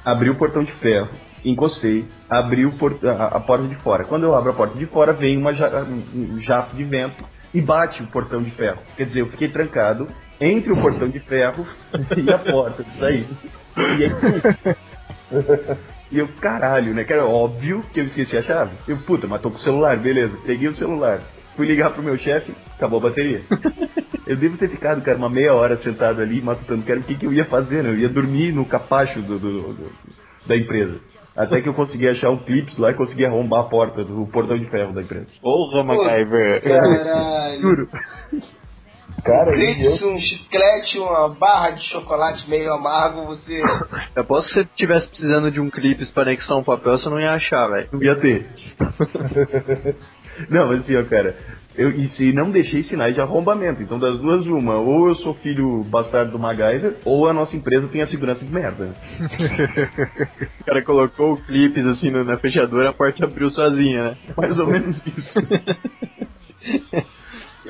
abri 0.05 0.31
o 0.31 0.39
portão 0.39 0.65
de 0.65 0.73
ferro, 0.81 1.11
encostei, 1.51 2.07
abri 2.29 2.65
a, 2.65 3.37
a 3.39 3.41
porta 3.41 3.67
de 3.69 3.77
fora. 3.83 4.05
Quando 4.07 4.25
eu 4.25 4.35
abro 4.35 4.53
a 4.53 4.57
porta 4.57 4.79
de 4.79 4.87
fora, 4.87 5.13
vem 5.15 5.39
uma 5.39 5.53
um 5.53 6.41
jato 6.43 6.77
de 6.77 6.85
vento 6.85 7.25
e 7.55 7.63
bate 7.63 8.03
o 8.03 8.11
portão 8.11 8.43
de 8.43 8.51
ferro. 8.53 8.83
Quer 8.97 9.07
dizer, 9.07 9.21
eu 9.21 9.31
fiquei 9.31 9.49
trancado 9.51 10.09
entre 10.41 10.73
o 10.73 10.81
portão 10.81 11.09
de 11.09 11.21
ferro 11.21 11.67
e 12.17 12.33
a 12.33 12.39
porta 12.39 12.85
de 12.85 12.99
saída. 12.99 13.35
E 13.77 14.05
aí, 14.05 14.11
e 16.13 16.19
eu, 16.19 16.29
caralho, 16.41 16.95
né? 16.95 17.05
Que 17.05 17.13
era 17.13 17.25
óbvio 17.27 17.83
que 17.93 18.01
eu 18.01 18.05
esqueci 18.07 18.37
a 18.37 18.43
chave. 18.43 18.77
Eu, 18.89 18.99
puta, 19.05 19.27
mas 19.29 19.41
tô 19.41 19.51
com 19.51 19.57
o 19.57 19.61
celular, 19.61 19.99
beleza. 20.01 20.37
Peguei 20.47 20.69
o 20.69 20.77
celular. 20.77 21.23
Fui 21.57 21.67
ligar 21.67 21.93
pro 21.95 22.03
meu 22.03 22.19
chefe, 22.19 22.53
acabou 22.77 23.01
a 23.01 23.05
bateria. 23.05 23.47
Eu 24.27 24.37
devo 24.37 24.59
ter 24.59 24.69
ficado, 24.71 25.03
cara, 25.05 25.19
uma 25.19 25.31
meia 25.31 25.55
hora 25.55 25.81
sentado 25.83 26.21
ali, 26.21 26.43
matutando, 26.43 26.85
cara, 26.85 26.99
o 26.99 27.05
que, 27.05 27.17
que 27.17 27.25
eu 27.27 27.33
ia 27.33 27.45
fazer, 27.45 27.83
né? 27.85 27.91
Eu 27.91 27.97
ia 27.99 28.09
dormir 28.09 28.53
no 28.53 28.67
capacho 28.67 29.23
do, 29.23 29.39
do- 29.39 29.73
do- 29.73 29.93
da 30.47 30.57
empresa. 30.57 31.01
Até 31.37 31.61
que 31.61 31.69
eu 31.69 31.75
consegui 31.75 32.09
achar 32.09 32.31
um 32.31 32.39
clips 32.39 32.79
lá 32.79 32.91
e 32.91 32.95
consegui 32.95 33.27
arrombar 33.27 33.61
a 33.61 33.69
porta 33.69 34.03
do 34.03 34.27
portão 34.27 34.57
de 34.59 34.65
ferro 34.71 34.95
da 34.95 35.03
empresa. 35.03 35.27
Porra, 35.43 35.85
MacGyver. 35.85 36.63
Caralho. 36.63 37.61
Juro. 37.61 37.89
Cara, 39.23 39.53
clipe, 39.53 40.05
um 40.05 40.19
chiclete, 40.19 40.99
uma 40.99 41.29
barra 41.31 41.71
de 41.71 41.83
chocolate 41.91 42.49
meio 42.49 42.73
amargo, 42.73 43.27
você. 43.27 43.61
Eu 44.15 44.25
posso 44.25 44.49
que 44.49 44.55
você 44.55 44.69
tivesse 44.77 45.09
precisando 45.09 45.51
de 45.51 45.61
um 45.61 45.69
clipe 45.69 46.07
para 46.07 46.23
anexar 46.23 46.57
um 46.57 46.63
papel, 46.63 46.99
você 46.99 47.09
não 47.09 47.21
ia 47.21 47.33
achar, 47.33 47.67
velho. 47.69 47.89
Não 47.93 48.03
ia 48.03 48.17
ter. 48.17 48.47
Não, 50.51 50.69
mas 50.69 50.81
assim, 50.81 50.97
ó, 50.97 51.05
cara, 51.05 51.35
eu 51.77 51.91
e 51.91 52.09
se 52.17 52.33
não 52.33 52.51
deixei 52.51 52.83
sinais 52.85 53.15
de 53.15 53.21
arrombamento. 53.21 53.83
Então, 53.83 53.99
das 53.99 54.19
duas, 54.19 54.47
uma, 54.47 54.77
ou 54.77 55.09
eu 55.09 55.15
sou 55.17 55.35
filho 55.35 55.85
bastardo 55.85 56.33
do 56.33 56.39
MacGyver, 56.39 56.97
ou 57.05 57.29
a 57.29 57.33
nossa 57.33 57.57
empresa 57.57 57.89
tem 57.89 58.03
a 58.03 58.09
segurança 58.09 58.45
de 58.45 58.53
merda. 58.53 58.95
O 60.61 60.65
cara 60.67 60.85
colocou 60.85 61.35
o 61.35 61.37
clipes 61.37 61.87
assim 61.87 62.11
na 62.11 62.37
fechadura, 62.39 62.91
a 62.91 62.93
porta 62.93 63.25
abriu 63.25 63.51
sozinha, 63.51 64.03
né? 64.03 64.17
Mais 64.37 64.59
ou 64.59 64.67
menos 64.67 64.97
isso. 65.07 65.31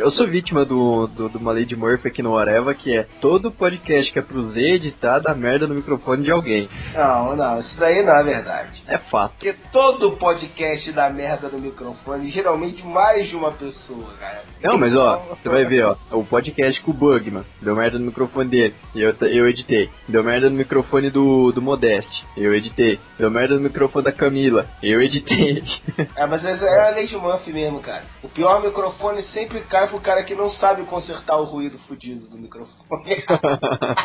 Eu 0.07 0.13
sou 0.13 0.25
vítima 0.25 0.65
do, 0.65 1.09
do, 1.09 1.29
de 1.29 1.37
uma 1.37 1.51
lei 1.51 1.65
de 1.65 1.75
Murphy 1.75 2.07
aqui 2.07 2.23
no 2.23 2.39
Areva, 2.39 2.73
que 2.73 2.97
é 2.97 3.05
todo 3.21 3.51
podcast 3.51 4.13
que 4.13 4.21
é 4.21 4.23
pro 4.23 4.53
Z 4.53 4.61
editar 4.61 5.19
dá 5.19 5.35
merda 5.35 5.67
no 5.67 5.75
microfone 5.75 6.23
de 6.23 6.31
alguém. 6.31 6.69
Não, 6.95 7.35
não, 7.35 7.59
isso 7.59 7.75
daí 7.77 8.05
não 8.05 8.15
é 8.15 8.23
verdade. 8.23 8.85
É 8.87 8.99
fato. 8.99 9.33
Porque 9.33 9.53
todo 9.73 10.13
podcast 10.13 10.93
dá 10.93 11.11
merda 11.11 11.49
no 11.49 11.59
microfone, 11.59 12.31
geralmente 12.31 12.87
mais 12.87 13.29
de 13.29 13.35
uma 13.35 13.51
pessoa, 13.51 14.13
cara. 14.21 14.45
Não, 14.63 14.79
mas 14.79 14.95
ó, 14.95 15.17
você 15.29 15.49
vai 15.49 15.65
ver, 15.65 15.85
ó, 15.85 15.97
o 16.13 16.25
podcast 16.25 16.81
com 16.83 16.93
o 16.93 16.95
Bugman, 16.95 17.43
deu 17.61 17.75
merda 17.75 17.99
no 17.99 18.07
microfone 18.07 18.49
dele, 18.49 18.75
e 18.95 19.03
eu, 19.03 19.13
eu 19.23 19.49
editei. 19.49 19.91
Deu 20.07 20.23
merda 20.23 20.49
no 20.49 20.55
microfone 20.55 21.11
do, 21.11 21.51
do 21.51 21.61
Modeste, 21.61 22.25
eu 22.37 22.55
editei. 22.55 23.01
Deu 23.19 23.31
merda 23.31 23.55
no 23.55 23.63
microfone 23.63 24.05
da 24.05 24.13
Camila, 24.13 24.67
eu 24.83 25.01
editei. 25.01 25.63
É, 26.15 26.27
mas 26.27 26.45
essa 26.45 26.65
é 26.65 26.89
a 26.89 26.91
lei 26.91 27.07
de 27.07 27.17
Murphy 27.17 27.53
mesmo, 27.53 27.81
cara. 27.81 28.03
O 28.23 28.29
pior 28.29 28.63
microfone 28.63 29.23
sempre 29.25 29.61
cai 29.61 29.87
pro 29.89 30.01
cara 30.01 30.23
que 30.25 30.35
não 30.35 30.51
sabe 30.55 30.83
consertar 30.85 31.37
o 31.37 31.45
ruído 31.45 31.79
fudido 31.81 32.27
do 32.27 32.39
microfone. 32.39 33.25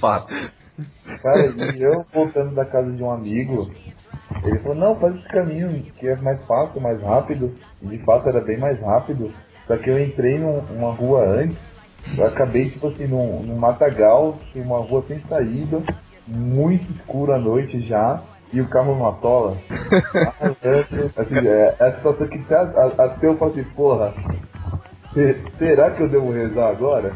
Fato. 0.00 0.28
cara, 1.22 1.46
eu 1.78 2.04
voltando 2.12 2.54
da 2.54 2.64
casa 2.64 2.90
de 2.92 3.02
um 3.02 3.10
amigo, 3.10 3.70
ele 4.44 4.58
falou, 4.60 4.76
não, 4.76 4.96
faz 4.96 5.14
esse 5.16 5.28
caminho 5.28 5.82
que 5.98 6.06
é 6.06 6.16
mais 6.16 6.44
fácil, 6.46 6.80
mais 6.80 7.00
rápido. 7.02 7.54
E 7.82 7.86
de 7.86 7.98
fato 8.04 8.28
era 8.28 8.40
bem 8.40 8.58
mais 8.58 8.80
rápido. 8.80 9.32
Só 9.66 9.76
que 9.76 9.90
eu 9.90 10.02
entrei 10.02 10.38
num- 10.38 10.62
numa 10.62 10.92
rua 10.92 11.24
antes, 11.24 11.58
eu 12.16 12.26
acabei 12.26 12.70
tipo 12.70 12.88
assim 12.88 13.06
num, 13.06 13.40
num 13.42 13.56
matagal, 13.56 14.38
em 14.54 14.60
uma 14.62 14.78
rua 14.78 15.02
sem 15.02 15.18
saída, 15.20 15.82
muito 16.26 16.90
escuro 16.92 17.32
à 17.32 17.38
noite 17.38 17.80
já. 17.80 18.22
E 18.52 18.60
o 18.60 18.68
carro 18.68 18.96
não 18.96 19.08
atola. 19.08 19.56
assim, 21.16 21.48
é, 21.48 21.76
é 21.78 21.88
a 21.88 21.96
situação 21.96 22.28
que 22.28 22.38
até, 22.38 23.02
até 23.02 23.26
eu 23.26 23.36
falo 23.36 23.50
assim, 23.50 23.64
porra, 23.74 24.14
se- 25.12 25.42
será 25.58 25.90
que 25.90 26.02
eu 26.02 26.08
devo 26.08 26.30
rezar 26.30 26.68
agora? 26.68 27.12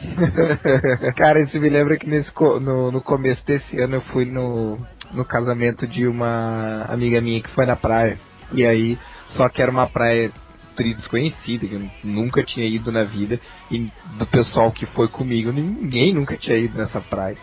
Cara, 1.16 1.42
isso 1.42 1.58
me 1.60 1.68
lembra 1.68 1.98
que 1.98 2.08
nesse, 2.08 2.30
no, 2.38 2.92
no 2.92 3.02
começo 3.02 3.44
desse 3.44 3.78
ano 3.80 3.96
eu 3.96 4.00
fui 4.12 4.24
no, 4.24 4.78
no 5.12 5.24
casamento 5.24 5.86
de 5.86 6.06
uma 6.06 6.84
amiga 6.88 7.20
minha 7.20 7.42
que 7.42 7.50
foi 7.50 7.66
na 7.66 7.76
praia. 7.76 8.18
E 8.52 8.64
aí, 8.64 8.98
só 9.36 9.48
que 9.48 9.60
era 9.60 9.70
uma 9.70 9.88
praia 9.88 10.30
desconhecida, 10.76 11.66
que 11.66 11.74
eu 11.74 11.82
nunca 12.04 12.42
tinha 12.42 12.66
ido 12.66 12.90
na 12.90 13.04
vida. 13.04 13.38
E 13.70 13.90
do 14.18 14.26
pessoal 14.26 14.72
que 14.72 14.86
foi 14.86 15.08
comigo, 15.08 15.52
ninguém 15.52 16.14
nunca 16.14 16.36
tinha 16.36 16.56
ido 16.56 16.78
nessa 16.78 17.00
praia. 17.00 17.36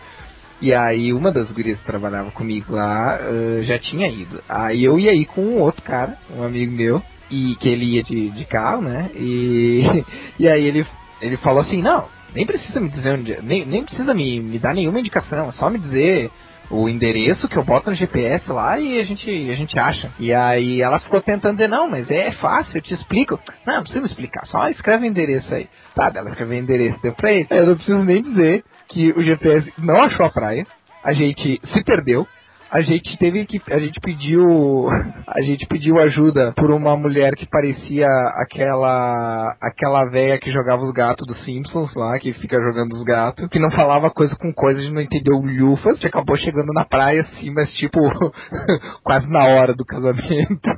E 0.60 0.74
aí 0.74 1.12
uma 1.12 1.30
das 1.30 1.48
gurias 1.50 1.78
que 1.78 1.84
trabalhava 1.84 2.30
comigo 2.30 2.74
lá 2.74 3.18
eh, 3.20 3.62
já 3.62 3.78
tinha 3.78 4.08
ido. 4.08 4.40
Aí 4.48 4.82
eu 4.82 4.98
ia 4.98 5.14
ir 5.14 5.24
com 5.24 5.40
um 5.40 5.60
outro 5.60 5.82
cara, 5.82 6.16
um 6.36 6.42
amigo 6.42 6.72
meu, 6.72 7.02
e 7.30 7.54
que 7.56 7.68
ele 7.68 7.84
ia 7.84 8.02
de, 8.02 8.30
de 8.30 8.44
carro, 8.44 8.82
né? 8.82 9.08
E, 9.14 10.04
e 10.38 10.48
aí 10.48 10.66
ele, 10.66 10.86
ele 11.20 11.36
falou 11.36 11.60
assim, 11.60 11.80
não, 11.80 12.06
nem 12.34 12.44
precisa 12.44 12.80
me 12.80 12.88
dizer 12.88 13.14
onde, 13.14 13.38
nem, 13.42 13.64
nem 13.64 13.84
precisa 13.84 14.12
me, 14.12 14.40
me 14.40 14.58
dar 14.58 14.74
nenhuma 14.74 14.98
indicação, 14.98 15.48
é 15.48 15.52
só 15.52 15.70
me 15.70 15.78
dizer 15.78 16.30
o 16.70 16.88
endereço 16.88 17.48
que 17.48 17.56
eu 17.56 17.64
boto 17.64 17.90
no 17.90 17.96
GPS 17.96 18.50
lá 18.50 18.78
e 18.78 19.00
a 19.00 19.04
gente, 19.04 19.30
a 19.50 19.54
gente 19.54 19.78
acha. 19.78 20.10
E 20.18 20.32
aí 20.34 20.82
ela 20.82 20.98
ficou 20.98 21.20
tentando 21.20 21.56
dizer, 21.56 21.68
não, 21.68 21.88
mas 21.88 22.10
é 22.10 22.32
fácil, 22.32 22.76
eu 22.76 22.82
te 22.82 22.92
explico. 22.92 23.40
Não, 23.66 23.76
não 23.76 23.82
precisa 23.82 24.02
me 24.02 24.08
explicar, 24.08 24.46
só 24.46 24.68
escreve 24.68 25.06
o 25.06 25.08
endereço 25.08 25.52
aí. 25.54 25.68
Tá, 25.94 26.12
ela 26.14 26.30
escreveu 26.30 26.58
o 26.58 26.62
endereço, 26.62 26.98
deu 27.02 27.12
pra 27.12 27.32
ele. 27.32 27.46
Eu 27.50 27.66
não 27.66 27.74
preciso 27.74 27.98
nem 28.04 28.22
dizer 28.22 28.64
que 28.88 29.10
o 29.12 29.22
GPS 29.22 29.72
não 29.78 30.02
achou 30.02 30.26
a 30.26 30.30
praia, 30.30 30.66
a 31.04 31.12
gente 31.12 31.60
se 31.72 31.84
perdeu, 31.84 32.26
a 32.70 32.80
gente 32.82 33.16
teve 33.18 33.46
que. 33.46 33.60
A 33.72 33.78
gente 33.78 34.00
pediu. 34.00 34.88
A 35.26 35.40
gente 35.42 35.66
pediu 35.66 35.98
ajuda 35.98 36.52
por 36.56 36.70
uma 36.70 36.96
mulher 36.96 37.34
que 37.34 37.46
parecia 37.46 38.06
aquela. 38.36 39.56
aquela 39.60 40.04
velha 40.06 40.38
que 40.38 40.50
jogava 40.52 40.82
os 40.82 40.92
gatos 40.92 41.26
dos 41.26 41.44
Simpsons 41.44 41.94
lá, 41.94 42.18
que 42.18 42.32
fica 42.34 42.60
jogando 42.60 42.92
os 42.94 43.04
gatos, 43.04 43.48
que 43.48 43.58
não 43.58 43.70
falava 43.70 44.10
coisa 44.10 44.34
com 44.36 44.52
coisa, 44.52 44.78
a 44.80 44.82
gente 44.82 44.94
não 44.94 45.02
entendeu 45.02 45.34
lufas, 45.38 45.92
a 45.92 45.94
gente 45.94 46.06
acabou 46.06 46.36
chegando 46.36 46.72
na 46.72 46.84
praia 46.84 47.22
assim, 47.22 47.50
mas 47.52 47.70
tipo, 47.72 47.98
quase 49.02 49.26
na 49.28 49.44
hora 49.46 49.74
do 49.74 49.84
casamento. 49.84 50.68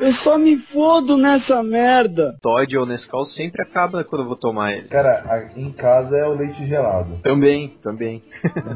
Eu 0.00 0.10
só 0.10 0.38
me 0.38 0.56
fodo 0.56 1.16
nessa 1.16 1.62
merda. 1.62 2.32
Todd 2.42 2.76
ou 2.76 2.86
Nescau 2.86 3.26
sempre 3.36 3.62
acaba 3.62 4.02
quando 4.04 4.22
eu 4.22 4.28
vou 4.28 4.36
tomar 4.36 4.72
ele. 4.72 4.88
Cara, 4.88 5.22
a- 5.28 5.58
em 5.58 5.70
casa 5.72 6.16
é 6.16 6.26
o 6.26 6.34
leite 6.34 6.66
gelado. 6.66 7.18
Também, 7.22 7.68
também. 7.82 8.22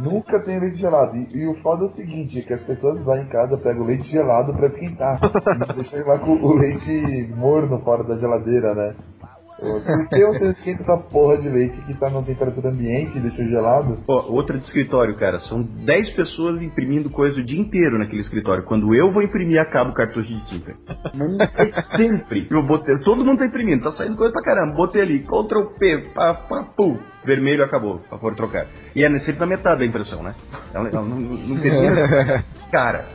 Nunca 0.00 0.40
tem 0.40 0.58
leite 0.60 0.78
gelado. 0.78 1.16
E, 1.16 1.36
e 1.38 1.46
o 1.46 1.54
foda 1.62 1.84
é 1.84 1.88
o 1.88 1.90
seguinte, 1.92 2.05
é 2.06 2.42
que 2.42 2.54
as 2.54 2.62
pessoas 2.62 3.04
lá 3.04 3.20
em 3.20 3.26
casa 3.26 3.56
pegam 3.58 3.82
o 3.82 3.86
leite 3.86 4.10
gelado 4.10 4.54
pra 4.54 4.68
esquentar. 4.68 5.18
e 5.22 5.72
deixam 5.74 6.08
lá 6.08 6.18
com 6.18 6.32
o 6.32 6.54
leite 6.54 7.32
morno 7.34 7.78
fora 7.80 8.04
da 8.04 8.16
geladeira, 8.16 8.74
né? 8.74 8.94
Por 9.58 10.08
que 10.08 10.26
você 10.26 10.50
esquenta 10.50 10.82
essa 10.82 10.96
porra 11.10 11.38
de 11.38 11.48
leite 11.48 11.80
que 11.86 11.94
tá 11.98 12.10
na 12.10 12.20
temperatura 12.22 12.68
ambiente 12.68 13.16
e 13.16 13.20
deixa 13.20 13.42
gelado? 13.44 13.98
Ó, 14.06 14.26
outra 14.32 14.58
de 14.58 14.64
escritório, 14.64 15.16
cara. 15.16 15.40
São 15.48 15.62
10 15.62 16.10
pessoas 16.14 16.60
imprimindo 16.60 17.08
coisa 17.08 17.40
o 17.40 17.44
dia 17.44 17.58
inteiro 17.58 17.98
naquele 17.98 18.20
escritório. 18.20 18.64
Quando 18.64 18.94
eu 18.94 19.10
vou 19.12 19.22
imprimir, 19.22 19.58
acaba 19.58 19.90
o 19.90 19.94
cartucho 19.94 20.28
de 20.28 20.46
tinta. 20.46 20.74
Mas 21.14 21.40
é 21.40 21.96
sempre. 21.96 22.46
Eu 22.50 22.62
botei, 22.66 22.98
todo 22.98 23.24
mundo 23.24 23.38
tá 23.38 23.46
imprimindo, 23.46 23.90
tá 23.90 23.96
saindo 23.96 24.16
coisa 24.16 24.32
pra 24.34 24.42
caramba. 24.42 24.76
Botei 24.76 25.00
ali, 25.00 25.20
Ctrl 25.20 25.62
P, 25.78 25.98
pá, 26.14 26.34
pá, 26.34 26.64
pum. 26.76 26.98
Vermelho 27.24 27.64
acabou, 27.64 27.98
pra 28.10 28.18
for 28.18 28.34
trocar. 28.36 28.66
E 28.94 29.02
é 29.04 29.08
sempre 29.20 29.40
na 29.40 29.46
metade 29.46 29.80
da 29.80 29.86
impressão, 29.86 30.22
né? 30.22 30.34
Ela, 30.74 30.88
ela 30.88 31.02
não, 31.02 31.18
não 31.18 31.56
termina. 31.60 32.44
cara. 32.70 33.06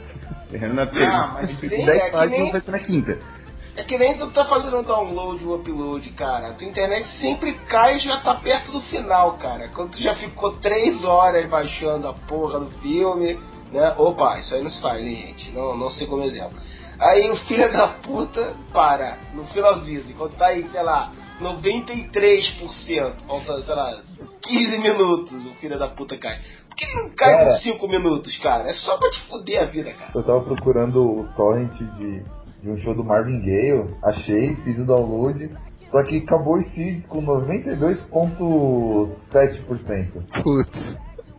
É 0.53 0.67
na 0.67 0.83
Ah, 0.83 1.31
mas 1.35 1.49
sim, 1.61 1.67
10 1.69 1.87
é 1.87 1.99
que 1.99 2.11
páginas 2.11 2.41
nem- 2.41 2.51
vai 2.51 2.61
ser 2.61 2.71
na 2.71 2.79
quinta. 2.79 3.40
É 3.75 3.83
que 3.83 3.97
nem 3.97 4.17
tu 4.17 4.29
tá 4.31 4.45
fazendo 4.45 4.79
um 4.79 4.81
download 4.81 5.45
ou 5.45 5.55
upload, 5.55 6.09
cara. 6.11 6.49
A 6.49 6.53
tua 6.53 6.67
internet 6.67 7.07
sempre 7.19 7.53
cai 7.53 7.97
e 7.97 8.01
já 8.01 8.19
tá 8.19 8.35
perto 8.35 8.71
do 8.71 8.81
final, 8.83 9.33
cara. 9.37 9.69
Quando 9.69 9.91
tu 9.91 10.01
já 10.01 10.13
ficou 10.15 10.51
três 10.57 11.01
horas 11.05 11.49
baixando 11.49 12.09
a 12.09 12.13
porra 12.13 12.59
do 12.59 12.69
filme, 12.81 13.39
né? 13.71 13.93
Opa, 13.97 14.39
isso 14.39 14.53
aí 14.55 14.63
não 14.63 14.71
se 14.71 14.81
faz, 14.81 15.01
né, 15.03 15.15
gente? 15.15 15.51
Não, 15.51 15.77
não 15.77 15.89
sei 15.91 16.05
como 16.05 16.23
exemplo. 16.23 16.57
Aí 16.99 17.29
o 17.31 17.37
filho 17.47 17.71
da 17.71 17.87
puta 17.87 18.53
para 18.73 19.17
no 19.33 19.45
finalzinho, 19.47 20.03
quando 20.17 20.37
tá 20.37 20.47
aí, 20.47 20.67
sei 20.69 20.83
lá, 20.83 21.09
93%, 21.41 23.13
falta, 23.27 23.57
sei 23.57 23.75
lá, 23.75 24.01
15 24.43 24.77
minutos, 24.77 25.45
o 25.45 25.53
filho 25.55 25.79
da 25.79 25.87
puta 25.87 26.17
cai. 26.17 26.39
Por 26.67 26.75
que 26.75 26.93
não 26.95 27.09
cai 27.15 27.37
Cara. 27.37 27.55
com 27.55 27.61
5 27.63 27.87
minutos, 27.87 28.37
cara? 28.39 28.69
É 28.69 28.73
só 28.75 28.97
pra 28.97 29.09
te 29.09 29.21
fuder 29.27 29.61
a 29.61 29.65
vida, 29.65 29.91
cara. 29.93 30.11
Eu 30.13 30.23
tava 30.23 30.41
procurando 30.41 31.01
o 31.03 31.27
torrent 31.35 31.73
de, 31.73 32.23
de 32.61 32.69
um 32.69 32.77
show 32.77 32.93
do 32.93 33.03
Marvin 33.03 33.41
Gaye, 33.41 33.83
achei, 34.03 34.55
fiz 34.57 34.77
o 34.77 34.85
download, 34.85 35.49
só 35.89 36.03
que 36.03 36.19
acabou 36.19 36.59
o 36.59 36.63
Seed 36.69 37.03
com 37.07 37.19
92,7%. 37.21 40.21
Putz. 40.43 40.71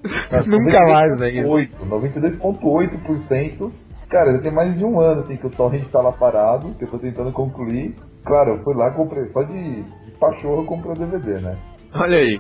Nunca 0.47 0.81
mais, 0.83 1.19
velho. 1.19 1.49
92,8%. 1.49 1.89
92,8%. 1.89 3.73
Cara, 4.11 4.33
já 4.33 4.39
tem 4.41 4.53
mais 4.53 4.77
de 4.77 4.85
um 4.85 5.01
ano 5.01 5.21
assim 5.23 5.37
que 5.37 5.47
o 5.47 5.51
torrent 5.51 5.89
tá 5.91 6.03
lá 6.03 6.13
parado, 6.13 6.75
que 6.75 6.85
eu 6.85 6.91
tô 6.91 6.99
tentando 6.99 7.33
concluir. 7.33 7.95
Claro, 8.25 8.57
eu 8.57 8.63
fui 8.63 8.75
lá, 8.75 8.91
comprei, 8.91 9.25
só 9.33 9.43
de, 9.43 9.83
de 9.83 10.11
pachorra 10.19 10.61
eu 10.61 10.67
comprei 10.67 10.93
o 10.93 10.99
DVD, 10.99 11.41
né? 11.41 11.57
Olha 11.95 12.19
aí. 12.19 12.39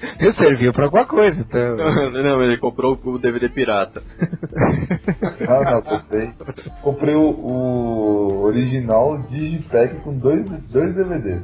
Eu 0.18 0.34
serviu 0.34 0.72
pra 0.72 0.84
alguma 0.84 1.06
coisa, 1.06 1.40
então. 1.40 1.76
Não, 2.10 2.42
ele 2.42 2.58
comprou 2.58 2.98
o 3.04 3.18
DVD 3.18 3.48
pirata. 3.48 4.02
Não, 5.40 5.62
não, 5.62 5.82
comprei. 5.82 6.30
Comprei 6.82 7.14
o, 7.14 7.30
o 7.30 8.42
original 8.42 9.18
Digipack 9.28 9.96
com 9.96 10.16
dois, 10.16 10.44
dois 10.70 10.94
DVDs. 10.94 11.42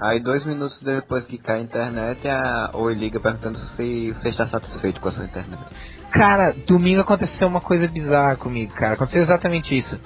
Aí 0.00 0.20
dois 0.20 0.44
minutos 0.46 0.82
depois 0.82 1.24
que 1.24 1.38
cai 1.38 1.60
a 1.60 1.62
internet, 1.62 2.28
a 2.28 2.70
Oi 2.74 2.94
liga 2.94 3.20
perguntando 3.20 3.58
se 3.76 4.12
você 4.12 4.28
está 4.28 4.46
satisfeito 4.46 5.00
com 5.00 5.08
a 5.08 5.12
sua 5.12 5.24
internet. 5.24 5.62
Cara, 6.10 6.54
domingo 6.66 7.00
aconteceu 7.00 7.48
uma 7.48 7.60
coisa 7.60 7.88
bizarra 7.88 8.36
comigo, 8.36 8.72
cara. 8.74 8.94
Aconteceu 8.94 9.22
exatamente 9.22 9.76
isso. 9.76 9.98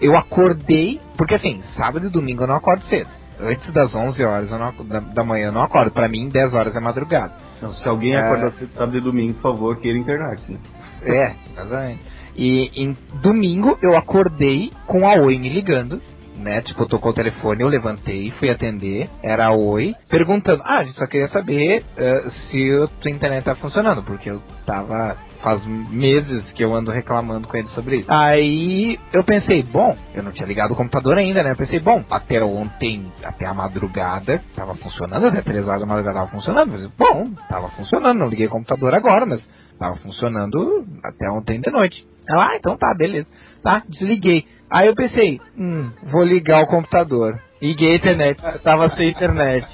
Eu 0.00 0.16
acordei, 0.16 0.98
porque 1.16 1.34
assim, 1.34 1.62
sábado 1.76 2.06
e 2.06 2.10
domingo 2.10 2.44
eu 2.44 2.48
não 2.48 2.56
acordo 2.56 2.82
cedo. 2.86 3.10
Antes 3.42 3.72
das 3.72 3.94
11 3.94 4.22
horas 4.24 4.50
não 4.50 4.86
da, 4.86 5.00
da 5.00 5.24
manhã 5.24 5.46
eu 5.46 5.52
não 5.52 5.62
acordo. 5.62 5.90
Pra 5.92 6.08
mim, 6.08 6.28
10 6.28 6.52
horas 6.54 6.74
é 6.74 6.80
madrugada. 6.80 7.32
Não, 7.62 7.72
se 7.74 7.88
alguém 7.88 8.14
É. 8.14 8.18
acordar 8.20 8.52
sábado 8.74 8.96
e 8.96 9.00
domingo, 9.00 9.34
por 9.34 9.52
favor, 9.52 9.76
queira 9.78 9.98
internet, 9.98 10.42
né? 10.50 10.58
É, 11.02 11.34
exatamente. 11.52 12.00
E 12.36 12.70
em 12.84 12.96
domingo 13.20 13.76
eu 13.82 13.96
acordei 13.96 14.70
com 14.86 15.06
a 15.06 15.14
Oi 15.22 15.38
me 15.38 15.48
ligando, 15.48 16.00
né? 16.36 16.60
Tipo, 16.62 16.86
tocou 16.86 17.10
o 17.10 17.14
telefone, 17.14 17.62
eu 17.62 17.68
levantei, 17.68 18.30
fui 18.38 18.48
atender, 18.50 19.08
era 19.22 19.46
a 19.48 19.52
Oi, 19.52 19.94
perguntando, 20.08 20.62
ah, 20.64 20.78
a 20.80 20.84
gente 20.84 20.98
só 20.98 21.06
queria 21.06 21.28
saber 21.28 21.82
eh, 21.96 22.30
se 22.50 22.70
a 22.82 22.86
tua 23.00 23.10
internet 23.10 23.44
tá 23.44 23.54
funcionando, 23.56 24.02
porque 24.02 24.30
eu 24.30 24.40
tava. 24.64 25.16
Faz 25.42 25.64
meses 25.64 26.42
que 26.52 26.62
eu 26.62 26.74
ando 26.74 26.90
reclamando 26.90 27.48
com 27.48 27.56
ele 27.56 27.68
sobre 27.68 27.96
isso. 27.96 28.12
Aí 28.12 28.98
eu 29.12 29.24
pensei, 29.24 29.62
bom, 29.62 29.96
eu 30.14 30.22
não 30.22 30.32
tinha 30.32 30.46
ligado 30.46 30.72
o 30.72 30.76
computador 30.76 31.16
ainda, 31.16 31.42
né? 31.42 31.52
Eu 31.52 31.56
pensei, 31.56 31.80
bom, 31.80 32.04
até 32.10 32.44
ontem, 32.44 33.10
até 33.24 33.46
a 33.46 33.54
madrugada, 33.54 34.42
tava 34.54 34.74
funcionando, 34.76 35.28
até 35.28 35.40
3 35.40 35.66
horas 35.66 35.80
da 35.80 35.86
madrugada 35.86 36.18
tava 36.18 36.30
funcionando. 36.30 36.72
Mas, 36.72 36.86
bom, 36.88 37.24
tava 37.48 37.68
funcionando, 37.70 38.18
não 38.18 38.28
liguei 38.28 38.46
o 38.46 38.50
computador 38.50 38.94
agora, 38.94 39.24
mas 39.24 39.40
Tava 39.80 39.96
funcionando 39.96 40.84
até 41.02 41.30
ontem 41.30 41.58
de 41.58 41.70
noite. 41.70 42.06
Ela, 42.28 42.50
ah, 42.50 42.56
então 42.56 42.76
tá, 42.76 42.92
beleza. 42.92 43.26
Tá, 43.62 43.82
desliguei. 43.88 44.44
Aí 44.70 44.86
eu 44.88 44.94
pensei, 44.94 45.40
hum, 45.56 45.90
vou 46.12 46.22
ligar 46.22 46.62
o 46.62 46.66
computador. 46.66 47.40
Liguei 47.60 47.92
a 47.92 47.96
internet, 47.96 48.40
tava 48.62 48.88
sem 48.96 49.10
internet. 49.10 49.66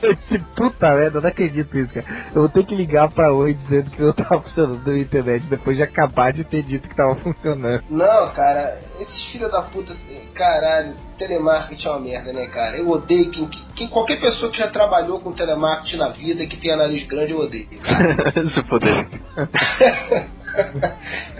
Eu 0.00 0.14
disse, 0.14 0.38
Puta 0.56 0.94
merda, 0.94 1.18
eu 1.18 1.22
não 1.22 1.28
acredito 1.28 1.76
nisso, 1.76 1.92
cara. 1.92 2.06
Eu 2.34 2.42
vou 2.42 2.48
ter 2.48 2.64
que 2.64 2.74
ligar 2.76 3.10
pra 3.10 3.32
Oi 3.34 3.54
dizendo 3.54 3.90
que 3.90 4.00
não 4.00 4.12
tava 4.12 4.42
funcionando 4.42 4.88
a 4.90 4.98
internet 4.98 5.44
depois 5.46 5.76
de 5.76 5.82
acabar 5.82 6.32
de 6.32 6.44
ter 6.44 6.62
dito 6.62 6.88
que 6.88 6.94
tava 6.94 7.16
funcionando. 7.16 7.82
Não, 7.90 8.28
cara, 8.32 8.78
esses 9.00 9.24
filhos 9.32 9.50
da 9.50 9.62
puta, 9.62 9.96
caralho, 10.34 10.94
telemarketing 11.18 11.86
é 11.86 11.90
uma 11.90 12.00
merda, 12.00 12.32
né, 12.32 12.46
cara? 12.46 12.76
Eu 12.76 12.88
odeio 12.88 13.30
quem, 13.32 13.48
quem- 13.74 13.88
qualquer 13.88 14.20
pessoa 14.20 14.52
que 14.52 14.58
já 14.58 14.68
trabalhou 14.68 15.18
com 15.20 15.32
telemarketing 15.32 15.96
na 15.96 16.10
vida, 16.10 16.46
que 16.46 16.60
tenha 16.60 16.76
nariz 16.76 17.04
grande, 17.08 17.32
eu 17.32 17.38
odeio. 17.38 17.66
Se 17.68 18.62
poder. 18.68 19.08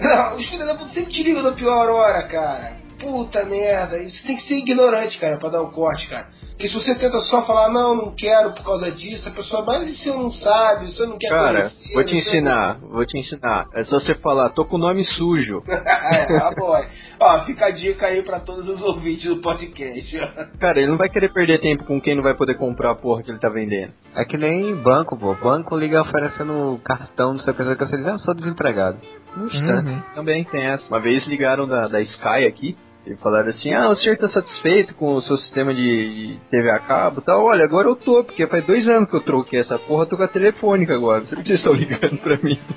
Não, 0.01 0.35
os 0.37 0.49
filhos 0.49 0.65
da 0.67 0.75
puta 0.75 0.93
sempre 0.93 1.13
te 1.13 1.23
ligam 1.23 1.43
na 1.43 1.51
pior 1.51 1.89
hora, 1.89 2.23
cara. 2.27 2.82
Puta 2.99 3.43
merda, 3.43 3.97
isso 4.01 4.25
tem 4.25 4.37
que 4.37 4.47
ser 4.47 4.55
ignorante, 4.55 5.19
cara, 5.19 5.37
pra 5.37 5.49
dar 5.49 5.61
um 5.61 5.71
corte, 5.71 6.07
cara. 6.09 6.29
Porque 6.53 6.69
se 6.69 6.75
você 6.75 6.95
tenta 6.95 7.19
só 7.21 7.45
falar, 7.45 7.69
não, 7.69 7.95
não 7.95 8.15
quero 8.15 8.53
por 8.53 8.63
causa 8.63 8.91
disso, 8.91 9.27
a 9.27 9.31
pessoa, 9.31 9.63
mas 9.65 9.87
e 9.87 9.95
se 9.95 10.07
eu 10.07 10.17
não 10.17 10.31
sabe, 10.31 10.91
se 10.93 10.99
eu 10.99 11.07
não 11.07 11.17
quer 11.17 11.29
Cara, 11.29 11.71
conhecer, 11.71 11.93
vou 11.93 12.03
te 12.03 12.13
não 12.13 12.21
sei 12.21 12.31
ensinar, 12.31 12.79
vou 12.79 13.05
te 13.05 13.19
ensinar. 13.19 13.65
É 13.73 13.83
só 13.85 13.99
você 13.99 14.15
falar, 14.15 14.49
tô 14.49 14.63
com 14.63 14.75
o 14.75 14.79
nome 14.79 15.03
sujo. 15.17 15.63
é, 15.67 16.25
tá 16.25 16.53
bom. 16.55 16.73
Ó, 17.19 17.45
fica 17.45 17.65
a 17.65 17.71
dica 17.71 18.05
aí 18.07 18.21
pra 18.21 18.39
todos 18.39 18.67
os 18.67 18.81
ouvintes 18.81 19.25
do 19.25 19.41
podcast. 19.41 20.17
Cara, 20.59 20.79
ele 20.79 20.91
não 20.91 20.97
vai 20.97 21.09
querer 21.09 21.33
perder 21.33 21.59
tempo 21.59 21.85
com 21.85 21.99
quem 21.99 22.15
não 22.15 22.23
vai 22.23 22.35
poder 22.35 22.55
comprar 22.55 22.91
a 22.91 22.95
porra 22.95 23.23
que 23.23 23.31
ele 23.31 23.39
tá 23.39 23.49
vendendo. 23.49 23.93
É 24.15 24.23
que 24.23 24.37
nem 24.37 24.75
banco, 24.75 25.17
pô. 25.17 25.33
Banco 25.33 25.75
liga 25.75 26.01
oferecendo 26.01 26.79
cartão, 26.83 27.33
não 27.33 27.43
sei 27.43 27.53
o 27.53 27.55
que, 27.55 27.75
que 27.75 27.85
você 27.85 27.97
diz, 27.97 28.07
ah, 28.07 28.11
eu 28.11 28.19
sou 28.19 28.35
desempregado. 28.35 28.97
No 29.35 29.47
instante. 29.47 29.89
Uhum. 29.89 30.01
Também 30.15 30.43
tem 30.43 30.63
essa. 30.63 30.87
Uma 30.87 30.99
vez 30.99 31.25
ligaram 31.25 31.67
da, 31.67 31.87
da 31.87 32.01
Sky 32.01 32.45
aqui 32.47 32.77
e 33.05 33.15
falaram 33.15 33.49
assim: 33.49 33.73
Ah, 33.73 33.89
o 33.89 33.97
senhor 33.97 34.17
tá 34.17 34.29
satisfeito 34.29 34.93
com 34.95 35.15
o 35.15 35.21
seu 35.21 35.37
sistema 35.37 35.73
de, 35.73 36.37
TV 36.49 36.71
a 36.71 36.79
cabo 36.79 37.19
e 37.19 37.23
tal? 37.23 37.43
Olha, 37.43 37.65
agora 37.65 37.87
eu 37.87 37.95
tô, 37.95 38.23
porque 38.23 38.47
faz 38.47 38.65
dois 38.65 38.87
anos 38.87 39.09
que 39.09 39.15
eu 39.15 39.21
troquei 39.21 39.59
essa 39.59 39.77
porra, 39.77 40.05
tô 40.05 40.15
com 40.15 40.23
a 40.23 40.27
telefônica 40.27 40.93
agora. 40.93 41.21
Por 41.21 41.43
que 41.43 41.51
vocês 41.51 41.59
estão 41.59 41.73
ligando 41.73 42.17
pra 42.19 42.37
mim? 42.37 42.57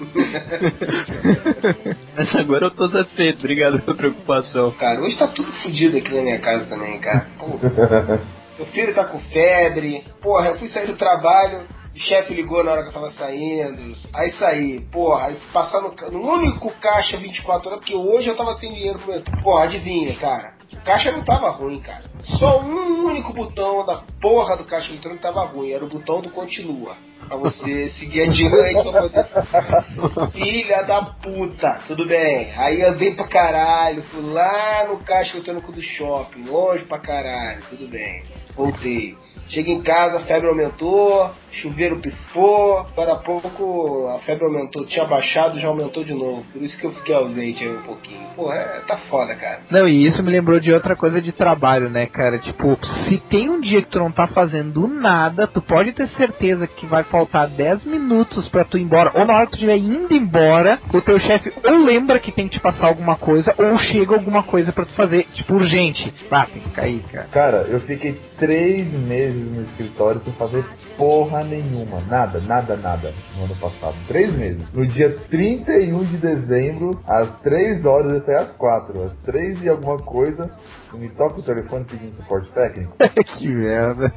Mas 2.16 2.34
agora 2.34 2.66
eu 2.66 2.70
tô 2.70 2.88
satisfeito, 2.88 3.38
obrigado 3.38 3.80
pela 3.80 3.96
preocupação. 3.96 4.70
Cara, 4.72 5.00
hoje 5.00 5.16
tá 5.16 5.28
tudo 5.28 5.50
fodido 5.62 5.96
aqui 5.96 6.14
na 6.14 6.22
minha 6.22 6.38
casa 6.38 6.64
também, 6.66 6.98
cara. 6.98 7.26
Pô, 7.38 7.46
meu 8.58 8.66
filho 8.72 8.94
tá 8.94 9.04
com 9.04 9.18
febre. 9.18 10.02
Porra, 10.20 10.48
eu 10.48 10.58
fui 10.58 10.68
sair 10.70 10.86
do 10.86 10.96
trabalho, 10.96 11.60
o 11.96 12.00
chefe 12.00 12.34
ligou 12.34 12.62
na 12.62 12.72
hora 12.72 12.82
que 12.82 12.88
eu 12.88 12.92
tava 12.92 13.12
saindo. 13.12 13.96
Aí 14.12 14.32
saí, 14.34 14.80
porra, 14.92 15.28
aí 15.28 15.38
passar 15.50 15.80
no, 15.80 15.94
no 16.12 16.30
único 16.30 16.70
caixa 16.74 17.16
24 17.16 17.68
horas, 17.68 17.80
porque 17.80 17.96
hoje 17.96 18.28
eu 18.28 18.36
tava 18.36 18.58
sem 18.58 18.70
dinheiro 18.70 18.98
pro 18.98 19.12
meu. 19.12 19.22
Porra, 19.42 19.64
adivinha, 19.64 20.14
cara. 20.14 20.54
O 20.72 20.84
caixa 20.84 21.10
não 21.10 21.24
tava 21.24 21.48
ruim, 21.50 21.80
cara. 21.80 22.04
Só 22.38 22.60
um 22.60 23.06
único 23.06 23.32
botão 23.32 23.86
da 23.86 24.02
porra 24.20 24.56
do 24.58 24.64
caixa 24.64 24.90
eletrônico 24.92 25.22
tava 25.22 25.44
ruim. 25.46 25.72
Era 25.72 25.84
o 25.84 25.88
botão 25.88 26.20
do 26.20 26.28
continua. 26.30 26.94
Pra 27.26 27.36
você 27.38 27.90
seguir 27.98 28.22
adiante 28.22 28.82
pra 28.82 29.02
poder. 29.02 30.32
Filha 30.36 30.82
da 30.82 31.02
puta, 31.02 31.78
tudo 31.86 32.06
bem. 32.06 32.52
Aí 32.56 32.82
andei 32.82 33.14
pra 33.14 33.26
caralho, 33.26 34.02
fui 34.02 34.32
lá 34.32 34.84
no 34.86 34.98
caixa 34.98 35.36
eletrônico 35.36 35.72
do 35.72 35.82
shopping, 35.82 36.44
longe 36.44 36.84
pra 36.84 36.98
caralho, 36.98 37.62
tudo 37.70 37.88
bem. 37.88 38.22
Voltei. 38.54 39.16
Cheguei 39.48 39.74
em 39.74 39.82
casa, 39.82 40.18
a 40.18 40.24
febre 40.24 40.48
aumentou, 40.48 41.30
chuveiro 41.52 41.96
pifou, 41.96 42.80
agora 42.80 43.12
há 43.12 43.16
pouco 43.16 44.08
a 44.08 44.18
febre 44.20 44.44
aumentou, 44.44 44.84
tinha 44.86 45.04
baixado, 45.04 45.60
já 45.60 45.68
aumentou 45.68 46.04
de 46.04 46.12
novo. 46.12 46.44
Por 46.52 46.62
isso 46.62 46.76
que 46.76 46.84
eu 46.84 46.92
fiquei 46.92 47.14
ausente 47.14 47.62
aí 47.62 47.76
um 47.76 47.82
pouquinho. 47.82 48.26
Pô, 48.34 48.52
é, 48.52 48.80
tá 48.86 48.96
foda, 49.08 49.34
cara. 49.34 49.60
Não, 49.70 49.88
e 49.88 50.06
isso 50.06 50.22
me 50.22 50.30
lembrou 50.30 50.58
de 50.58 50.72
outra 50.72 50.96
coisa 50.96 51.20
de 51.22 51.32
trabalho, 51.32 51.88
né, 51.88 52.06
cara? 52.06 52.38
Tipo, 52.38 52.78
se 53.08 53.18
tem 53.18 53.48
um 53.48 53.60
dia 53.60 53.82
que 53.82 53.90
tu 53.90 53.98
não 53.98 54.10
tá 54.10 54.26
fazendo 54.26 54.86
nada, 54.88 55.46
tu 55.46 55.62
pode 55.62 55.92
ter 55.92 56.08
certeza 56.10 56.66
que 56.66 56.86
vai 56.86 57.04
faltar 57.04 57.48
10 57.48 57.84
minutos 57.84 58.48
pra 58.48 58.64
tu 58.64 58.76
ir 58.76 58.82
embora, 58.82 59.12
ou 59.14 59.24
na 59.24 59.34
hora 59.34 59.46
que 59.46 59.52
tu 59.52 59.54
estiver 59.54 59.76
indo 59.76 60.12
embora, 60.12 60.80
o 60.92 61.00
teu 61.00 61.18
chefe 61.20 61.52
ou 61.64 61.84
lembra 61.84 62.18
que 62.18 62.32
tem 62.32 62.48
que 62.48 62.56
te 62.56 62.62
passar 62.62 62.88
alguma 62.88 63.16
coisa, 63.16 63.54
ou 63.56 63.78
chega 63.78 64.14
alguma 64.14 64.42
coisa 64.42 64.72
pra 64.72 64.84
tu 64.84 64.92
fazer, 64.92 65.24
tipo, 65.32 65.54
urgente. 65.54 66.12
Ah, 66.30 66.46
tem 66.46 66.62
que 66.62 66.70
cair, 66.70 67.02
cara. 67.12 67.28
Cara, 67.28 67.56
eu 67.68 67.80
fiquei 67.80 68.18
três 68.36 68.86
meses 68.92 69.35
meses 69.35 69.35
no 69.38 69.62
escritório 69.62 70.20
sem 70.24 70.32
fazer 70.34 70.64
porra 70.96 71.44
nenhuma. 71.44 72.00
Nada, 72.08 72.40
nada, 72.40 72.76
nada 72.76 73.12
no 73.36 73.44
ano 73.44 73.56
passado. 73.56 73.94
Três 74.08 74.34
meses. 74.34 74.62
No 74.72 74.86
dia 74.86 75.16
31 75.30 76.04
de 76.04 76.16
dezembro, 76.16 77.00
às 77.06 77.30
3 77.40 77.84
horas 77.84 78.16
até 78.16 78.34
às 78.34 78.50
4. 78.52 79.04
Às 79.04 79.12
3 79.24 79.64
e 79.64 79.68
alguma 79.68 79.98
coisa, 79.98 80.50
me 80.94 81.08
toca 81.10 81.40
o 81.40 81.42
telefone 81.42 81.84
pedindo 81.84 82.16
suporte 82.16 82.50
técnico. 82.52 82.96
que 83.38 83.48
merda. 83.48 84.12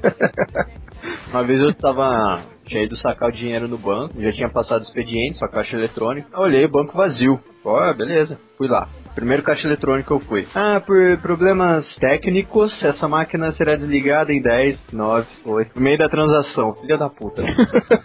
Uma 1.31 1.43
vez 1.43 1.59
eu 1.61 1.73
tava. 1.73 2.39
Tinha 2.65 2.83
ido 2.83 2.95
sacar 2.97 3.29
o 3.29 3.31
dinheiro 3.31 3.67
no 3.67 3.77
banco, 3.79 4.21
já 4.21 4.31
tinha 4.31 4.47
passado 4.49 4.81
o 4.81 4.85
expediente, 4.85 5.39
sua 5.39 5.47
caixa 5.49 5.75
eletrônica. 5.75 6.27
Eu 6.31 6.41
olhei, 6.41 6.67
banco 6.67 6.95
vazio. 6.95 7.39
Ó, 7.65 7.93
beleza. 7.93 8.37
Fui 8.57 8.67
lá. 8.67 8.87
Primeiro 9.15 9.41
caixa 9.41 9.67
eletrônico 9.67 10.13
eu 10.13 10.19
fui. 10.19 10.47
Ah, 10.53 10.79
por 10.85 11.17
problemas 11.17 11.83
técnicos, 11.95 12.71
essa 12.83 13.07
máquina 13.07 13.51
será 13.53 13.75
desligada 13.75 14.31
em 14.31 14.39
10, 14.41 14.77
9, 14.93 15.27
8. 15.45 15.71
No 15.75 15.81
meio 15.81 15.97
da 15.97 16.07
transação, 16.07 16.75
filha 16.75 16.97
da 16.97 17.09
puta. 17.09 17.41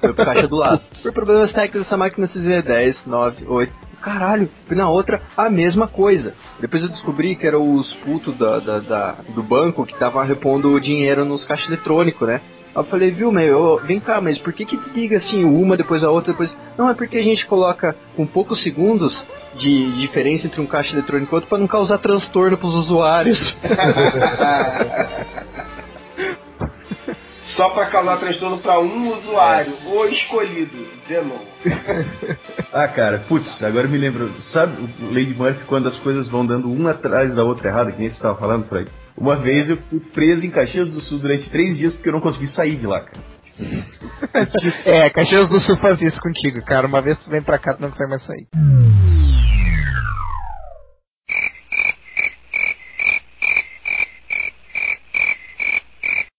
Foi 0.01 0.13
pro 0.15 0.25
caixa 0.25 0.49
do 0.49 0.57
lado. 0.57 0.81
Por 1.03 1.13
problemas 1.13 1.53
técnicos, 1.53 1.83
essa 1.83 1.97
máquina 1.97 2.27
se 2.29 2.39
desliga 2.39 2.63
10, 2.63 3.07
9, 3.07 3.45
8. 3.47 3.73
Caralho, 4.01 4.49
fui 4.67 4.77
na 4.77 4.89
outra 4.91 5.21
a 5.37 5.49
mesma 5.49 5.89
coisa. 5.89 6.35
Depois 6.61 6.83
eu 6.83 6.89
descobri 6.91 7.37
que 7.37 7.47
eram 7.47 7.75
os 7.75 7.93
putos 7.97 8.37
da, 8.39 8.59
da, 8.59 8.79
da- 8.79 9.17
do 9.35 9.43
banco 9.43 9.85
que 9.87 9.93
estavam 9.93 10.23
repondo 10.25 10.73
o 10.73 10.81
dinheiro 10.81 11.25
nos 11.25 11.45
caixas 11.45 11.69
eletrônicos, 11.69 12.27
né? 12.29 12.41
Aí 12.75 12.83
eu 12.83 12.85
falei, 12.85 13.11
viu, 13.11 13.31
meu, 13.31 13.45
eu- 13.47 13.77
vem 13.87 14.01
cá, 14.01 14.20
mas 14.20 14.39
por 14.39 14.53
que 14.53 14.64
que 14.66 14.77
liga 14.95 15.16
assim, 15.16 15.45
uma, 15.45 15.77
depois 15.77 16.03
a 16.03 16.11
outra, 16.11 16.33
depois... 16.33 16.51
Não, 16.77 16.89
é 16.91 16.95
porque 16.95 17.16
a 17.18 17.22
gente 17.22 17.47
coloca 17.47 17.95
com 18.16 18.27
poucos 18.27 18.62
segundos 18.62 19.14
de 19.55 19.93
diferença 20.01 20.47
entre 20.49 20.61
um 20.61 20.66
caixa 20.66 20.93
eletrônico 20.93 21.33
e 21.33 21.37
outro 21.37 21.49
pra 21.49 21.59
não 21.59 21.68
causar 21.68 21.99
transtorno 21.99 22.57
pros 22.59 22.75
usuários. 22.75 23.39
Só 27.57 27.68
pra 27.70 27.87
causar 27.87 28.16
transtorno 28.16 28.59
pra 28.59 28.81
um 28.81 29.16
usuário, 29.16 29.75
o 29.87 30.05
escolhido, 30.07 30.77
Zenon. 31.09 31.39
Ah, 32.77 32.89
cara, 32.89 33.18
putz, 33.29 33.49
agora 33.62 33.87
eu 33.87 33.91
me 33.91 33.97
lembro. 33.97 34.29
Sabe 34.53 34.83
o 35.01 35.14
Lady 35.14 35.33
Murphy 35.33 35.64
quando 35.64 35.89
as 35.89 35.97
coisas 36.01 36.29
vão 36.29 36.45
dando 36.45 36.68
uma 36.68 36.91
atrás 36.91 37.33
da 37.33 37.45
outra 37.45 37.68
errada, 37.68 37.93
que 37.93 38.01
nem 38.01 38.09
você 38.09 38.16
estava 38.16 38.37
falando, 38.37 38.66
Frank? 38.66 38.91
Uma 39.17 39.37
vez 39.37 39.69
eu 39.69 39.77
fui 39.77 40.01
preso 40.01 40.45
em 40.45 40.51
Caxias 40.51 40.91
do 40.91 41.01
Sul 41.01 41.19
durante 41.19 41.49
três 41.49 41.77
dias 41.79 41.93
porque 41.95 42.09
eu 42.09 42.12
não 42.12 42.21
consegui 42.21 42.53
sair 42.55 42.77
de 42.77 42.87
lá, 42.87 43.01
cara. 43.01 43.35
É, 44.85 45.09
Caxias 45.11 45.49
do 45.49 45.61
Sul 45.61 45.77
faz 45.79 46.01
isso 46.03 46.21
contigo, 46.21 46.61
cara. 46.62 46.87
Uma 46.87 47.01
vez 47.01 47.17
tu 47.19 47.31
vem 47.31 47.41
pra 47.41 47.59
cá, 47.59 47.75
tu 47.75 47.83
não 47.83 47.91
consegue 47.91 48.11
mais 48.11 48.27
sair. 48.27 48.49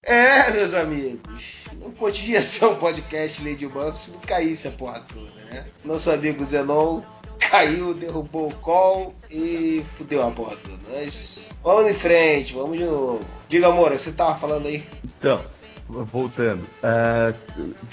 É, 0.03 0.51
meus 0.51 0.73
amigos, 0.73 1.63
não 1.79 1.91
podia 1.91 2.41
ser 2.43 2.65
um 2.65 2.75
podcast 2.75 3.41
Lady 3.43 3.67
Buff 3.67 3.97
se 3.97 4.11
não 4.11 4.19
caísse 4.19 4.67
a 4.67 4.71
porra 4.71 5.01
toda, 5.11 5.31
né? 5.49 5.65
Nosso 5.83 6.11
amigo 6.11 6.43
Zenon 6.43 7.01
caiu, 7.39 7.93
derrubou 7.93 8.47
o 8.47 8.55
call 8.55 9.11
e 9.29 9.83
fudeu 9.97 10.25
a 10.25 10.31
toda. 10.31 10.57
Mas 10.93 11.53
vamos 11.63 11.89
em 11.89 11.93
frente, 11.93 12.53
vamos 12.53 12.77
de 12.77 12.85
novo. 12.85 13.21
Diga, 13.49 13.67
amor, 13.67 13.91
você 13.91 14.11
tava 14.11 14.35
falando 14.35 14.67
aí? 14.67 14.83
Então, 15.17 15.41
voltando. 15.87 16.63
ah, 16.81 17.33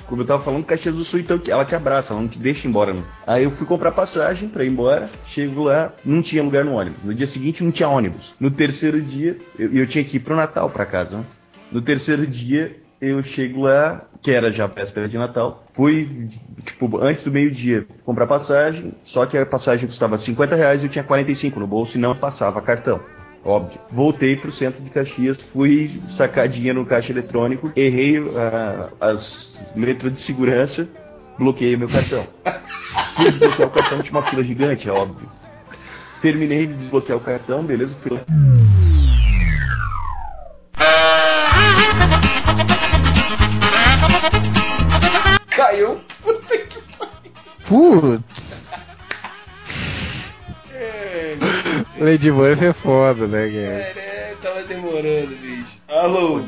como 0.07 0.22
eu 0.22 0.26
tava 0.26 0.43
falando, 0.43 0.64
Caxias 0.64 0.97
do 0.97 1.05
Sul, 1.05 1.20
então, 1.20 1.40
ela 1.49 1.64
te 1.64 1.74
abraça, 1.74 2.12
ela 2.12 2.22
não 2.22 2.28
te 2.28 2.38
deixa 2.38 2.66
embora. 2.66 2.93
Não. 2.93 3.05
Aí 3.26 3.45
eu 3.45 3.51
fui 3.51 3.66
comprar 3.66 3.93
passagem 3.93 4.49
pra 4.49 4.64
ir 4.64 4.68
embora, 4.68 5.11
chego 5.24 5.64
lá, 5.64 5.93
não 6.05 6.22
tinha 6.22 6.43
lugar 6.43 6.64
no 6.64 6.74
ônibus. 6.74 7.03
No 7.05 7.14
dia 7.14 7.26
seguinte 7.26 7.62
não 7.62 7.70
tinha 7.70 7.88
ônibus. 7.88 8.34
No 8.40 8.51
terceiro 8.51 9.01
dia, 9.01 9.38
eu, 9.59 9.72
eu 9.72 9.86
tinha 9.86 10.05
que 10.05 10.16
ir 10.16 10.20
pro 10.20 10.36
Natal 10.36 10.70
pra 10.70 10.86
casa, 10.86 11.18
né? 11.18 11.24
No 11.70 11.80
terceiro 11.80 12.26
dia, 12.26 12.82
eu 13.03 13.20
chego 13.20 13.62
lá, 13.62 14.07
que 14.22 14.30
era 14.30 14.53
já 14.53 14.68
véspera 14.68 15.09
de 15.09 15.18
Natal, 15.18 15.64
fui, 15.74 16.28
tipo, 16.64 16.98
antes 17.03 17.24
do 17.24 17.32
meio-dia 17.32 17.84
comprar 18.05 18.28
passagem, 18.28 18.94
só 19.03 19.26
que 19.26 19.36
a 19.36 19.44
passagem 19.44 19.88
custava 19.88 20.16
50 20.16 20.55
reais 20.55 20.82
e 20.82 20.86
eu 20.86 20.90
tinha 20.90 21.03
45 21.03 21.59
no 21.59 21.66
bolso 21.66 21.98
e 21.98 22.00
não 22.00 22.14
passava 22.14 22.62
cartão. 22.62 23.00
Óbvio. 23.44 23.80
Voltei 23.90 24.36
pro 24.36 24.53
centro 24.53 24.80
de 24.80 24.88
Caxias, 24.88 25.42
fui 25.53 26.00
sacar 26.07 26.46
dinheiro 26.46 26.78
no 26.78 26.86
caixa 26.86 27.11
eletrônico, 27.11 27.72
errei 27.74 28.18
ah, 28.36 28.88
as 29.00 29.61
letras 29.74 30.12
de 30.12 30.18
segurança, 30.20 30.88
bloqueei 31.36 31.76
meu 31.76 31.88
cartão. 31.88 32.24
Fui 33.16 33.24
desbloquear 33.24 33.68
o 33.68 33.72
cartão, 33.72 34.03
tinha 34.03 34.18
uma 34.18 34.22
fila 34.22 34.44
gigante, 34.44 34.88
é 34.88 34.92
óbvio. 34.92 35.28
Terminei 36.20 36.66
de 36.66 36.74
desbloquear 36.74 37.18
o 37.18 37.20
cartão, 37.20 37.64
beleza, 37.64 37.96
fui 38.00 38.12
lá. 38.12 38.20
Caiu. 45.73 45.99
Putz. 47.66 48.68
É, 50.70 51.35
Lady 51.99 52.31
Murphy 52.31 52.66
é 52.66 52.73
foda, 52.75 53.27
né, 53.27 53.47
cara? 53.47 53.57
é, 53.57 54.37
tava 54.43 54.62
demorando, 54.64 55.35
bicho. 55.41 55.73
Alô? 55.89 56.43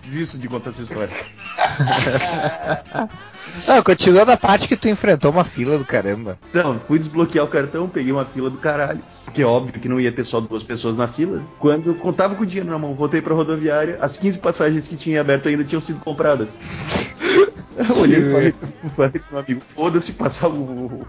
Desisto 0.00 0.38
de 0.38 0.48
contar 0.48 0.68
essa 0.68 0.82
história. 0.82 1.12
Não, 3.66 3.82
continuando 3.82 4.30
a 4.30 4.36
parte 4.36 4.68
que 4.68 4.76
tu 4.76 4.88
enfrentou 4.88 5.32
uma 5.32 5.42
fila 5.42 5.76
do 5.78 5.84
caramba. 5.84 6.38
Então, 6.50 6.78
fui 6.78 6.98
desbloquear 6.98 7.44
o 7.44 7.48
cartão, 7.48 7.88
peguei 7.88 8.12
uma 8.12 8.24
fila 8.24 8.48
do 8.48 8.58
caralho. 8.58 9.02
Porque 9.24 9.42
é 9.42 9.46
óbvio 9.46 9.80
que 9.80 9.88
não 9.88 9.98
ia 9.98 10.12
ter 10.12 10.22
só 10.22 10.40
duas 10.40 10.62
pessoas 10.62 10.96
na 10.96 11.08
fila. 11.08 11.42
Quando 11.58 11.88
eu 11.88 11.94
contava 11.96 12.36
com 12.36 12.44
o 12.44 12.46
dinheiro 12.46 12.70
na 12.70 12.78
mão, 12.78 12.94
voltei 12.94 13.20
pra 13.20 13.34
rodoviária, 13.34 13.98
as 14.00 14.16
15 14.16 14.38
passagens 14.38 14.86
que 14.86 14.96
tinha 14.96 15.20
aberto 15.20 15.48
ainda 15.48 15.64
tinham 15.64 15.80
sido 15.80 15.98
compradas. 16.00 16.50
Eu 17.76 17.96
olhei 18.02 18.18
e 18.20 18.32
falei, 18.32 18.54
falei 18.94 19.10
pro 19.12 19.22
meu 19.32 19.40
amigo, 19.40 19.60
foda-se 19.66 20.12
passar 20.12 20.48
o, 20.48 21.06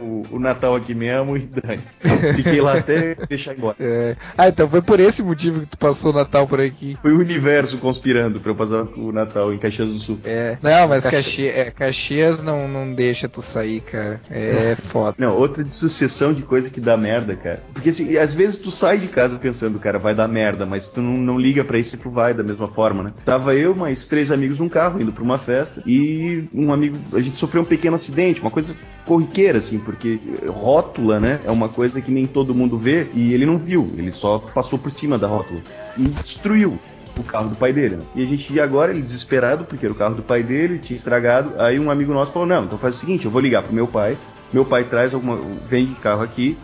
o, 0.00 0.26
o- 0.30 0.38
Natal 0.38 0.74
aqui 0.76 0.94
mesmo 0.94 1.36
e 1.36 1.40
dane-se. 1.46 2.00
Fiquei 2.34 2.60
lá 2.60 2.78
até 2.78 3.14
deixar 3.28 3.54
embora. 3.56 3.76
É. 3.80 4.16
Ah, 4.36 4.48
então 4.48 4.68
foi 4.68 4.80
por 4.80 5.00
esse 5.00 5.22
motivo 5.22 5.60
que 5.60 5.66
tu 5.66 5.78
passou 5.78 6.12
o 6.12 6.14
Natal 6.14 6.46
por 6.46 6.60
aqui. 6.60 6.96
Foi 7.02 7.12
o 7.12 7.18
universo 7.18 7.78
conspirando 7.78 8.38
pra 8.40 8.52
eu 8.52 8.54
passar 8.54 8.84
o 8.96 9.10
Natal 9.12 9.52
em 9.52 9.58
Caxias 9.58 9.88
do 9.88 9.98
Sul. 9.98 10.18
É. 10.24 10.56
Não, 10.62 10.88
mas 10.88 11.04
Caxias, 11.04 11.54
é, 11.56 11.70
Caxias 11.70 12.42
não, 12.42 12.68
não 12.68 12.92
deixa 12.94 13.28
tu 13.28 13.42
sair, 13.42 13.80
cara. 13.80 14.20
É 14.30 14.76
foda. 14.76 15.16
Não, 15.18 15.34
outra 15.36 15.64
de 15.64 15.74
sucessão 15.74 16.32
de 16.32 16.42
coisa 16.42 16.70
que 16.70 16.80
dá 16.80 16.96
merda, 16.96 17.34
cara. 17.34 17.62
Porque 17.74 17.88
assim, 17.90 18.16
às 18.16 18.34
vezes 18.34 18.58
tu 18.58 18.70
sai 18.70 18.98
de 18.98 19.08
casa 19.08 19.38
pensando, 19.38 19.78
cara, 19.78 19.98
vai 19.98 20.14
dar 20.14 20.28
merda, 20.28 20.64
mas 20.64 20.90
tu 20.92 21.00
não, 21.02 21.12
não 21.18 21.38
liga 21.38 21.64
pra 21.64 21.78
isso 21.78 21.96
e 21.96 21.98
tu 21.98 22.10
vai 22.10 22.32
da 22.32 22.42
mesma 22.44 22.68
forma, 22.68 23.02
né? 23.02 23.12
Tava 23.24 23.54
eu, 23.54 23.74
mais 23.74 24.06
três 24.06 24.30
amigos 24.30 24.60
num 24.60 24.68
carro 24.68 25.00
indo 25.00 25.12
pra 25.12 25.24
uma 25.24 25.38
festa 25.38 25.82
e 25.84 26.05
um 26.52 26.72
amigo, 26.72 26.96
a 27.12 27.20
gente 27.20 27.36
sofreu 27.36 27.62
um 27.62 27.64
pequeno 27.64 27.96
acidente, 27.96 28.40
uma 28.40 28.50
coisa 28.50 28.76
corriqueira, 29.04 29.58
assim, 29.58 29.78
porque 29.78 30.20
rótula, 30.46 31.20
né, 31.20 31.40
é 31.44 31.50
uma 31.50 31.68
coisa 31.68 32.00
que 32.00 32.10
nem 32.10 32.26
todo 32.26 32.54
mundo 32.54 32.76
vê 32.76 33.06
e 33.14 33.32
ele 33.32 33.46
não 33.46 33.58
viu, 33.58 33.92
ele 33.96 34.10
só 34.10 34.38
passou 34.38 34.78
por 34.78 34.90
cima 34.90 35.16
da 35.16 35.26
rótula 35.26 35.60
e 35.96 36.02
destruiu 36.08 36.78
o 37.18 37.22
carro 37.22 37.48
do 37.48 37.56
pai 37.56 37.72
dele. 37.72 37.96
né? 37.96 38.02
E 38.14 38.22
a 38.22 38.26
gente 38.26 38.52
ia 38.52 38.62
agora, 38.62 38.92
ele 38.92 39.00
desesperado, 39.00 39.64
porque 39.64 39.86
era 39.86 39.92
o 39.92 39.96
carro 39.96 40.14
do 40.14 40.22
pai 40.22 40.42
dele, 40.42 40.78
tinha 40.78 40.96
estragado. 40.96 41.52
Aí 41.58 41.78
um 41.78 41.90
amigo 41.90 42.12
nosso 42.12 42.32
falou: 42.32 42.46
Não, 42.46 42.64
então 42.64 42.78
faz 42.78 42.96
o 42.96 42.98
seguinte, 42.98 43.24
eu 43.24 43.30
vou 43.30 43.40
ligar 43.40 43.62
pro 43.62 43.74
meu 43.74 43.86
pai. 43.86 44.18
Meu 44.52 44.64
pai 44.64 44.84
traz 44.84 45.14
alguma. 45.14 45.38
vende 45.66 45.94
carro 45.94 46.22
aqui. 46.22 46.56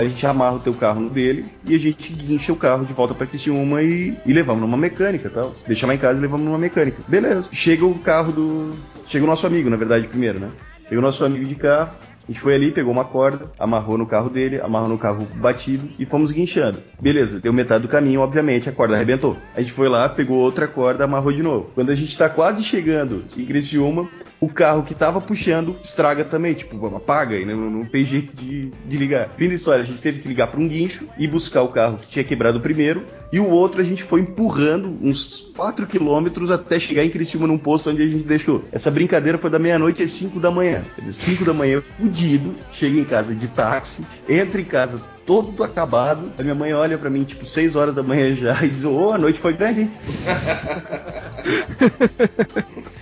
A 0.00 0.04
gente 0.04 0.26
amarra 0.26 0.56
o 0.56 0.60
teu 0.60 0.72
carro 0.72 0.98
no 0.98 1.10
dele 1.10 1.44
e 1.62 1.74
a 1.74 1.78
gente 1.78 2.14
guincha 2.14 2.54
o 2.54 2.56
carro 2.56 2.86
de 2.86 2.92
volta 2.94 3.14
pra 3.14 3.26
Criciúma 3.26 3.82
e, 3.82 4.16
e 4.24 4.32
levamos 4.32 4.62
numa 4.62 4.78
mecânica 4.78 5.28
tal. 5.28 5.54
Se 5.54 5.66
deixa 5.66 5.86
lá 5.86 5.94
em 5.94 5.98
casa 5.98 6.18
levamos 6.18 6.46
numa 6.46 6.56
mecânica. 6.56 7.02
Beleza. 7.06 7.50
Chega 7.52 7.84
o 7.84 7.98
carro 7.98 8.32
do. 8.32 8.72
Chega 9.04 9.24
o 9.26 9.28
nosso 9.28 9.46
amigo, 9.46 9.68
na 9.68 9.76
verdade, 9.76 10.08
primeiro, 10.08 10.40
né? 10.40 10.50
Chega 10.88 10.98
o 10.98 11.02
nosso 11.02 11.22
amigo 11.22 11.44
de 11.44 11.54
carro. 11.54 11.92
A 12.26 12.32
gente 12.32 12.40
foi 12.40 12.54
ali, 12.54 12.70
pegou 12.70 12.90
uma 12.90 13.04
corda, 13.04 13.50
amarrou 13.58 13.98
no 13.98 14.06
carro 14.06 14.30
dele, 14.30 14.58
amarrou 14.62 14.88
no 14.88 14.96
carro 14.96 15.26
batido 15.34 15.86
e 15.98 16.06
fomos 16.06 16.32
guinchando. 16.32 16.78
Beleza, 16.98 17.38
deu 17.38 17.52
metade 17.52 17.82
do 17.82 17.88
caminho, 17.88 18.20
obviamente, 18.20 18.70
a 18.70 18.72
corda 18.72 18.94
arrebentou. 18.94 19.36
A 19.54 19.60
gente 19.60 19.72
foi 19.72 19.88
lá, 19.88 20.08
pegou 20.08 20.38
outra 20.38 20.66
corda, 20.66 21.04
amarrou 21.04 21.32
de 21.32 21.42
novo. 21.42 21.72
Quando 21.74 21.90
a 21.90 21.94
gente 21.94 22.16
tá 22.16 22.28
quase 22.28 22.64
chegando 22.64 23.24
em 23.36 23.44
Criciúma, 23.44 24.08
o 24.40 24.48
carro 24.48 24.82
que 24.82 24.94
tava 24.94 25.20
puxando 25.20 25.76
estraga 25.82 26.24
também, 26.24 26.54
tipo, 26.54 26.84
apaga 26.96 27.36
e 27.36 27.44
não, 27.44 27.70
não 27.70 27.84
tem 27.84 28.04
jeito 28.04 28.34
de, 28.34 28.72
de 28.86 28.96
ligar. 28.96 29.30
Fim 29.36 29.48
da 29.48 29.54
história, 29.54 29.82
a 29.82 29.86
gente 29.86 30.00
teve 30.00 30.20
que 30.20 30.28
ligar 30.28 30.46
para 30.46 30.58
um 30.58 30.66
guincho 30.66 31.06
e 31.18 31.28
buscar 31.28 31.62
o 31.62 31.68
carro 31.68 31.98
que 31.98 32.08
tinha 32.08 32.24
quebrado 32.24 32.60
primeiro, 32.60 33.04
e 33.32 33.38
o 33.38 33.48
outro 33.48 33.80
a 33.80 33.84
gente 33.84 34.02
foi 34.02 34.22
empurrando 34.22 34.98
uns 35.02 35.50
4 35.54 35.86
quilômetros 35.86 36.50
até 36.50 36.80
chegar 36.80 37.04
em 37.04 37.10
Criciúma 37.10 37.46
num 37.46 37.58
posto 37.58 37.90
onde 37.90 38.02
a 38.02 38.06
gente 38.06 38.24
deixou. 38.24 38.64
Essa 38.72 38.90
brincadeira 38.90 39.36
foi 39.36 39.50
da 39.50 39.58
meia-noite 39.58 40.02
às 40.02 40.10
5 40.12 40.40
da 40.40 40.50
manhã. 40.50 40.82
Quer 40.96 41.02
dizer, 41.02 41.36
5 41.36 41.44
da 41.44 41.52
manhã, 41.52 41.82
fudido, 41.82 42.54
chego 42.72 42.98
em 42.98 43.04
casa 43.04 43.34
de 43.34 43.46
táxi, 43.48 44.04
entro 44.28 44.60
em 44.60 44.64
casa 44.64 45.00
todo 45.30 45.62
acabado. 45.62 46.32
A 46.36 46.42
minha 46.42 46.56
mãe 46.56 46.74
olha 46.74 46.98
pra 46.98 47.08
mim, 47.08 47.22
tipo, 47.22 47.46
6 47.46 47.76
horas 47.76 47.94
da 47.94 48.02
manhã 48.02 48.34
já, 48.34 48.64
e 48.64 48.68
diz: 48.68 48.82
Ô, 48.84 49.12
a 49.12 49.18
noite 49.18 49.38
foi 49.38 49.52
grande, 49.52 49.82
hein? 49.82 49.92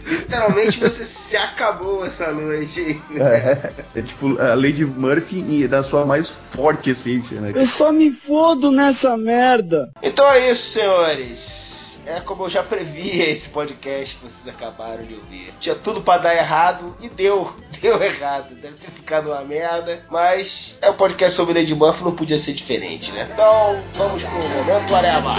Literalmente 0.05 0.79
você 0.79 1.07
se 1.07 1.39
acabou 1.39 2.05
essa 2.05 2.31
noite. 2.31 3.01
É, 3.17 3.73
é 3.95 4.03
tipo 4.03 4.39
a 4.39 4.53
Lady 4.53 4.85
Murphy 4.85 5.39
e 5.39 5.67
na 5.67 5.83
sua 5.83 6.05
mais 6.05 6.29
forte 6.29 6.91
essência, 6.91 7.41
né? 7.41 7.53
Eu 7.55 7.65
só 7.65 7.91
me 7.91 8.11
fodo 8.11 8.71
nessa 8.71 9.17
merda. 9.17 9.91
Então 10.03 10.31
é 10.31 10.51
isso, 10.51 10.73
senhores. 10.73 11.78
É 12.09 12.21
como 12.21 12.45
eu 12.45 12.49
já 12.49 12.63
previa 12.63 13.29
esse 13.29 13.51
podcast 13.51 14.17
que 14.17 14.23
vocês 14.23 14.49
acabaram 14.49 15.05
de 15.05 15.15
ouvir. 15.15 15.53
Tinha 15.61 15.75
tudo 15.75 16.01
pra 16.01 16.17
dar 16.17 16.35
errado 16.35 16.97
e 17.01 17.09
deu. 17.09 17.55
Deu 17.83 18.03
errado. 18.03 18.55
Deve 18.55 18.77
ter 18.77 18.91
ficado 18.91 19.29
uma 19.29 19.43
merda. 19.43 20.01
Mas 20.11 20.79
é 20.81 20.89
um 20.91 20.95
podcast 20.95 21.37
sobre 21.37 21.55
Lady 21.55 21.75
Buff, 21.75 22.03
não 22.03 22.13
podia 22.13 22.39
ser 22.39 22.55
diferente, 22.55 23.13
né? 23.13 23.29
Então, 23.31 23.81
vamos 23.95 24.23
pro 24.23 24.33
momento 24.33 24.95
Areva. 24.97 25.37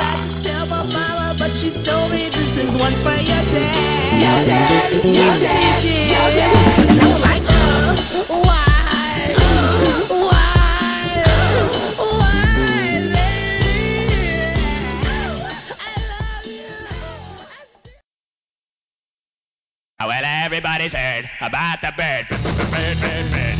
And 8.52 8.69
Well, 20.02 20.24
everybody's 20.24 20.94
heard 20.94 21.30
about 21.42 21.82
the 21.82 21.92
bird. 21.92 22.26
Bird, 22.30 22.96
bird, 23.04 23.26
bird. 23.36 23.58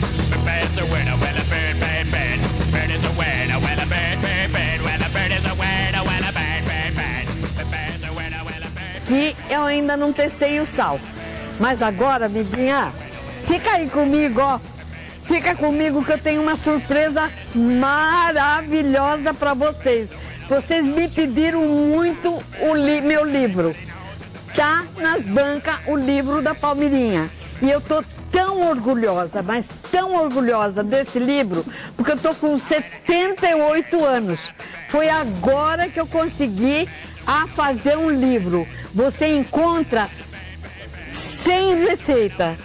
Bird's 0.48 0.80
a. 0.80 0.86
Well, 0.86 1.14
a 1.14 1.18
bird, 1.20 1.36
bird, 1.52 2.08
bird. 2.10 2.40
Bird 2.72 2.92
is 2.92 3.04
a. 3.04 3.12
Well, 3.12 3.50
a 3.52 3.60
bird, 3.60 4.22
bird, 4.22 4.52
bird. 4.54 4.82
Well, 4.82 5.02
a 5.04 5.10
bird 5.12 5.32
is 5.36 5.46
a. 5.46 5.54
Well, 5.54 5.96
a 6.00 6.32
bird, 6.32 6.64
bird, 6.64 6.96
bird. 6.96 7.28
Bird's 7.70 8.04
a. 8.06 8.14
Well, 8.14 8.34
a 8.40 8.70
bird. 8.72 9.06
que 9.06 9.36
eu 9.54 9.64
ainda 9.64 9.98
não 9.98 10.14
testei 10.14 10.62
o 10.62 10.66
sal. 10.66 10.98
Mas 11.60 11.82
agora, 11.82 12.28
amiguinha, 12.28 12.94
fica 13.46 13.72
aí 13.72 13.90
comigo, 13.90 14.40
ó. 14.40 14.60
Fica 15.24 15.54
comigo 15.56 16.04
que 16.06 16.12
eu 16.14 16.18
tenho 16.18 16.42
uma 16.42 16.56
surpresa 16.56 17.30
maravilhosa 17.54 19.34
para 19.34 19.54
vocês. 19.54 20.10
Vocês 20.48 20.86
me 20.86 21.10
pediram 21.10 21.62
muito 21.66 22.42
o 22.62 22.74
li- 22.74 23.02
meu 23.02 23.26
livro. 23.26 23.76
Tá 24.56 24.86
nas 24.98 25.24
bancas 25.24 25.76
o 25.88 25.96
livro 25.96 26.42
da 26.42 26.56
Palmeirinha. 26.56 27.30
E 27.62 27.70
eu 27.70 27.82
tô 27.82 28.04
tão 28.32 28.70
orgulhosa, 28.70 29.42
mas 29.42 29.66
tão 29.92 30.16
orgulhosa 30.16 30.84
desse 30.84 31.20
livro, 31.20 31.66
porque 31.96 32.12
eu 32.12 32.18
tô 32.18 32.34
com 32.36 32.58
78 32.58 34.04
anos. 34.04 34.50
Foi 34.90 35.10
agora 35.10 35.90
que 35.90 36.00
eu 36.00 36.08
consegui 36.08 36.88
a 37.26 37.48
fazer 37.48 37.98
um 37.98 38.10
livro. 38.10 38.68
Você 38.94 39.28
encontra 39.36 40.10
100 41.12 41.86
receitas, 41.86 42.58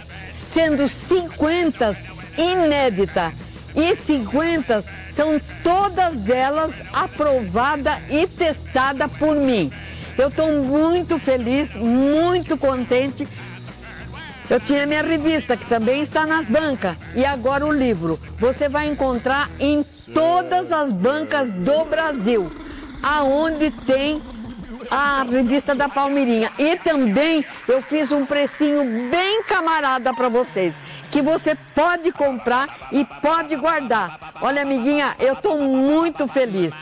sendo 0.53 0.87
50 0.87 1.95
inéditas 2.37 3.33
e 3.75 3.95
50 4.05 4.83
são 5.15 5.39
todas 5.63 6.29
elas 6.29 6.73
aprovadas 6.93 7.97
e 8.09 8.27
testadas 8.27 9.11
por 9.13 9.35
mim. 9.35 9.71
Eu 10.17 10.29
estou 10.29 10.47
muito 10.63 11.19
feliz, 11.19 11.73
muito 11.73 12.57
contente. 12.57 13.27
Eu 14.49 14.59
tinha 14.59 14.85
minha 14.85 15.01
revista, 15.01 15.57
que 15.57 15.65
também 15.65 16.03
está 16.03 16.25
nas 16.25 16.45
bancas, 16.45 16.95
e 17.15 17.25
agora 17.25 17.65
o 17.65 17.71
livro. 17.71 18.19
Você 18.37 18.69
vai 18.69 18.87
encontrar 18.87 19.49
em 19.59 19.83
todas 20.13 20.71
as 20.71 20.91
bancas 20.91 21.51
do 21.51 21.85
Brasil, 21.85 22.51
aonde 23.01 23.71
tem 23.71 24.21
a 24.89 25.23
revista 25.23 25.73
da 25.73 25.89
Palmeirinha. 25.89 26.51
E 26.59 26.77
também 26.77 27.43
eu 27.67 27.81
fiz 27.81 28.11
um 28.11 28.25
precinho 28.25 29.09
bem 29.09 29.43
camarada 29.43 30.13
para 30.13 30.29
vocês, 30.29 30.73
que 31.09 31.21
você 31.21 31.55
pode 31.73 32.11
comprar 32.11 32.89
e 32.91 33.03
pode 33.03 33.55
guardar. 33.55 34.19
Olha, 34.41 34.61
amiguinha, 34.61 35.15
eu 35.19 35.33
estou 35.33 35.59
muito 35.59 36.27
feliz. 36.27 36.73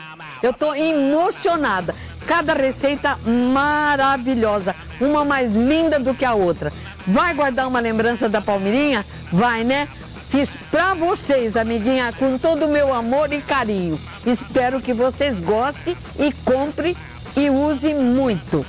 Eu 0.42 0.50
estou 0.50 0.74
emocionada. 0.74 1.94
Cada 2.26 2.54
receita 2.54 3.18
maravilhosa, 3.24 4.74
uma 5.00 5.24
mais 5.24 5.52
linda 5.52 5.98
do 5.98 6.14
que 6.14 6.24
a 6.24 6.34
outra. 6.34 6.72
Vai 7.06 7.34
guardar 7.34 7.68
uma 7.68 7.80
lembrança 7.80 8.28
da 8.28 8.40
Palmeirinha? 8.40 9.04
Vai, 9.30 9.62
né? 9.62 9.88
Fiz 10.30 10.50
pra 10.70 10.94
vocês, 10.94 11.56
amiguinha, 11.56 12.12
com 12.18 12.38
todo 12.38 12.64
o 12.64 12.68
meu 12.68 12.92
amor 12.92 13.32
e 13.32 13.40
carinho. 13.40 14.00
Espero 14.26 14.80
que 14.80 14.92
vocês 14.92 15.38
gostem 15.38 15.96
e 16.18 16.32
comprem 16.44 16.96
e 17.36 17.50
use 17.50 17.94
muito. 17.94 18.64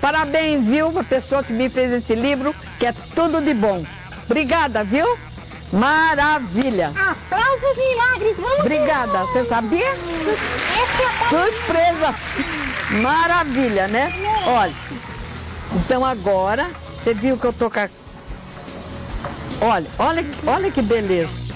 Parabéns, 0.00 0.66
viu, 0.66 0.92
pra 0.92 1.02
pessoa 1.02 1.42
que 1.42 1.52
me 1.52 1.68
fez 1.68 1.92
esse 1.92 2.14
livro, 2.14 2.54
que 2.78 2.86
é 2.86 2.92
tudo 3.14 3.40
de 3.40 3.52
bom. 3.52 3.84
Obrigada, 4.26 4.84
viu? 4.84 5.06
Maravilha. 5.72 6.88
Aplausos 6.88 7.76
milagres, 7.76 8.36
vamos 8.36 8.60
Obrigada, 8.60 9.18
você 9.24 9.44
sabia? 9.44 9.92
Esse 9.92 11.02
é 11.02 11.28
Surpresa! 11.28 12.14
Maravilha, 12.90 13.86
né? 13.86 14.10
Olha, 14.46 14.74
então 15.72 16.04
agora, 16.04 16.70
você 17.02 17.12
viu 17.12 17.36
que 17.36 17.46
eu 17.46 17.52
tô 17.52 17.70
com 17.70 17.80
a... 17.80 17.88
Olha, 19.60 19.86
olha, 19.98 20.24
olha 20.46 20.70
que 20.70 20.80
beleza. 20.80 21.48